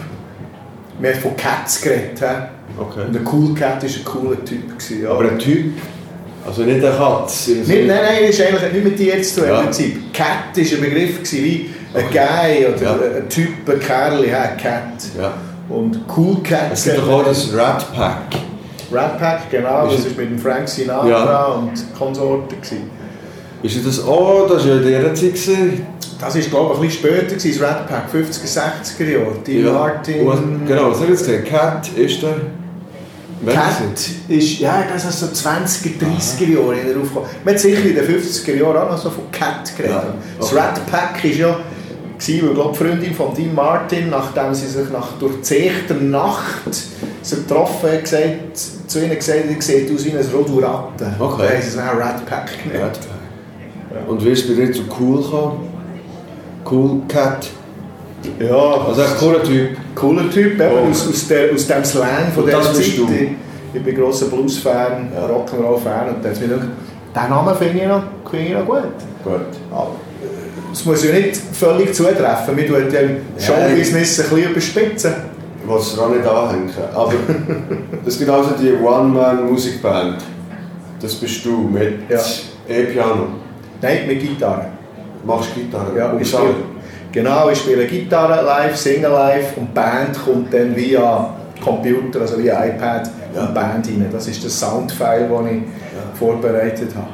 Man 1.00 1.12
hat 1.12 1.20
von 1.20 1.36
Cats 1.36 1.80
geredet. 1.80 2.20
Okay. 2.76 3.06
Und 3.06 3.16
ein 3.16 3.28
Cool 3.30 3.54
Cat 3.54 3.82
war 3.82 3.88
ein 3.88 4.04
cooler 4.04 4.44
Typ. 4.44 4.68
Gewesen, 4.68 5.02
ja. 5.02 5.10
Aber 5.10 5.22
ein 5.22 5.38
Typ? 5.38 5.72
Also 6.46 6.62
nicht 6.62 6.84
eine 6.84 6.96
Katze? 6.96 7.50
Nicht, 7.52 7.68
nein, 7.68 7.88
nein, 7.88 8.16
das 8.26 8.30
ist 8.30 8.40
eigentlich 8.40 8.72
nicht 8.72 8.84
mit 8.84 8.98
dir 8.98 9.22
zu 9.22 9.40
tun. 9.40 9.48
Ja. 9.48 9.60
Prinzip. 9.62 10.12
Cat 10.12 10.56
war 10.56 10.62
ein 10.62 10.80
Begriff 10.80 11.16
gewesen, 11.18 11.44
wie 11.44 11.70
ein 11.94 12.04
okay. 12.04 12.18
Guy 12.18 12.66
oder 12.66 12.82
ja. 12.82 13.16
ein 13.18 13.28
Typ, 13.28 13.68
ein 13.68 13.80
Kerli, 13.80 14.34
ein 14.34 14.56
Cat. 14.56 14.82
Ja. 15.18 15.32
Und 15.68 16.00
Cool 16.16 16.42
Cat. 16.42 16.72
Es 16.72 16.84
gibt 16.84 16.98
doch 16.98 17.08
auch 17.08 17.24
das 17.24 17.52
Rat 17.54 17.92
Pack. 17.94 18.40
Rat 18.90 19.18
Pack, 19.18 19.50
genau, 19.50 19.88
ist 19.88 20.06
das 20.06 20.16
war 20.16 20.24
mit 20.24 20.30
dem 20.30 20.38
Frank 20.38 20.68
Sinatra 20.68 21.08
ja. 21.08 21.44
und 21.46 21.72
Konsorten. 21.96 22.56
Ist 23.62 23.86
das 23.86 24.02
auch, 24.06 24.48
das 24.48 24.66
war 24.66 24.76
ja 24.76 25.00
in 25.00 25.14
dieser 25.14 25.34
Zeit? 25.34 25.60
Das 26.20 26.34
war 26.34 26.42
glaube 26.42 26.74
ich 26.74 26.80
ein 26.80 26.86
bisschen 26.86 27.04
später, 27.04 27.36
gewesen, 27.36 27.60
das 27.60 27.68
Rat 27.68 27.88
Pack, 27.88 28.04
50er, 28.12 28.98
60er 28.98 29.10
Jahre. 29.10 29.36
Die 29.46 29.60
ja. 29.60 29.72
Martin... 29.72 30.26
Was, 30.26 30.38
genau, 30.66 30.90
was 30.90 30.98
soll 30.98 31.12
ich 31.12 31.26
jetzt 31.26 31.44
Cat 31.46 31.88
ist 31.96 32.22
der... 32.22 32.36
Cat 33.46 33.82
ist, 34.28 34.58
ja, 34.58 34.84
das 34.92 35.04
ist 35.04 35.20
so 35.20 35.26
20er, 35.26 35.92
30er 36.00 36.54
Jahre 36.54 36.80
in 36.80 36.88
der 36.88 36.96
Aufgabe. 36.96 37.26
Man 37.44 37.54
hat 37.54 37.60
sicher 37.60 37.84
in 37.84 37.94
den 37.94 38.04
50er 38.04 38.54
Jahren 38.56 38.76
auch 38.76 38.90
noch 38.90 38.98
so 38.98 39.10
von 39.10 39.30
Cat 39.30 39.76
geredet. 39.76 39.94
Ja. 39.94 40.08
Okay. 40.08 40.16
Das 40.40 40.54
Rat 40.54 40.86
Pack 40.90 41.24
ist 41.24 41.38
ja 41.38 41.56
gewesen, 42.18 42.48
weil 42.48 42.54
glaub, 42.54 42.72
die 42.72 42.78
Freundin 42.78 43.14
von 43.14 43.34
Dean 43.34 43.54
Martin, 43.54 44.10
nachdem 44.10 44.54
sie 44.54 44.66
sich 44.66 44.90
nach 44.90 45.12
durchzechter 45.18 45.94
Nacht 45.94 46.64
getroffen 47.30 47.90
hat, 47.92 48.02
gesagt, 48.02 48.58
zu 48.86 48.98
ihnen 48.98 49.14
gesagt, 49.14 49.44
sie 49.60 49.60
sieht 49.60 49.94
aus 49.94 50.04
wie 50.04 50.10
ein 50.10 50.26
Roduratte. 50.32 51.14
Okay. 51.18 51.42
Da 51.42 51.48
haben 51.48 51.62
sie 51.62 51.68
es 51.68 51.76
dann 51.76 51.98
Rat 51.98 52.26
Pack 52.26 52.50
genannt. 52.64 52.98
Ja. 53.94 54.10
Und 54.10 54.24
wie 54.24 54.30
ist 54.30 54.44
es 54.44 54.48
bei 54.48 54.66
dir 54.66 54.72
zu 54.72 54.82
Cool 54.98 55.22
gekommen? 55.22 55.67
Cool 56.70 57.02
Cat? 57.08 57.48
Ja. 58.38 58.84
Also 58.86 59.02
ein 59.02 59.08
cooler 59.18 59.42
Typ. 59.42 59.76
Cooler 59.94 60.30
Typ, 60.30 60.60
oh. 60.60 60.90
aus, 60.90 61.08
aus, 61.08 61.28
der, 61.28 61.52
aus 61.52 61.66
dem 61.66 61.84
Slang 61.84 62.32
von 62.34 62.46
dieser 62.46 62.62
Zeit. 62.62 62.84
Ich, 62.84 63.00
ich 63.74 63.82
bin 63.82 63.96
grosser 63.96 64.26
Blues-Fan, 64.26 65.12
ja. 65.14 65.26
Rock'n'Roll-Fan 65.26 66.14
und 66.14 66.24
dann 66.24 66.34
den 67.14 67.30
Namen 67.30 67.56
finde 67.56 67.78
ich, 67.78 67.88
noch, 67.88 68.02
find 68.30 68.48
ich 68.48 68.54
noch 68.54 68.66
gut. 68.66 68.82
Gut. 69.24 69.40
Aber 69.70 69.94
es 70.72 70.84
muss 70.84 71.04
ja 71.04 71.12
nicht 71.12 71.36
völlig 71.36 71.94
zutreffen. 71.94 72.56
Wir 72.56 72.66
tun 72.66 72.92
ja 72.92 73.00
im 73.00 73.16
Showbusiness 73.38 74.20
ein 74.20 74.30
bisschen 74.30 74.50
überspitzen. 74.50 75.14
Ich 75.62 75.68
will 75.68 75.76
es 75.76 75.98
auch 75.98 76.10
nicht 76.10 76.26
anhängen. 76.26 76.70
Aber 76.94 77.12
es 78.06 78.18
gibt 78.18 78.30
also 78.30 78.50
die 78.60 78.72
One-Man-Musikband. 78.72 80.22
Das 81.00 81.14
bist 81.14 81.44
du 81.44 81.68
mit 81.68 82.08
ja. 82.08 82.20
E-Piano. 82.68 83.26
Nein, 83.80 84.06
mit 84.06 84.20
Gitarre. 84.20 84.77
Machst 85.28 85.54
Gitarre? 85.54 85.96
Ja, 85.96 86.16
ich 86.18 86.28
spiele, 86.28 86.54
genau, 87.12 87.50
ich 87.50 87.58
spiele 87.58 87.86
Gitarre 87.86 88.42
live, 88.44 88.74
singe 88.74 89.08
live 89.08 89.56
und 89.58 89.68
die 89.68 89.74
Band 89.74 90.24
kommt 90.24 90.54
dann 90.54 90.74
via 90.74 91.34
Computer, 91.62 92.22
also 92.22 92.38
via 92.38 92.64
iPad, 92.64 93.10
ja. 93.34 93.42
in 93.42 93.48
die 93.48 93.52
Band 93.52 93.86
rein. 93.86 94.08
Das 94.10 94.26
ist 94.26 94.42
das 94.42 94.58
Soundfile, 94.58 95.28
das 95.30 95.52
ich 95.52 95.56
ja. 95.56 96.16
vorbereitet 96.18 96.94
habe. 96.94 97.08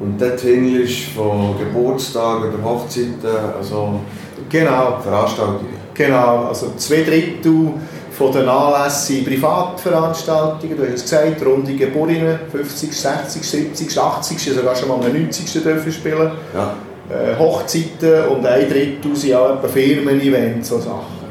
Und 0.00 0.20
dort 0.20 0.42
ist 0.42 1.02
von 1.14 1.54
Geburtstagen 1.56 2.52
oder 2.52 2.64
Hochzeiten, 2.64 3.14
also 3.56 4.00
genau. 4.48 4.98
Veranstaltungen. 5.00 5.82
Genau, 5.94 6.46
also 6.48 6.72
zwei 6.76 7.02
Drittel 7.02 7.74
von 8.22 8.32
den 8.32 8.48
Anlässen 8.48 9.24
Privatveranstaltungen, 9.24 10.76
du 10.76 10.84
hast 10.84 10.94
es 10.94 11.02
gesagt, 11.02 11.44
runde 11.44 11.74
Geburten, 11.74 12.38
50, 12.52 12.92
60, 12.92 13.42
70, 13.42 13.98
80, 13.98 14.54
sogar 14.54 14.76
schon 14.76 14.88
mal 14.88 14.94
am 14.94 15.12
90. 15.12 15.62
dürfen 15.62 15.92
spielen. 15.92 16.30
Ja. 16.54 16.74
Äh, 17.10 17.36
Hochzeiten 17.36 18.26
und 18.30 18.46
ein 18.46 18.68
Drittel 18.68 19.16
sind 19.16 19.34
auch 19.34 19.56
etwa 19.56 19.66
Firmen-Events, 19.66 20.68
so 20.68 20.78
Sachen. 20.78 21.22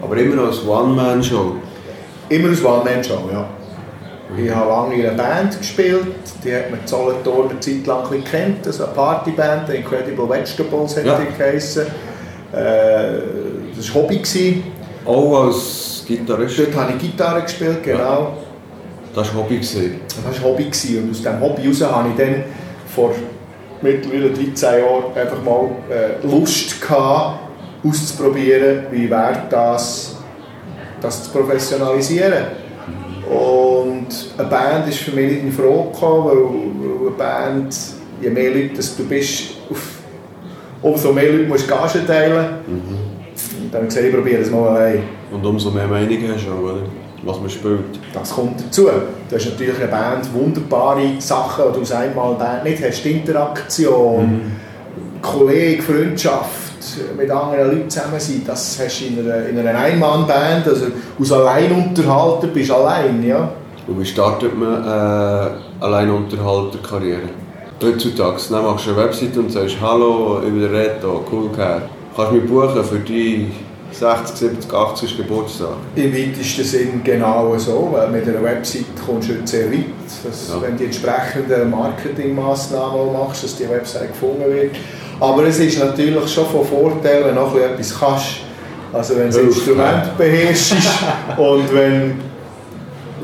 Aber 0.00 0.16
immer 0.16 0.36
noch 0.36 0.46
als 0.46 0.64
One-Man-Show? 0.64 1.56
Immer 2.28 2.48
als 2.50 2.64
One-Man-Show, 2.64 3.30
ja. 3.32 3.46
Ich 4.36 4.50
habe 4.50 4.68
lange 4.68 4.94
in 4.94 5.06
einer 5.06 5.16
Band 5.16 5.58
gespielt, 5.58 6.06
die 6.44 6.54
hat 6.54 6.70
man 6.70 6.80
Solothurn 6.84 7.50
eine 7.50 7.60
Zeit 7.60 7.86
lang 7.86 8.04
kennt, 8.24 8.66
also 8.66 8.84
eine 8.84 8.94
Partyband, 8.94 9.68
Incredible 9.70 10.28
Vegetables 10.28 10.96
hat 10.96 11.04
ja. 11.06 11.18
die 11.18 11.36
geheissen. 11.36 11.86
Äh, 12.52 13.18
das 13.76 13.92
war 13.92 14.02
Hobby. 14.02 14.18
Gewesen. 14.18 14.62
Auch 15.04 15.44
als 15.44 16.04
Gitarrist? 16.06 16.58
Dort 16.58 16.76
habe 16.76 16.92
ich 16.92 16.98
Gitarre 16.98 17.42
gespielt, 17.42 17.82
genau. 17.82 18.38
Das 19.14 19.34
war 19.34 19.42
Hobby? 19.42 19.56
Gewesen. 19.56 20.00
Das 20.06 20.42
war 20.42 20.50
Hobby 20.50 20.64
gewesen. 20.64 21.04
und 21.04 21.10
aus 21.10 21.18
diesem 21.18 21.40
Hobby 21.40 21.62
heraus 21.62 21.82
habe 21.82 22.08
ich 22.08 22.16
dann 22.16 22.44
vor 22.94 23.12
mittlerweile 23.82 24.30
13 24.30 24.80
Jahren 24.80 25.04
einfach 25.14 25.42
mal 25.44 25.68
äh, 25.90 26.26
Lust 26.26 26.80
gehabt, 26.80 27.40
auszuprobieren, 27.84 28.86
wie 28.90 29.10
wäre 29.10 29.42
das, 29.50 30.16
das 31.00 31.24
zu 31.24 31.30
professionalisieren. 31.30 32.46
Und 33.28 34.08
eine 34.38 34.48
Band 34.48 34.88
ist 34.88 34.98
für 34.98 35.12
mich 35.12 35.32
nicht 35.32 35.42
in 35.44 35.52
Frage 35.52 35.90
gekommen, 35.92 36.24
weil, 36.26 36.36
weil 36.36 37.08
eine 37.08 37.16
Band, 37.16 37.76
je 38.20 38.30
mehr 38.30 38.50
Leute 38.50 38.80
du 38.96 39.04
bist, 39.04 39.44
umso 40.82 41.12
mehr 41.12 41.30
Leute 41.30 41.48
musst 41.48 41.70
du 41.70 41.74
Gage 41.74 42.06
teilen. 42.06 42.46
Mhm. 42.66 43.13
Dann 43.74 43.82
habe 43.82 43.88
ich 43.88 43.94
gesagt, 43.94 44.06
ich 44.06 44.14
probiere 44.14 44.40
es 44.40 44.50
mal 44.52 44.68
allein. 44.68 45.02
Und 45.32 45.44
umso 45.44 45.72
mehr 45.72 45.88
Meinungen 45.88 46.32
hast 46.32 46.46
du 46.46 46.52
auch, 46.52 46.74
oder? 46.74 46.82
was 47.26 47.40
man 47.40 47.50
spielt. 47.50 47.80
Das 48.12 48.32
kommt 48.32 48.60
dazu. 48.60 48.84
Du 49.28 49.34
hast 49.34 49.46
natürlich 49.46 49.76
eine 49.80 49.88
Band, 49.88 50.32
wunderbare 50.32 51.14
Sachen, 51.18 51.64
die 51.70 51.74
du 51.74 51.80
aus 51.80 51.92
einmal 51.92 52.34
Band 52.34 52.64
nicht 52.64 52.84
hast. 52.84 53.04
Interaktion, 53.04 54.26
mhm. 54.26 55.20
Kollege, 55.20 55.82
Freundschaft, 55.82 56.84
mit 57.16 57.28
anderen 57.28 57.70
Leuten 57.70 57.90
zusammen 57.90 58.20
sein, 58.20 58.42
das 58.46 58.78
hast 58.78 59.00
du 59.00 59.06
in 59.06 59.18
einer, 59.20 59.46
in 59.48 59.58
einer 59.58 59.76
Einmannband, 59.76 60.68
also 60.68 60.86
aus 61.18 61.32
Alleinunterhalter 61.32 62.46
bist 62.48 62.68
du 62.70 62.74
allein, 62.74 63.26
ja. 63.26 63.48
Und 63.88 64.00
wie 64.00 64.04
startet 64.04 64.56
man 64.56 64.84
äh, 64.84 65.82
Alleinunterhalter-Karriere? 65.82 67.30
Heutzutage, 67.82 68.36
dann 68.50 68.64
machst 68.64 68.86
du 68.86 68.90
eine 68.90 68.98
Website 68.98 69.36
und 69.36 69.50
sagst 69.50 69.76
«Hallo, 69.80 70.40
ich 70.44 70.50
bin 70.50 70.60
der 70.60 70.72
Reto, 70.72 71.24
cool 71.32 71.48
gehört. 71.50 71.82
Kannst 72.16 72.30
du 72.30 72.36
mich 72.36 72.48
buchen 72.48 72.84
für 72.84 72.98
die 73.00 73.50
60, 73.90 74.36
70, 74.36 74.72
80 74.72 75.16
Geburtstag? 75.16 75.76
Im 75.96 76.12
weitesten 76.12 76.64
Sinn 76.64 77.00
genau 77.02 77.56
so, 77.58 77.88
weil 77.92 78.08
mit 78.08 78.28
einer 78.28 78.42
Website 78.42 78.84
kommst 79.04 79.30
du 79.30 79.34
sehr 79.44 79.70
weit. 79.72 79.86
Dass, 80.24 80.48
ja. 80.48 80.62
Wenn 80.62 80.72
du 80.72 80.78
die 80.78 80.84
entsprechenden 80.84 81.70
Marketingmaßnahmen 81.70 83.12
machst, 83.12 83.42
dass 83.42 83.56
die 83.56 83.68
Website 83.68 84.08
gefunden 84.08 84.44
wird. 84.46 84.76
Aber 85.18 85.44
es 85.44 85.58
ist 85.58 85.78
natürlich 85.80 86.32
schon 86.32 86.46
von 86.46 86.64
Vorteil, 86.64 87.24
wenn 87.24 87.34
du 87.34 87.58
etwas 87.58 87.98
kannst. 87.98 88.26
Also 88.92 89.16
wenn 89.16 89.30
du 89.30 89.38
das 89.38 89.56
Instrument 89.56 90.16
beherrschst 90.16 90.76
und 91.36 91.74
wenn, 91.74 92.20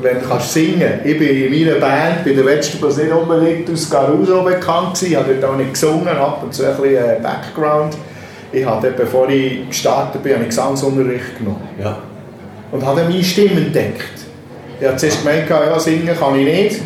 wenn 0.01 0.19
du 0.19 0.27
kannst 0.27 0.51
singen 0.51 0.99
Ich 1.05 1.17
bin 1.17 1.29
in 1.29 1.49
meiner 1.49 1.79
Band, 1.79 2.25
bei 2.25 2.33
der 2.33 2.45
Vegetables 2.45 2.97
nicht 2.97 3.11
unbedingt 3.13 3.69
aus 3.69 3.89
Caruso 3.89 4.43
bekannt 4.43 4.95
gewesen, 4.95 5.11
ich 5.11 5.15
habe 5.15 5.33
dort 5.33 5.53
auch 5.53 5.55
nicht 5.55 5.73
gesungen, 5.73 6.09
ab 6.09 6.41
und 6.43 6.53
zu 6.53 6.65
ein 6.65 6.75
bisschen 6.75 6.95
äh, 6.95 7.19
Background. 7.23 7.95
Ich 8.51 8.65
habe 8.65 8.91
bevor 8.91 9.29
ich 9.29 9.67
gestartet 9.67 10.21
bin, 10.23 10.33
einen 10.33 10.45
Gesangsunterricht 10.45 11.37
genommen. 11.37 11.61
Ja. 11.81 11.97
Und 12.71 12.85
habe 12.85 13.03
meine 13.03 13.23
Stimme 13.23 13.61
entdeckt. 13.61 14.25
Ich 14.79 14.87
habe 14.87 14.97
zuerst 14.97 15.23
gemeint, 15.23 15.49
ja, 15.49 15.79
singen 15.79 16.15
kann 16.17 16.35
ich 16.39 16.45
nicht. 16.45 16.81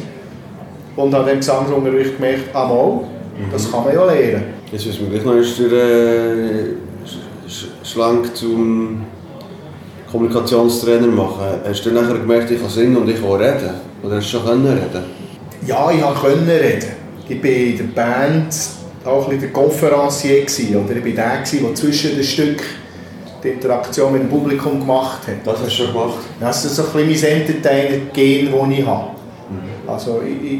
Und 0.96 1.14
habe 1.14 1.30
dann 1.30 1.38
Gesangsunterricht 1.38 2.18
gemerkt, 2.18 2.54
ah 2.54 2.68
mal, 2.68 3.02
das 3.52 3.72
kann 3.72 3.84
man 3.84 3.94
ja 3.94 4.06
lernen. 4.06 4.44
Jetzt 4.72 4.86
müssen 4.86 5.12
wir 5.12 5.20
gleich 5.20 5.26
noch 5.26 5.36
ist 5.36 5.60
der 5.60 5.72
äh, 5.72 6.74
Schlank 7.84 8.36
zum 8.36 9.04
Kommunikationstrainer 10.12 11.08
machen. 11.08 11.62
Hast 11.68 11.86
du 11.86 11.92
dann 11.92 12.04
nachher 12.04 12.20
gemerkt, 12.20 12.52
ich 12.52 12.60
kann 12.60 12.70
singen 12.70 12.98
und 12.98 13.10
ich 13.10 13.22
kann 13.22 13.34
reden? 13.34 13.72
Oder 14.04 14.18
hast 14.18 14.34
du 14.34 14.38
schon 14.38 14.46
können 14.46 14.68
reden? 14.68 15.04
Ja, 15.66 15.92
ich 15.92 16.02
konnte 16.02 16.48
reden. 16.48 16.90
Ich 17.28 17.44
war 17.44 17.50
in 17.50 17.78
der 17.78 17.84
Band 18.02 18.56
auch 19.06 19.30
ein 19.30 19.40
der 19.40 19.52
Konferencier 19.52 20.44
oder 20.84 20.96
ich 20.96 21.06
war 21.06 21.12
der, 21.12 21.44
der 21.44 21.76
zwischen 21.76 22.16
den 22.16 22.24
Stück 22.24 22.64
die 23.44 23.50
Interaktion 23.50 24.12
mit 24.14 24.24
dem 24.24 24.30
Publikum 24.30 24.80
gemacht 24.80 25.28
hat. 25.28 25.46
Das 25.46 25.60
hast 25.60 25.68
du 25.68 25.84
schon 25.84 25.94
gemacht? 25.94 26.18
Das 26.40 26.66
ist 26.66 26.76
so 26.76 26.84
ein 26.84 27.08
bisschen 27.08 27.30
mein 27.30 27.42
Entertainer-Gen, 27.42 28.52
das 28.52 28.80
ich 28.80 28.86
habe. 28.86 29.10
Mhm. 29.50 29.90
Also 29.90 30.22
ich, 30.22 30.52
ich 30.52 30.60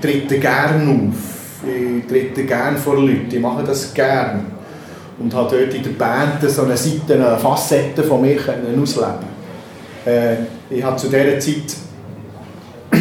trete 0.00 0.38
gerne 0.38 1.08
auf 1.08 1.38
ich 1.66 2.06
trete 2.06 2.44
gerne 2.44 2.78
vor 2.78 2.96
Leuten, 2.96 3.28
ich 3.30 3.40
mache 3.40 3.64
das 3.64 3.92
gerne. 3.92 4.44
Und 5.18 5.34
habe 5.34 5.56
dort 5.56 5.74
in 5.74 5.82
der 5.82 5.90
Band 5.90 6.48
so 6.48 6.62
eine 6.62 6.76
Seite, 6.76 7.14
eine 7.14 7.36
Facette 7.36 8.04
von 8.04 8.22
mir 8.22 8.36
können 8.36 8.80
ausleben 8.80 9.26
äh, 10.06 10.36
Ich 10.70 10.82
habe 10.82 10.96
zu 10.96 11.08
dieser 11.08 11.40
Zeit 11.40 11.76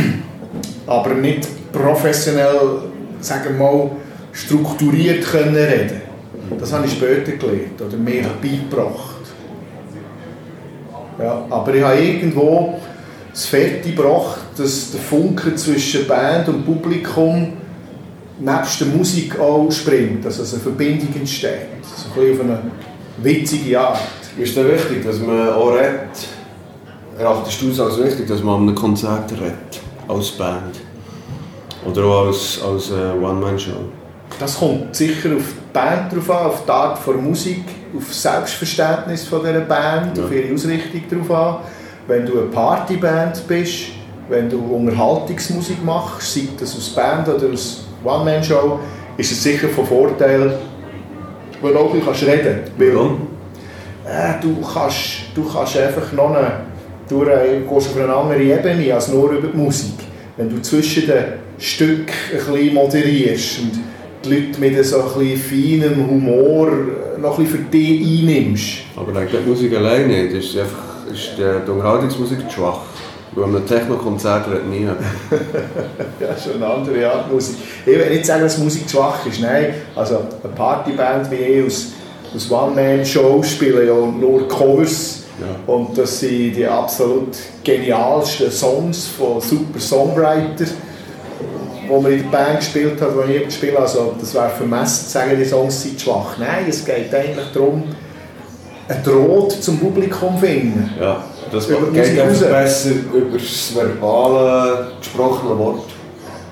aber 0.87 1.13
nicht 1.13 1.47
professionell, 1.71 2.79
sagen 3.19 3.57
wir 3.57 3.65
mal, 3.65 3.91
strukturiert 4.37 5.25
können 5.25 5.55
reden. 5.55 6.01
Das 6.59 6.71
habe 6.71 6.85
ich 6.85 6.93
später 6.93 7.31
gelernt 7.33 7.81
oder 7.81 7.97
mir 7.97 8.25
beigebracht. 8.41 9.15
Ja, 11.19 11.45
aber 11.49 11.73
ich 11.73 11.83
habe 11.83 11.99
irgendwo 11.99 12.79
das 13.31 13.47
Fertig 13.47 13.95
gebracht, 13.95 14.39
dass 14.55 14.91
der 14.91 15.01
Funke 15.01 15.55
zwischen 15.55 16.07
Band 16.07 16.47
und 16.47 16.65
Publikum 16.65 17.53
nebst 18.39 18.79
der 18.81 18.87
Musik 18.87 19.39
auch 19.39 19.71
springt, 19.71 20.23
dass 20.23 20.39
also 20.39 20.55
eine 20.55 20.63
Verbindung 20.63 21.09
entsteht. 21.15 21.83
So 21.83 22.21
ein 22.21 22.33
auf 22.33 22.41
eine 22.41 22.59
witzige 23.17 23.79
Art. 23.79 23.99
Ist 24.37 24.55
es 24.55 24.63
wichtig, 24.63 25.03
dass 25.03 25.19
man 25.19 25.49
auch 25.49 25.71
redet? 25.71 26.27
Erachtest 27.17 27.59
du 27.61 27.71
es 27.71 27.79
als 27.79 27.97
wichtig, 27.97 28.27
dass 28.27 28.43
man 28.43 28.55
an 28.55 28.61
einem 28.63 28.75
Konzert 28.75 29.31
redet, 29.31 29.81
als 30.07 30.29
Band? 30.31 30.75
Oder 31.83 32.05
auch 32.05 32.27
als, 32.27 32.61
als 32.63 32.91
uh, 32.91 33.25
One-Man-Show? 33.25 33.96
Das 34.39 34.59
kommt 34.59 34.95
sicher 34.95 35.35
auf 35.35 35.41
die 35.41 35.73
Band 35.73 36.13
drauf 36.13 36.29
an, 36.29 36.45
auf 36.47 36.65
die 36.65 36.71
Art 36.71 36.99
der 37.07 37.13
Musik, 37.15 37.63
auf 37.95 38.07
das 38.07 38.21
Selbstverständnis 38.21 39.25
von 39.25 39.39
dieser 39.39 39.61
Band, 39.61 40.15
ja. 40.15 40.23
auf 40.23 40.31
ihre 40.31 40.53
Ausrichtung 40.53 41.01
drauf 41.09 41.31
an. 41.31 41.57
Wenn 42.07 42.25
du 42.25 42.33
eine 42.33 42.47
Partyband 42.49 43.47
bist, 43.47 43.87
wenn 44.29 44.47
du 44.49 44.59
Unterhaltungsmusik 44.59 45.83
machst, 45.83 46.33
sei 46.35 46.49
das 46.59 46.75
aus 46.75 46.89
Band 46.89 47.27
oder 47.27 47.51
aus 47.51 47.85
One-Man-Show, 48.03 48.79
ist 49.17 49.31
es 49.31 49.41
sicher 49.41 49.69
von 49.69 49.85
Vorteil, 49.85 50.55
weil 51.61 51.73
du 51.73 51.79
auch 51.79 51.93
reden 51.93 52.03
kannst. 52.05 52.23
Äh, 54.07 54.41
du, 54.41 54.61
kannst, 54.61 54.99
du 55.33 55.43
kannst 55.51 55.77
einfach 55.77 56.11
noch 56.13 56.35
eine, 56.35 56.61
du 57.09 57.21
gehst 57.21 57.89
auf 57.89 57.97
eine 57.97 58.13
andere 58.13 58.41
Ebene 58.43 58.93
als 58.93 59.07
nur 59.07 59.31
über 59.31 59.47
die 59.47 59.57
Musik. 59.57 59.95
Wenn 60.37 60.49
du 60.49 60.61
zwischen 60.61 61.07
den 61.07 61.23
Stücken 61.57 62.05
ein 62.31 62.37
bisschen 62.37 62.73
moderierst 62.75 63.59
und 63.59 63.86
die 64.27 64.35
Leute 64.35 64.59
mit 64.59 64.85
so 64.85 65.01
ein 65.01 65.19
bisschen 65.19 65.81
feinem 65.81 66.07
Humor 66.07 66.71
noch 67.19 67.37
ein 67.37 67.45
bisschen 67.45 67.65
für 67.65 67.69
dich 67.69 68.21
einnimmst. 68.21 68.67
Aber 68.95 69.11
die 69.11 69.49
Musik 69.49 69.75
alleine 69.75 70.07
nicht, 70.07 70.33
ist, 70.33 70.57
einfach, 70.57 71.11
ist 71.11 71.31
die 71.37 71.71
Unterhaltungsmusik 71.71 72.39
schwach. 72.53 72.79
Bei 73.35 73.43
einem 73.43 73.67
Techno-Konzert 73.67 74.47
redet 74.47 74.67
nie 74.67 74.85
Ja, 76.19 76.35
schon 76.37 76.55
eine 76.55 76.73
andere 76.73 77.11
Art 77.11 77.31
Musik. 77.31 77.57
Ich 77.85 77.97
will 77.97 78.09
nicht 78.09 78.25
sagen, 78.25 78.41
dass 78.41 78.57
Musik 78.57 78.89
schwach 78.89 79.25
ist, 79.25 79.41
nein. 79.41 79.75
Also 79.95 80.23
eine 80.43 80.53
Partyband 80.53 81.29
wie 81.29 81.35
ich 81.35 81.65
aus, 81.65 81.87
aus 82.35 82.51
One-Man-Show 82.51 83.43
spielen 83.43 83.87
ja 83.87 83.93
nur 83.93 84.47
Covers. 84.47 85.23
Ja. 85.39 85.71
Und 85.71 85.95
das 85.95 86.19
sind 86.19 86.55
die 86.55 86.65
absolut 86.65 87.37
genialsten 87.63 88.49
Songs 88.49 89.05
von 89.05 89.39
super 89.39 89.79
Songwriters, 89.79 90.73
die 91.87 92.01
man 92.01 92.11
in 92.11 92.21
der 92.23 92.29
Band 92.29 92.59
gespielt 92.59 93.01
hat, 93.01 93.09
die 93.27 93.33
ich 93.33 93.45
gespielt 93.45 93.77
Also 93.77 94.13
das 94.19 94.33
wäre 94.33 94.49
vermessen 94.49 95.05
zu 95.05 95.11
sagen, 95.11 95.31
die 95.37 95.45
Songs 95.45 95.81
sind 95.81 95.99
schwach. 95.99 96.37
Nein, 96.37 96.65
es 96.67 96.83
geht 96.85 97.13
eigentlich 97.13 97.47
darum, 97.53 97.83
ein 98.89 99.03
Draht 99.03 99.51
zum 99.51 99.79
Publikum 99.79 100.37
finden. 100.37 100.91
Ja. 100.99 101.23
Das 101.51 101.67
über 101.67 101.91
geht 101.91 102.19
einfach 102.19 102.47
besser 102.47 102.91
über 103.13 103.37
das 103.37 103.75
verbale, 103.75 104.91
gesprochene 104.99 105.57
Wort. 105.57 105.85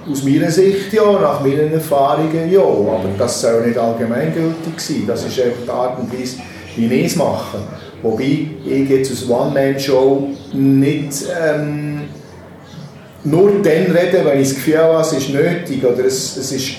Aus 0.10 0.24
meiner 0.24 0.52
Sicht 0.52 0.94
ja, 0.94 1.12
nach 1.20 1.42
meinen 1.42 1.74
Erfahrungen 1.74 2.52
ja, 2.52 2.62
aber 2.62 3.10
das 3.18 3.42
soll 3.42 3.66
nicht 3.66 3.78
allgemeingültig 3.78 4.78
sein. 4.78 5.04
Das 5.08 5.26
ist 5.26 5.40
einfach 5.40 5.64
die 5.66 5.70
Art 5.70 6.00
und 6.00 6.14
Weise, 6.14 6.38
wie 6.76 6.90
wir 6.90 7.06
es 7.06 7.16
machen. 7.16 7.62
Wobei 8.04 8.48
ich 8.66 8.90
jetzt 8.90 9.10
als 9.10 9.28
One-Man-Show 9.28 10.30
nicht 10.54 11.26
ähm, 11.44 12.02
nur 13.26 13.51
dann 13.61 13.91
rede, 13.91 14.23
wenn 14.23 14.39
ich 14.39 14.49
das 14.49 14.55
Gefühl 14.55 14.78
habe, 14.78 15.01
es 15.01 15.11
ist 15.11 15.30
nötig 15.30 15.84
oder 15.84 16.05
es, 16.05 16.38
es 16.38 16.51
ist 16.51 16.76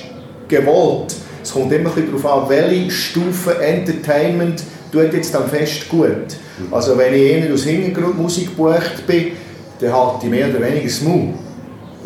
gewollt. 0.48 1.14
Es 1.42 1.52
kommt 1.52 1.72
immer 1.72 1.90
ein 1.90 1.94
bisschen 1.94 2.22
darauf 2.22 2.44
an, 2.44 2.48
welche 2.48 2.90
Stufe 2.90 3.60
Entertainment 3.60 4.62
tut 4.92 5.12
jetzt 5.12 5.34
am 5.34 5.48
Fest 5.48 5.88
gut. 5.88 6.36
Also 6.70 6.96
wenn 6.96 7.14
ich 7.14 7.22
eher 7.22 7.52
aus 7.52 7.64
Hintergrundmusik 7.64 8.56
gebucht 8.56 9.06
bin, 9.06 9.32
dann 9.80 9.92
halte 9.92 10.24
ich 10.26 10.30
mehr 10.30 10.48
oder 10.48 10.60
weniger 10.60 10.86
das 10.86 11.02
Maul. 11.02 11.34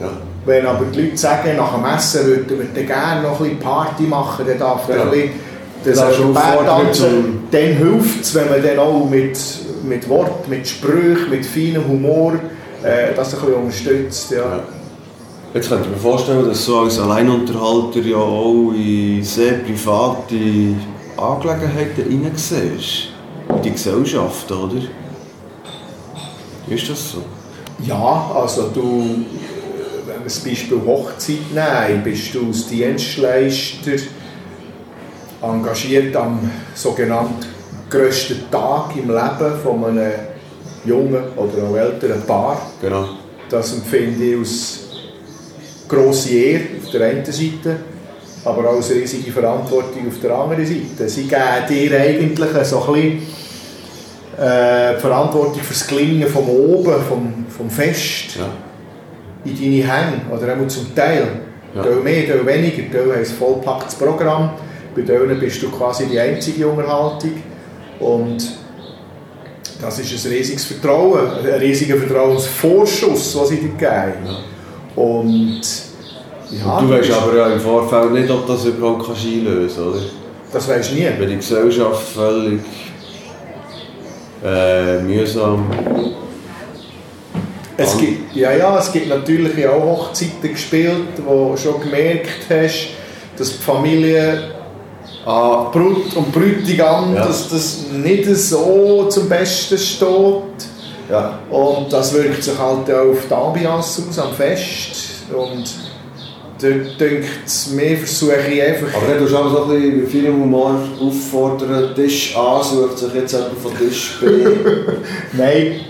Ja. 0.01 0.11
Wenn 0.45 0.67
aber 0.67 0.87
die 0.87 1.03
Leute 1.03 1.17
sagen, 1.17 1.57
nach 1.57 1.75
dem 1.75 1.85
Essen 1.85 2.27
würden 2.27 2.69
wir 2.75 2.83
gerne 2.85 3.23
noch 3.23 3.41
ein 3.41 3.45
bisschen 3.45 3.59
Party 3.59 4.03
machen, 4.05 4.45
dann 4.49 4.59
darf 4.59 4.89
ja. 4.89 5.03
ein 5.03 5.11
bisschen 5.11 5.31
das 5.85 5.99
tanzen, 5.99 7.43
dann 7.51 7.63
hilft 7.63 8.23
es, 8.23 8.35
wenn 8.35 8.51
man 8.51 8.63
dann 8.63 8.79
auch 8.79 9.09
mit, 9.09 9.39
mit 9.85 10.09
Wort, 10.09 10.49
mit 10.49 10.67
Sprüchen, 10.67 11.31
mit 11.31 11.47
feinem 11.47 11.87
Humor 11.87 12.35
äh, 12.83 13.15
das 13.15 13.35
ein 13.35 13.41
bisschen 13.41 13.55
unterstützt. 13.55 14.31
Ja. 14.31 14.61
Jetzt 15.53 15.69
könnte 15.69 15.85
ich 15.85 15.91
mir 15.91 15.97
vorstellen, 15.97 16.47
dass 16.47 16.65
du 16.65 16.79
als 16.79 16.99
Alleinunterhalter 16.99 18.01
ja 18.01 18.17
auch 18.17 18.73
in 18.73 19.23
sehr 19.23 19.55
private 19.55 20.75
Angelegenheiten 21.17 22.09
hineinsiehst 22.09 23.09
in 23.49 23.63
die 23.63 23.73
Gesellschaft, 23.73 24.51
oder? 24.53 24.81
Ist 26.69 26.89
das 26.89 27.13
so? 27.13 27.23
Ja, 27.85 28.31
also 28.35 28.69
du, 28.69 29.25
wenn 30.07 30.19
wir 30.19 30.25
das 30.25 30.39
Beispiel 30.39 30.81
Hochzeit 30.87 31.39
nehmen, 31.53 32.05
bist 32.05 32.35
du 32.35 32.47
als 32.47 32.69
Dienstleister 32.69 33.93
engagiert 35.43 36.15
am 36.15 36.51
sogenannten 36.75 37.47
grössten 37.89 38.51
Tag 38.51 38.95
im 38.95 39.09
Leben 39.09 39.61
von 39.63 39.85
einem 39.85 40.13
jungen 40.85 41.23
oder 41.37 41.69
auch 41.69 41.77
älteren 41.77 42.23
Paar. 42.23 42.61
Genau. 42.81 43.09
Das 43.49 43.73
empfinde 43.75 44.25
ich 44.25 44.39
als 44.39 44.79
grosse 45.89 46.31
Ehre 46.31 46.63
auf 46.83 46.91
der 46.91 47.07
einen 47.09 47.25
Seite, 47.25 47.77
aber 48.45 48.71
auch 48.71 48.77
als 48.77 48.91
riesige 48.91 49.33
Verantwortung 49.33 50.09
auf 50.09 50.21
der 50.23 50.31
anderen 50.37 50.65
Seite. 50.65 51.09
Sie 51.09 51.25
geben 51.25 51.67
dir 51.69 52.01
eigentlich 52.01 52.65
so 52.65 52.83
ein 52.85 52.93
bisschen 52.93 53.23
äh, 54.39 54.95
die 54.95 55.01
Verantwortung 55.01 55.61
für 55.61 55.73
das 55.75 55.87
Gelingen 55.87 56.29
vom 56.29 56.49
Oben, 56.49 57.03
vom, 57.09 57.45
vom 57.49 57.69
Fest 57.69 58.37
Ja. 58.39 58.49
in 59.45 59.55
deine 59.55 59.93
Hände, 59.93 60.21
oder 60.33 60.55
auch 60.55 60.69
zum 60.69 60.95
Teil. 60.95 61.27
Ja. 61.75 61.83
Teil 61.83 61.97
mehr, 61.97 62.27
Teil 62.27 62.47
weniger, 62.47 62.91
Teil 62.91 63.11
haben 63.13 63.19
ein 63.19 63.25
vollpacktes 63.25 63.95
Programm, 63.97 64.51
bei 64.95 65.03
denen 65.03 65.39
bist 65.39 65.63
du 65.63 65.71
quasi 65.71 66.07
die 66.07 66.19
einzige 66.19 66.67
Unterhaltung 66.67 67.33
und 68.01 68.39
das 69.81 69.99
ist 69.99 70.27
ein 70.27 70.33
riesiges 70.33 70.65
Vertrauen, 70.65 71.31
ein 71.43 71.61
riesiger 71.61 71.97
Vertrauensvorschuss, 71.97 73.33
den 73.33 73.47
sie 73.47 73.57
dir 73.57 73.69
geben. 73.71 74.37
Und 74.97 75.63
ja, 76.51 76.79
Und 76.79 76.89
du 76.89 76.95
weißt 76.95 77.13
aber 77.13 77.37
ja 77.37 77.47
im 77.49 77.61
Vorfeld 77.61 78.13
nicht, 78.13 78.31
ob 78.31 78.47
das 78.47 78.65
überhaupt 78.65 79.07
kannst 79.07 79.25
einlösen 79.25 79.61
kannst, 79.67 79.79
oder? 79.79 80.21
das 80.53 80.69
weisst 80.69 80.91
du 80.91 80.95
nie. 80.97 81.09
Wenn 81.19 81.29
die 81.29 81.37
Gesellschaft 81.37 82.09
völlig 82.09 82.61
äh, 84.45 84.99
mühsam... 85.03 85.67
Es 87.77 87.97
gibt, 87.97 88.37
ja, 88.37 88.53
ja, 88.53 88.79
es 88.79 88.93
gibt 88.93 89.09
natürlich 89.09 89.67
auch 89.67 89.83
Hochzeiten 89.83 90.51
gespielt, 90.51 91.25
wo 91.25 91.53
du 91.53 91.57
schon 91.57 91.81
gemerkt 91.81 92.45
hast, 92.51 92.89
dass 93.39 93.53
die 93.53 93.63
Familie 93.63 94.60
Ah, 95.27 95.69
Brut 95.71 96.15
und 96.17 96.33
Bräutigam, 96.33 97.15
Ja. 97.15 97.27
dass 97.27 97.49
das 97.51 97.85
nicht 97.93 98.25
so 98.37 99.07
zum 99.09 99.29
Besten 99.29 99.77
steht. 99.77 100.09
ja. 101.11 101.39
Und 101.51 101.93
das 101.93 102.15
wirkt 102.15 102.43
sich 102.43 102.59
halt 102.59 102.91
auch 102.91 103.11
auf 103.11 103.27
die 103.29 103.35
Ambiance 103.35 104.03
aus, 104.09 104.19
am 104.19 104.33
Fest. 104.33 105.25
Und 105.31 105.65
dort 106.61 107.01
denkt 107.01 107.27
es 107.47 107.69
mir, 107.73 107.97
versuche 107.99 108.37
ich 108.51 108.63
einfach... 108.63 108.89
Aber 108.95 109.15
du 109.27 109.37
aber 109.37 109.51
so 109.51 109.65
ein 109.65 109.81
bisschen 109.81 110.07
viel 110.09 110.29
Humor 110.33 110.75
auffordern, 111.01 111.95
Tisch 111.95 112.35
A 112.37 112.63
sucht 112.63 112.99
sich 112.99 113.13
jetzt 113.15 113.33
jemand 113.33 113.59
von 113.63 113.77
Tisch 113.77 114.19
B. 114.21 114.27
Nein, 115.33 115.81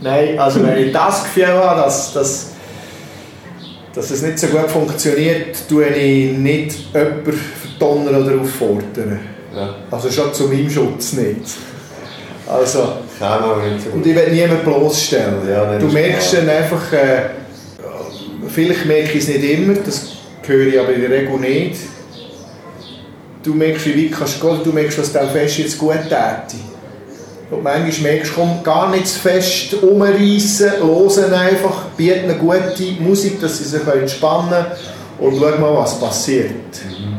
nein, 0.00 0.38
also 0.38 0.62
wenn 0.62 0.76
ich 0.86 0.92
das 0.92 1.24
Gefühl 1.24 1.48
habe, 1.48 1.80
dass, 1.82 2.12
dass, 2.12 2.50
dass 3.94 4.10
es 4.10 4.22
nicht 4.22 4.38
so 4.38 4.46
gut 4.48 4.70
funktioniert, 4.70 5.56
tue 5.68 5.86
ich 5.88 6.32
nicht 6.36 6.76
jemanden 6.92 7.40
verdonnern 7.78 8.24
oder 8.24 8.40
auffordern. 8.40 9.20
ja, 9.54 9.74
Also 9.90 10.10
schon 10.10 10.32
zu 10.32 10.44
meinem 10.48 10.70
Schutz 10.70 11.12
nicht. 11.14 11.56
Also, 12.48 12.78
nicht 13.72 13.86
und 13.92 14.06
ich 14.06 14.14
will 14.14 14.32
niemanden 14.32 14.64
bloßstellen. 14.64 15.48
Ja, 15.48 15.78
du 15.78 15.86
merkst 15.86 16.30
klar. 16.30 16.42
dann 16.42 16.56
einfach, 16.56 16.92
äh, 16.92 17.30
vielleicht 18.48 18.86
merke 18.86 19.18
ich 19.18 19.24
es 19.24 19.28
nicht 19.28 19.42
immer, 19.42 19.74
das 19.74 20.12
höre 20.46 20.66
ich 20.68 20.78
aber 20.78 20.92
in 20.92 21.00
der 21.00 21.10
Regel 21.10 21.38
nicht. 21.40 21.80
Du 23.42 23.54
merkst, 23.54 23.86
wie 23.86 24.04
weit 24.04 24.18
kannst 24.18 24.40
du 24.42 24.46
gehen, 24.46 24.60
du 24.64 24.72
merkst, 24.72 24.98
was 24.98 25.12
dem 25.12 25.28
Fest 25.28 25.58
jetzt 25.58 25.78
gut 25.78 25.94
täte. 26.04 26.56
Und 27.50 27.62
manchmal 27.62 28.12
merkst 28.12 28.32
du, 28.32 28.34
komm, 28.34 28.62
gar 28.64 28.90
nicht 28.90 29.06
zu 29.06 29.20
fest 29.20 29.74
umreißen, 29.74 30.72
hören 30.80 31.32
einfach, 31.32 31.84
bieten 31.96 32.30
eine 32.30 32.34
gute 32.34 33.00
Musik, 33.00 33.40
dass 33.40 33.58
sie 33.58 33.64
sich 33.64 33.86
entspannen 33.86 34.50
können 34.50 34.66
und 35.18 35.36
schau 35.38 35.58
mal, 35.58 35.74
was 35.76 35.98
passiert. 35.98 36.50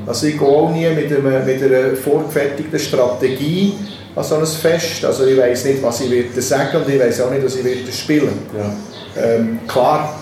Also 0.05 0.27
ich 0.27 0.37
gehe 0.37 0.47
auch 0.47 0.71
nie 0.71 0.87
mit, 0.89 1.11
einem, 1.11 1.45
mit 1.45 1.61
einer 1.61 1.95
vorgefertigten 1.95 2.79
Strategie 2.79 3.73
an 4.15 4.23
so 4.23 4.35
ein 4.35 4.45
Fest. 4.45 5.03
Also 5.03 5.25
ich 5.25 5.37
weiß 5.37 5.65
nicht, 5.65 5.83
was 5.83 6.01
ich 6.01 6.11
werde 6.11 6.41
sagen 6.41 6.77
und 6.77 6.89
ich 6.89 6.99
weiß 6.99 7.21
auch 7.21 7.31
nicht, 7.31 7.43
was 7.43 7.55
ich 7.55 7.63
werde 7.63 7.91
spielen. 7.91 8.39
Ja. 8.55 9.23
Ähm, 9.23 9.59
klar 9.67 10.13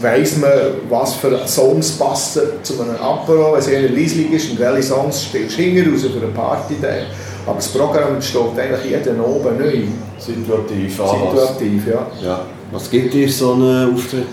weiss 0.00 0.36
man, 0.36 0.50
was 0.90 1.14
für 1.14 1.46
Songs 1.46 1.92
passen 1.92 2.42
zu 2.62 2.80
einem 2.80 2.96
Apero, 2.96 3.52
wenn 3.52 3.60
es 3.60 3.68
eher 3.68 3.88
leislich 3.88 4.30
ist 4.32 4.50
und 4.50 4.58
welche 4.58 4.82
Songs 4.82 5.24
spielst 5.24 5.58
du 5.58 5.62
hinten 5.62 5.92
raus 5.92 6.02
für 6.02 6.18
eine 6.18 6.32
Party. 6.32 6.76
Aber 7.46 7.56
das 7.56 7.68
Programm 7.68 8.14
entsteht 8.14 8.58
eigentlich 8.58 8.90
jeden 8.90 9.20
oben 9.20 9.58
neu. 9.58 9.84
Situativ. 10.18 10.96
Situativ, 10.96 11.86
ja. 11.86 12.06
Ja. 12.22 12.40
Was 12.72 12.90
gibt 12.90 13.14
dir 13.14 13.28
so 13.30 13.52
einen 13.52 13.94
Auftritt? 13.94 14.26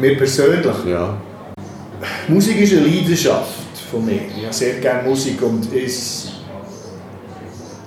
Mir 0.00 0.16
persönlich. 0.16 0.76
Ja. 0.86 1.16
Musik 2.28 2.60
ist 2.60 2.72
eine 2.72 2.82
Leidenschaft 2.82 3.78
von 3.90 4.04
mir. 4.04 4.20
Ich 4.36 4.44
habe 4.44 4.54
sehr 4.54 4.74
gerne 4.74 5.08
Musik 5.08 5.42
und 5.42 5.72
ich 5.74 6.28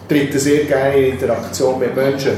trete 0.09 0.39
sehr 0.39 0.66
gerne 0.66 0.95
in 0.97 1.14
Interaktion 1.14 1.80
mit 1.80 1.95
Menschen. 1.95 2.34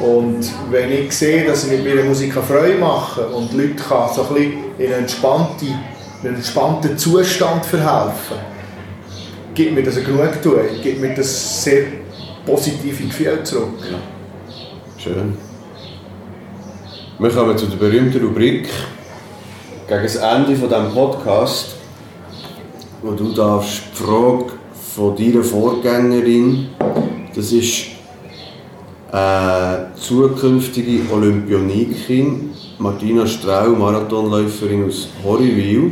Und 0.00 0.40
wenn 0.70 0.92
ich 0.92 1.12
sehe, 1.12 1.44
dass 1.44 1.64
ich 1.64 1.70
mit 1.70 1.84
meiner 1.84 2.04
Musik 2.04 2.34
Freude 2.34 2.78
machen 2.78 3.24
kann 3.24 3.34
und 3.34 3.52
Leute 3.52 3.74
kann 3.74 4.12
so 4.12 4.22
ein 4.22 4.34
bisschen 4.34 4.52
in 4.78 4.86
einen 4.86 5.02
entspannten, 5.02 5.68
in 5.68 6.28
einen 6.28 6.36
entspannten 6.36 6.98
Zustand 6.98 7.66
verhelfen, 7.66 8.36
gibt 9.54 9.74
mir 9.74 9.82
das 9.82 9.96
eine 9.96 10.06
Genugtuung, 10.06 10.66
gibt 10.82 11.00
mir 11.00 11.14
das 11.14 11.64
sehr 11.64 11.84
positive 12.46 13.04
Gefühl 13.04 13.42
zurück. 13.42 13.74
Schön. 14.96 15.47
Wir 17.20 17.30
kommen 17.30 17.58
zu 17.58 17.66
der 17.66 17.78
berühmten 17.78 18.24
Rubrik 18.24 18.68
gegen 19.88 20.02
das 20.04 20.14
Ende 20.14 20.54
von 20.54 20.68
diesem 20.68 20.94
Podcast, 20.94 21.74
wo 23.02 23.10
du 23.10 23.32
darfst 23.32 23.82
die 23.92 24.04
Frage 24.04 24.52
von 24.94 25.16
deiner 25.16 25.42
Vorgängerin, 25.42 26.68
das 27.34 27.50
ist 27.50 27.86
eine 29.10 29.90
zukünftige 29.96 31.12
Olympionikin, 31.12 32.52
Martina 32.78 33.26
Strau, 33.26 33.70
Marathonläuferin 33.70 34.86
aus 34.86 35.08
Horriwil. 35.24 35.90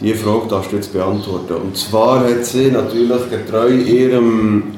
Diese 0.00 0.14
Frage 0.14 0.46
darfst 0.48 0.70
du 0.70 0.76
jetzt 0.76 0.92
beantworten. 0.92 1.54
Und 1.54 1.76
zwar 1.76 2.20
hat 2.20 2.44
sie 2.44 2.70
natürlich 2.70 3.28
getreu 3.28 3.70
ihrem 3.70 4.76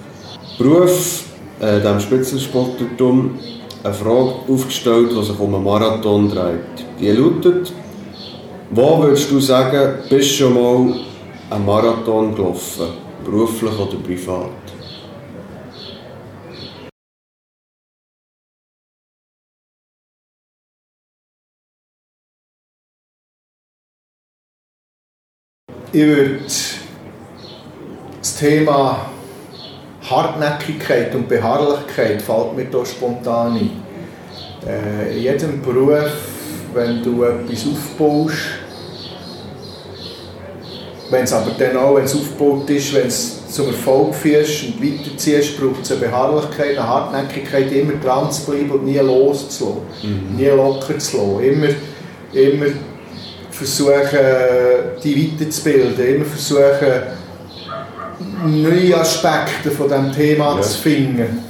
Beruf, 0.57 1.25
äh, 1.61 1.81
dem 1.81 2.01
Spitzensportlertum, 2.01 3.39
eine 3.85 3.95
Frage 3.95 4.35
aufgestellt, 4.49 5.11
die 5.13 5.23
sich 5.23 5.39
um 5.39 5.55
einen 5.55 5.65
Marathon 5.65 6.29
dreht. 6.29 6.85
Die 6.99 7.11
lautet, 7.11 7.73
wo 8.71 9.03
würdest 9.03 9.31
du 9.31 9.41
sagen, 9.41 10.01
bist 10.09 10.31
du 10.31 10.35
schon 10.35 10.55
mal 10.55 11.01
einen 11.51 11.65
Marathon 11.65 12.35
gelaufen? 12.35 12.89
Beruflich 13.25 13.79
oder 13.79 13.97
privat? 13.97 14.51
Ich 25.91 26.05
würde 26.05 26.41
das 28.19 28.37
Thema 28.37 29.09
Hartnäckigkeit 30.11 31.15
und 31.15 31.29
Beharrlichkeit 31.29 32.23
fällt 32.23 32.57
mir 32.57 32.65
da 32.67 32.85
spontan 32.85 33.57
ein. 33.57 33.71
Äh, 34.67 35.17
in 35.17 35.23
jedem 35.23 35.63
Beruf, 35.63 36.11
wenn 36.75 37.03
du 37.03 37.25
etwas 37.25 37.67
aufbaust, 37.67 38.37
wenn 41.11 41.25
es 41.25 41.33
aber 41.33 41.53
dann 41.59 41.77
auch, 41.77 41.97
wenn 41.97 42.05
es 42.05 42.15
aufgebaut 42.15 42.69
ist, 42.71 42.93
wenn 42.95 43.07
es 43.07 43.39
zum 43.49 43.69
Erfolg 43.69 44.15
führst 44.15 44.65
und 44.65 44.83
weiterziehst, 44.83 45.59
braucht 45.59 45.83
es 45.83 45.93
eine 45.93 46.01
Beharrlichkeit, 46.01 46.77
eine 46.77 46.87
Hartnäckigkeit, 46.87 47.73
immer 47.73 47.95
dran 47.95 48.31
zu 48.31 48.45
bleiben 48.51 48.71
und 48.71 48.85
nie 48.85 48.99
loszulassen, 48.99 50.37
nie 50.37 50.49
locker 50.49 50.99
zu 50.99 51.17
lassen, 51.17 51.41
immer, 51.41 51.69
immer 52.33 52.73
versuchen, 53.51 54.19
die 55.03 55.33
weiterzubilden, 55.33 56.17
immer 56.17 56.25
versuchen, 56.27 57.18
neue 58.47 58.97
Aspekte 58.99 59.71
von 59.71 59.89
diesem 59.89 60.13
Thema 60.13 60.57
Ja. 60.57 60.61
zu 60.63 60.79
finden. 60.79 61.45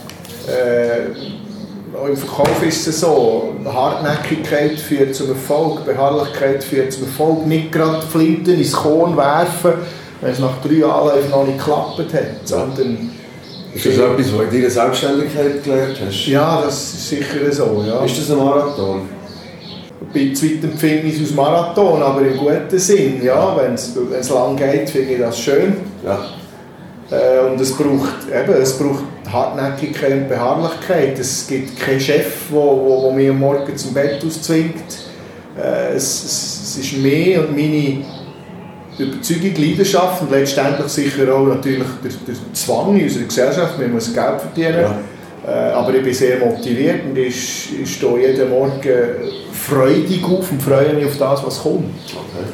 Äh, 0.47 2.09
im 2.09 2.16
Verkauf 2.16 2.62
ist 2.62 2.86
es 2.86 3.01
so, 3.01 3.55
Hartnäckigkeit 3.64 4.78
führt 4.78 5.14
zum 5.14 5.30
Erfolg, 5.30 5.84
Beharrlichkeit 5.84 6.62
führt 6.62 6.93
zum 6.93 7.05
Erfolg. 7.05 7.47
Nicht 7.47 7.72
gerade 7.72 8.01
Flinten 8.03 8.55
ins 8.55 8.72
Korn 8.72 9.16
werfen, 9.16 9.72
wenn 10.20 10.30
es 10.32 10.39
nach 10.39 10.61
drei 10.62 10.84
Anläufen 10.86 11.30
noch 11.30 11.45
nicht 11.45 11.59
geklappt 11.59 11.99
hat, 12.14 12.47
sondern 12.49 13.11
Ist 13.74 13.84
das 13.86 13.95
etwas, 13.99 14.16
was 14.18 14.30
du 14.30 14.43
in 14.43 14.51
deiner 14.51 14.70
Selbstständigkeit 14.70 15.64
gelernt 15.64 15.99
hast? 16.07 16.26
ja, 16.26 16.62
das 16.64 16.74
ist 16.95 17.09
sicher 17.09 17.53
so. 17.53 17.84
Ja. 17.86 18.05
Ist 18.05 18.18
das 18.18 18.30
ein 18.30 18.39
Marathon? 18.45 19.03
Bei 20.14 20.32
zweitem 20.32 20.70
empfinde 20.70 21.09
ich 21.09 21.16
es 21.16 21.20
als 21.28 21.34
Marathon, 21.34 22.01
aber 22.03 22.22
im 22.22 22.36
guten 22.39 22.78
Sinn. 22.78 23.20
Ja, 23.22 23.55
wenn 23.57 23.74
es 23.74 24.30
lang 24.30 24.57
geht, 24.57 24.89
finde 24.89 25.12
ich 25.14 25.18
das 25.20 25.39
schön. 25.39 25.76
Ja. 26.05 26.18
Äh, 27.11 27.50
und 27.50 27.61
es 27.61 27.72
braucht, 27.72 28.28
eben, 28.28 28.61
es 28.61 28.78
braucht 28.78 29.04
Hartnäckigkeit 29.30 30.12
und 30.12 30.28
Beharrlichkeit. 30.28 31.18
Es 31.18 31.46
gibt 31.46 31.78
keinen 31.78 32.00
Chef, 32.00 32.50
der 32.50 32.56
wo, 32.56 33.11
mich 33.14 33.30
am 33.30 33.38
Morgen 33.38 33.76
zum 33.76 33.94
Bett 33.94 34.22
auszwingt. 34.24 34.74
Äh, 35.59 35.94
es, 35.94 36.24
es, 36.24 36.62
es 36.62 36.78
ist 36.78 36.98
mehr 36.98 37.40
und 37.40 37.56
meine 37.56 38.04
Überzeugung, 38.98 39.54
Leidenschaft 39.56 40.22
und 40.22 40.30
letztendlich 40.30 40.88
sicher 40.88 41.32
auch 41.34 41.46
natürlich 41.46 41.86
der, 42.02 42.11
der 42.26 42.34
Zwang 42.52 42.96
in 42.96 43.04
unserer 43.04 43.24
Gesellschaft. 43.24 43.78
Man 43.78 43.92
muss 43.92 44.12
Geld 44.12 44.40
verdienen. 44.40 44.80
Ja. 44.82 44.98
Äh, 45.46 45.72
aber 45.72 45.94
ich 45.94 46.02
bin 46.02 46.12
sehr 46.12 46.38
motiviert 46.38 47.04
und 47.09 47.16
ich, 47.16 47.80
ich 47.80 47.94
stehe 47.94 48.28
jeden 48.28 48.50
Morgen 48.50 48.80
freudig 49.52 50.22
auf 50.24 50.50
und 50.50 50.62
freue 50.62 50.92
mich 50.92 51.06
auf 51.06 51.16
das, 51.16 51.46
was 51.46 51.62
kommt. 51.62 51.84
Okay. 52.12 52.44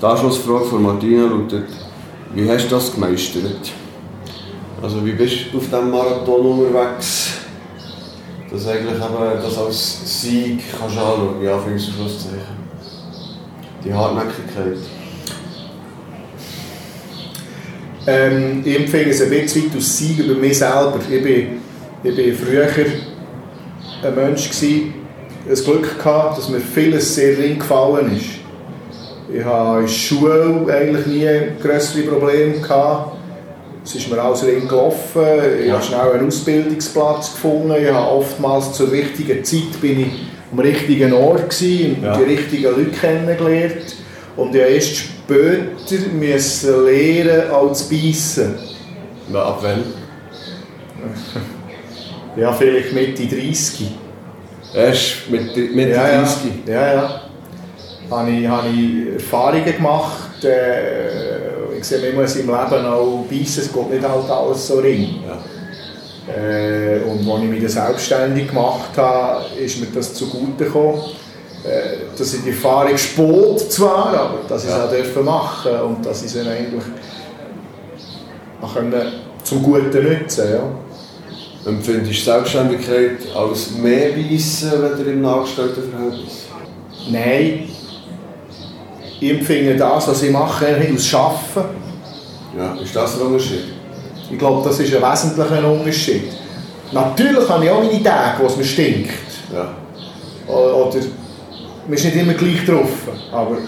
Die 0.00 0.04
Anschlussfrage 0.04 0.64
von 0.64 0.82
Martina 0.82 1.26
lautet, 1.26 1.64
wie 2.34 2.50
hast 2.50 2.66
du 2.66 2.74
das 2.74 2.92
gemeistert? 2.92 3.72
Also 4.82 5.04
wie 5.06 5.12
bist 5.12 5.52
du 5.52 5.58
auf 5.58 5.64
diesem 5.64 5.90
Marathon 5.90 6.46
unterwegs, 6.46 7.34
dass 8.50 8.66
eigentlich 8.66 8.96
eben 8.96 9.42
das 9.42 9.58
als 9.58 10.20
Sieg 10.20 10.62
kannst 10.78 10.98
anschauen, 10.98 11.40
wie 11.40 11.48
Anführungszeichen. 11.48 12.64
Die 13.84 13.92
Hartnäckigkeit. 13.92 14.78
Ähm, 18.06 18.62
ich 18.64 18.76
empfehle 18.76 19.10
es 19.10 19.22
ein 19.22 19.30
bisschen 19.30 19.66
weit 19.66 19.76
aus 19.76 19.96
Sieg 19.96 20.18
über 20.18 20.34
mich 20.34 20.58
selber. 20.58 20.98
Ich 21.10 21.22
bin, 21.22 21.60
ich 22.02 22.16
bin 22.16 22.36
früher 22.36 22.66
ein 24.02 24.14
Mensch, 24.14 24.50
gewesen, 24.50 24.94
das 25.48 25.64
Glück 25.64 25.98
gehabt, 25.98 26.38
dass 26.38 26.48
mir 26.48 26.60
vieles 26.60 27.14
sehr 27.14 27.38
ring 27.38 27.58
gefallen 27.58 28.16
ist. 28.16 28.33
Ich 29.32 29.44
hatte 29.44 29.76
in 29.78 29.82
der 29.82 29.88
Schule 29.88 30.66
eigentlich 30.68 31.06
nie 31.06 31.28
größere 31.62 32.02
Probleme. 32.02 32.58
Gehabt. 32.60 33.16
Es 33.84 33.94
ist 33.94 34.10
mir 34.10 34.20
alles 34.20 34.44
ring 34.44 34.66
gelaufen. 34.66 35.22
Ich 35.64 35.70
habe 35.70 35.82
schnell 35.82 36.12
einen 36.12 36.26
Ausbildungsplatz 36.28 37.32
gefunden. 37.34 37.74
Ich 37.82 37.90
habe 37.90 38.10
oftmals 38.10 38.72
zur 38.72 38.90
richtigen 38.90 39.44
Zeit 39.44 39.80
bin 39.80 40.00
ich 40.00 40.06
am 40.52 40.58
richtigen 40.58 41.12
Ort 41.12 41.50
gewesen, 41.50 41.96
und 41.96 42.04
Ja. 42.04 42.16
die 42.16 42.22
richtigen 42.24 42.62
Leute 42.64 42.90
kennengelernt. 42.90 43.96
Und 44.36 44.54
ich 44.54 44.60
musste 44.62 44.74
erst 44.74 44.96
später 44.96 46.08
müssen 46.12 46.84
lernen, 46.86 47.74
zu 47.74 47.88
beißen. 47.90 48.54
Ja, 49.32 49.42
ab 49.44 49.58
wann? 49.62 49.84
Ja, 52.36 52.52
vielleicht 52.52 52.92
Mitte 52.92 53.26
30. 53.26 53.92
Erst 54.74 55.30
mit, 55.30 55.56
mit 55.56 55.88
ja, 55.90 56.08
ja. 56.08 56.18
30. 56.22 56.50
Ja, 56.66 56.94
ja. 56.94 57.20
Habe 58.10 58.30
ich, 58.30 58.46
habe 58.46 58.68
ich 58.68 59.14
Erfahrungen 59.14 59.64
gemacht. 59.64 60.44
Äh, 60.44 61.78
ich 61.78 61.84
sehe, 61.84 62.12
man 62.12 62.22
muss 62.22 62.36
im 62.36 62.46
Leben 62.46 62.86
auch 62.86 63.24
beißen, 63.30 63.62
es 63.62 63.72
geht 63.72 63.90
nicht 63.90 64.08
halt 64.08 64.30
alles 64.30 64.66
so 64.66 64.78
ring. 64.78 65.20
Äh, 66.28 67.00
und 67.00 67.28
als 67.30 67.42
ich 67.42 67.48
mich 67.50 67.72
selbstständig 67.72 68.48
gemacht 68.48 68.96
habe, 68.96 69.44
ist 69.58 69.80
mir 69.80 69.86
das 69.94 70.14
zugute 70.14 70.64
gekommen. 70.64 71.02
Äh, 71.64 72.16
dass 72.18 72.34
ich 72.34 72.42
die 72.42 72.50
Erfahrung 72.50 72.96
spät 72.98 73.72
zwar, 73.72 74.08
aber 74.08 74.38
dass 74.46 74.64
ich 74.64 74.70
es 74.70 74.76
Ja. 74.76 74.84
auch 74.84 74.90
dürfen 74.90 75.24
machen 75.24 75.80
und 75.80 76.04
dass 76.04 76.22
ich 76.22 76.30
sie 76.30 76.38
dann 76.40 76.48
eigentlich 76.48 76.82
auch 78.60 78.74
können 78.74 79.12
zum 79.42 79.62
Guten 79.62 80.04
nutzen 80.04 80.44
ja. 80.52 81.70
Empfindest 81.70 82.10
du 82.10 82.30
Selbstständigkeit 82.30 83.16
als 83.34 83.70
mehr 83.70 84.10
Weissen, 84.14 84.72
wenn 84.82 85.06
im 85.08 85.24
Angestelltenverhältnis? 85.24 86.48
Nein, 87.10 87.68
ich 89.20 89.30
empfinde 89.30 89.76
das, 89.76 90.08
was 90.08 90.22
ich 90.22 90.30
mache, 90.30 90.66
nicht 90.78 90.94
aus 90.94 91.14
Arbeiten. 91.14 91.76
Ja, 92.56 92.74
ist 92.74 92.94
das 92.94 93.16
der 93.16 93.26
Unterschied? 93.26 93.64
Ich 94.30 94.38
glaube, 94.38 94.66
das 94.66 94.78
ist 94.78 94.94
ein 94.94 95.02
wesentlicher 95.02 95.70
Unterschied. 95.70 96.24
Natürlich 96.92 97.48
habe 97.48 97.64
ich 97.64 97.70
auch 97.70 97.82
meine 97.82 98.02
Tage, 98.02 98.42
wo 98.42 98.46
es 98.46 98.56
mir 98.56 98.64
stinkt. 98.64 99.10
Ja. 99.52 99.74
Oder 100.52 101.00
man 101.86 101.94
ist 101.94 102.04
nicht 102.04 102.16
immer 102.16 102.34
gleich 102.34 102.64
drauf. 102.64 102.88
Aber 103.32 103.58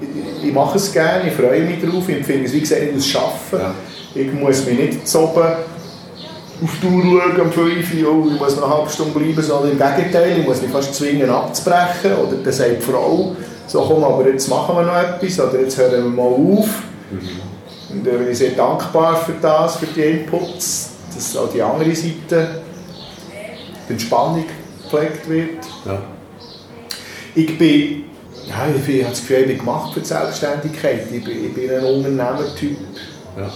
ich, 0.00 0.48
ich 0.48 0.52
mache 0.52 0.76
es 0.76 0.92
gerne, 0.92 1.28
ich 1.28 1.34
freue 1.34 1.62
mich 1.62 1.80
drauf. 1.80 2.08
Ich 2.08 2.16
empfinde 2.16 2.46
es, 2.46 2.52
wie 2.52 2.60
gesagt, 2.60 2.94
nicht 2.94 3.16
aus 3.16 3.22
Arbeiten. 3.22 3.74
Ja. 4.14 4.22
Ich 4.22 4.32
muss 4.32 4.64
mich 4.66 4.78
nicht 4.78 5.08
zu 5.08 5.20
oben 5.20 5.54
auf 6.62 6.70
die 6.80 6.86
Uhr 6.86 7.02
schauen, 7.02 7.40
um 7.40 7.52
5 7.52 7.94
Uhr, 7.94 8.32
ich 8.32 8.40
muss 8.40 8.56
noch 8.56 8.64
eine 8.64 8.74
halbe 8.74 8.90
Stunde 8.90 9.18
bleiben, 9.18 9.42
sondern 9.42 9.72
im 9.72 9.78
Gegenteil, 9.78 10.38
ich 10.38 10.46
muss 10.46 10.62
mich 10.62 10.70
fast 10.70 10.94
zwingen 10.94 11.28
abzubrechen. 11.28 12.14
Oder 12.14 12.36
dann 12.42 12.52
sagt 12.52 12.76
die 12.78 12.82
Frau, 12.82 13.34
so 13.66 13.82
komm, 13.82 14.04
aber 14.04 14.28
jetzt 14.28 14.48
machen 14.48 14.76
wir 14.76 14.82
noch 14.82 14.96
etwas, 14.96 15.40
oder 15.40 15.60
jetzt 15.60 15.78
hören 15.78 16.04
wir 16.04 16.10
mal 16.10 16.22
auf. 16.22 16.68
Und 17.90 18.06
da 18.06 18.10
bin 18.10 18.30
ich 18.30 18.38
sehr 18.38 18.50
dankbar 18.50 19.16
für 19.16 19.34
das, 19.40 19.76
für 19.76 19.86
die 19.86 20.02
Inputs, 20.02 20.90
dass 21.14 21.36
auch 21.36 21.50
die 21.52 21.62
andere 21.62 21.94
Seite, 21.94 22.62
die 23.88 23.92
Entspannung 23.92 24.44
gepflegt 24.82 25.28
wird. 25.28 25.64
Ja. 25.84 26.02
Ich 27.34 27.58
bin, 27.58 28.04
ja, 28.48 28.66
ich, 28.74 28.82
bin, 28.84 28.96
ich 28.96 29.02
habe 29.02 29.10
das 29.10 29.20
Gefühl, 29.20 29.36
ich 29.38 29.46
bin 29.46 29.58
gemacht 29.58 29.94
für 29.94 30.00
die 30.00 30.06
Selbstständigkeit. 30.06 31.06
Ich 31.12 31.24
bin, 31.24 31.44
ich 31.46 31.54
bin 31.54 31.70
ein 31.70 31.84
Unternehmertyp. 31.84 32.78
Ja. 33.38 33.50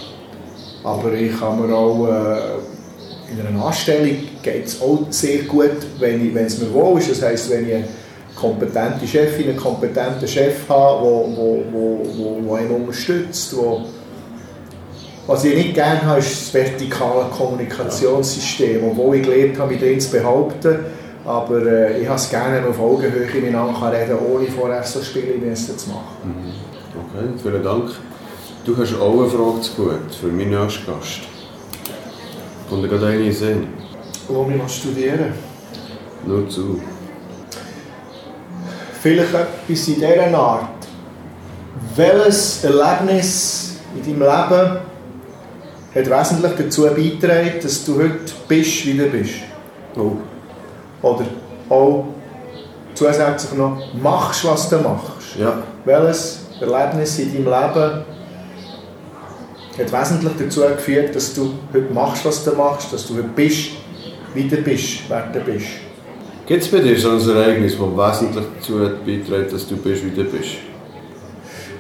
Aber 0.84 1.12
ich 1.12 1.38
kann 1.38 1.60
mir 1.60 1.74
auch 1.74 2.06
äh, 2.06 3.32
in 3.32 3.46
einer 3.46 3.64
Anstellung 3.64 4.16
geht 4.42 4.66
es 4.66 4.80
auch 4.80 5.06
sehr 5.10 5.42
gut, 5.42 5.76
wenn, 5.98 6.26
ich, 6.26 6.34
wenn 6.34 6.46
es 6.46 6.58
mir 6.58 6.72
wohl 6.72 6.98
ist. 6.98 7.10
Das 7.10 7.22
heisst, 7.22 7.50
wenn 7.50 7.68
ich 7.68 7.84
kompetente 8.38 9.06
Chefin, 9.06 9.50
einen 9.50 9.58
kompetenten 9.58 10.28
Chef 10.28 10.68
habe, 10.68 11.02
der 11.02 11.10
wo, 11.10 11.64
wo, 11.72 12.06
wo, 12.16 12.38
wo 12.42 12.54
einen 12.54 12.70
unterstützt. 12.70 13.56
Wo, 13.56 13.82
was 15.26 15.44
ich 15.44 15.54
nicht 15.54 15.74
gerne 15.74 16.02
habe, 16.02 16.20
ist 16.20 16.30
das 16.30 16.54
vertikale 16.54 17.26
Kommunikationssystem, 17.36 18.82
obwohl 18.84 19.16
ich 19.16 19.22
gelernt 19.22 19.58
habe, 19.58 19.72
mich 19.72 19.80
drin 19.80 20.00
zu 20.00 20.10
behaupten. 20.10 20.78
Aber 21.24 21.66
äh, 21.66 22.00
ich 22.00 22.06
habe 22.06 22.16
es 22.16 22.30
gerne, 22.30 22.56
wenn 22.56 22.62
man 22.62 22.70
auf 22.70 22.80
Augenhöhe 22.80 23.26
miteinander 23.26 23.78
kann 23.78 23.92
reden 23.92 24.16
ohne 24.32 24.46
vorher 24.46 24.82
so 24.82 25.02
Spiele 25.02 25.34
müssen 25.34 25.76
zu 25.76 25.90
machen. 25.90 26.54
Okay, 26.94 27.28
vielen 27.42 27.62
Dank. 27.62 27.90
Du 28.64 28.76
hast 28.76 28.98
auch 28.98 29.20
eine 29.20 29.28
Frage 29.28 29.60
zu 29.60 29.72
gut 29.74 30.14
für 30.18 30.28
meinen 30.28 30.50
nächsten 30.50 30.86
Gast. 30.86 31.20
Kommt 32.70 32.84
dir 32.84 32.88
gerade 32.88 33.06
eine 33.06 33.16
in 33.16 33.24
den 33.24 33.32
Sinn? 33.32 33.66
Wo 34.28 34.46
ich 34.48 34.72
studieren 34.72 35.32
Nur 36.26 36.48
zu. 36.48 36.80
Vielleicht 39.00 39.32
etwas 39.32 39.88
in 39.88 39.94
dieser 39.94 40.38
Art. 40.38 40.68
Welches 41.94 42.64
Erlebnis 42.64 43.76
in 43.94 44.02
deinem 44.02 44.20
Leben 44.20 44.78
hat 45.94 46.20
wesentlich 46.20 46.52
dazu 46.58 46.82
beigetragen, 46.82 47.60
dass 47.62 47.84
du 47.84 47.96
heute 47.96 48.32
bist, 48.48 48.86
wie 48.86 48.96
du 48.96 49.06
bist? 49.06 49.34
Oh. 49.96 50.16
Oder 51.02 51.26
auch 51.68 52.06
zusätzlich 52.94 53.52
noch 53.52 53.80
machst, 53.94 54.44
was 54.44 54.68
du 54.68 54.78
machst. 54.78 55.36
Ja. 55.38 55.62
Welches 55.84 56.40
Erlebnis 56.60 57.18
in 57.20 57.32
deinem 57.32 57.44
Leben 57.44 58.04
hat 59.78 59.92
wesentlich 59.92 60.32
dazu 60.38 60.60
geführt, 60.62 61.14
dass 61.14 61.34
du 61.34 61.54
heute 61.72 61.92
machst, 61.92 62.24
was 62.24 62.44
du 62.44 62.52
machst, 62.52 62.92
dass 62.92 63.06
du 63.06 63.16
heute 63.16 63.28
bist, 63.28 63.70
wie 64.34 64.48
du 64.48 64.56
bist, 64.56 65.02
wer 65.08 65.28
du 65.32 65.40
bist? 65.40 65.87
Gibt 66.48 66.62
es 66.62 66.70
bei 66.70 66.78
dir 66.78 66.98
so 66.98 67.10
ein 67.10 67.36
Ereignis, 67.36 67.76
das 67.78 68.20
wesentlich 68.20 68.46
dazu 68.56 68.80
hat 68.80 69.04
beitragen 69.04 69.48
dass 69.52 69.68
du 69.68 69.76
bist, 69.76 70.02
wie 70.02 70.10
du 70.10 70.24
bist? 70.24 70.52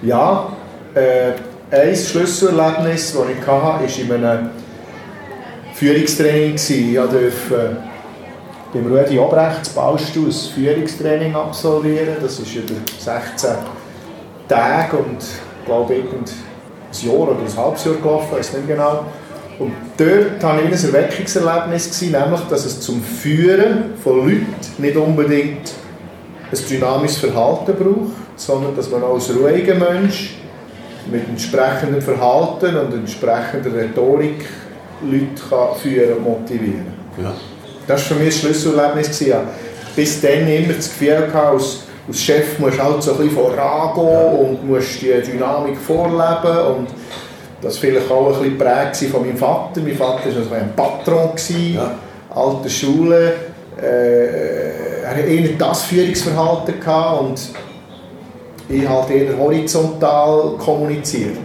Ja, 0.02 0.52
äh, 0.94 1.32
ein 1.70 1.96
Schlüsselerlebnis, 1.96 3.14
das 3.14 3.24
ich 3.30 3.46
hatte, 3.46 4.08
war 4.10 4.16
in 4.16 4.24
einem 4.26 4.50
Führungstraining. 5.72 6.56
Ich 6.56 6.94
durfte 6.94 7.78
beim 8.74 8.92
Rudi 8.94 9.18
Obrecht 9.18 9.64
zu 9.64 9.74
Ballstuhl 9.74 10.26
ein 10.26 10.32
Führungstraining 10.54 11.34
absolvieren. 11.34 12.16
Das 12.20 12.38
ist 12.38 12.54
über 12.54 12.74
16 12.98 13.50
Tage 14.50 14.96
und 14.98 15.22
ich 15.22 15.64
glaube 15.64 15.94
irgend 15.94 16.30
ein 16.30 17.06
Jahr 17.06 17.16
oder 17.16 17.32
ein 17.32 17.56
halbes 17.56 17.84
Jahr 17.86 17.94
gelaufen, 17.94 18.26
ich 18.32 18.38
weiß 18.38 18.52
nicht 18.52 18.68
genau. 18.68 19.06
Und 19.58 19.72
dort 19.96 20.42
hatte 20.42 20.62
ich 20.62 20.72
ein 20.72 20.94
Erweckungserlebnis, 20.94 21.90
gewesen, 21.90 22.12
nämlich, 22.12 22.40
dass 22.48 22.64
es 22.64 22.80
zum 22.80 23.02
Führen 23.02 23.94
von 24.02 24.18
Leuten 24.18 24.46
nicht 24.78 24.96
unbedingt 24.96 25.72
ein 26.50 26.58
dynamisches 26.70 27.18
Verhalten 27.18 27.74
braucht, 27.74 28.12
sondern 28.36 28.76
dass 28.76 28.88
man 28.90 29.02
als 29.02 29.34
ruhiger 29.34 29.74
Mensch 29.74 30.36
mit 31.10 31.28
entsprechendem 31.28 32.00
Verhalten 32.00 32.76
und 32.76 32.94
entsprechender 32.94 33.74
Rhetorik 33.74 34.44
Leute 35.02 35.42
kann 35.48 35.76
führen 35.80 36.18
und 36.18 36.24
motivieren 36.24 36.86
Ja. 37.20 37.32
Das 37.86 38.10
war 38.10 38.16
für 38.16 38.24
mich 38.24 38.34
ein 38.34 38.40
Schlüsselerlebnis. 38.40 39.18
gewesen. 39.18 39.38
Bis 39.96 40.20
dann 40.20 40.46
immer 40.46 40.74
das 40.74 40.90
Gefühl 40.90 41.26
gehabt, 41.26 41.54
als, 41.54 41.78
als 42.06 42.22
Chef 42.22 42.58
musst 42.58 42.78
du 42.78 42.82
halt 42.82 43.02
so 43.02 43.12
ein 43.12 43.16
bisschen 43.18 43.34
vorangehen 43.34 44.38
und 44.38 44.68
musst 44.68 45.02
die 45.02 45.10
Dynamik 45.10 45.76
vorleben 45.76 46.76
und 46.76 46.88
das 47.60 47.78
vielleicht 47.78 48.10
auch 48.10 48.26
ein 48.28 48.32
bisschen 48.40 48.58
geprägt 48.58 48.96
von 49.10 49.22
meinem 49.26 49.36
Vater. 49.36 49.80
Mein 49.80 49.96
Vater 49.96 50.30
war 50.30 50.36
also 50.36 50.54
ein 50.54 50.72
Patron, 50.76 51.30
gewesen, 51.32 51.74
Ja. 51.74 51.94
alte 52.34 52.70
Schule. 52.70 53.32
Äh, 53.80 55.02
er 55.04 55.10
hat 55.10 55.24
eher 55.26 55.48
das 55.58 55.82
Führungsverhalten 55.84 56.80
gehabt 56.80 57.20
und 57.22 57.40
ich 58.68 58.86
habe 58.88 59.12
eher 59.12 59.36
horizontal 59.38 60.52
kommuniziert. 60.58 61.36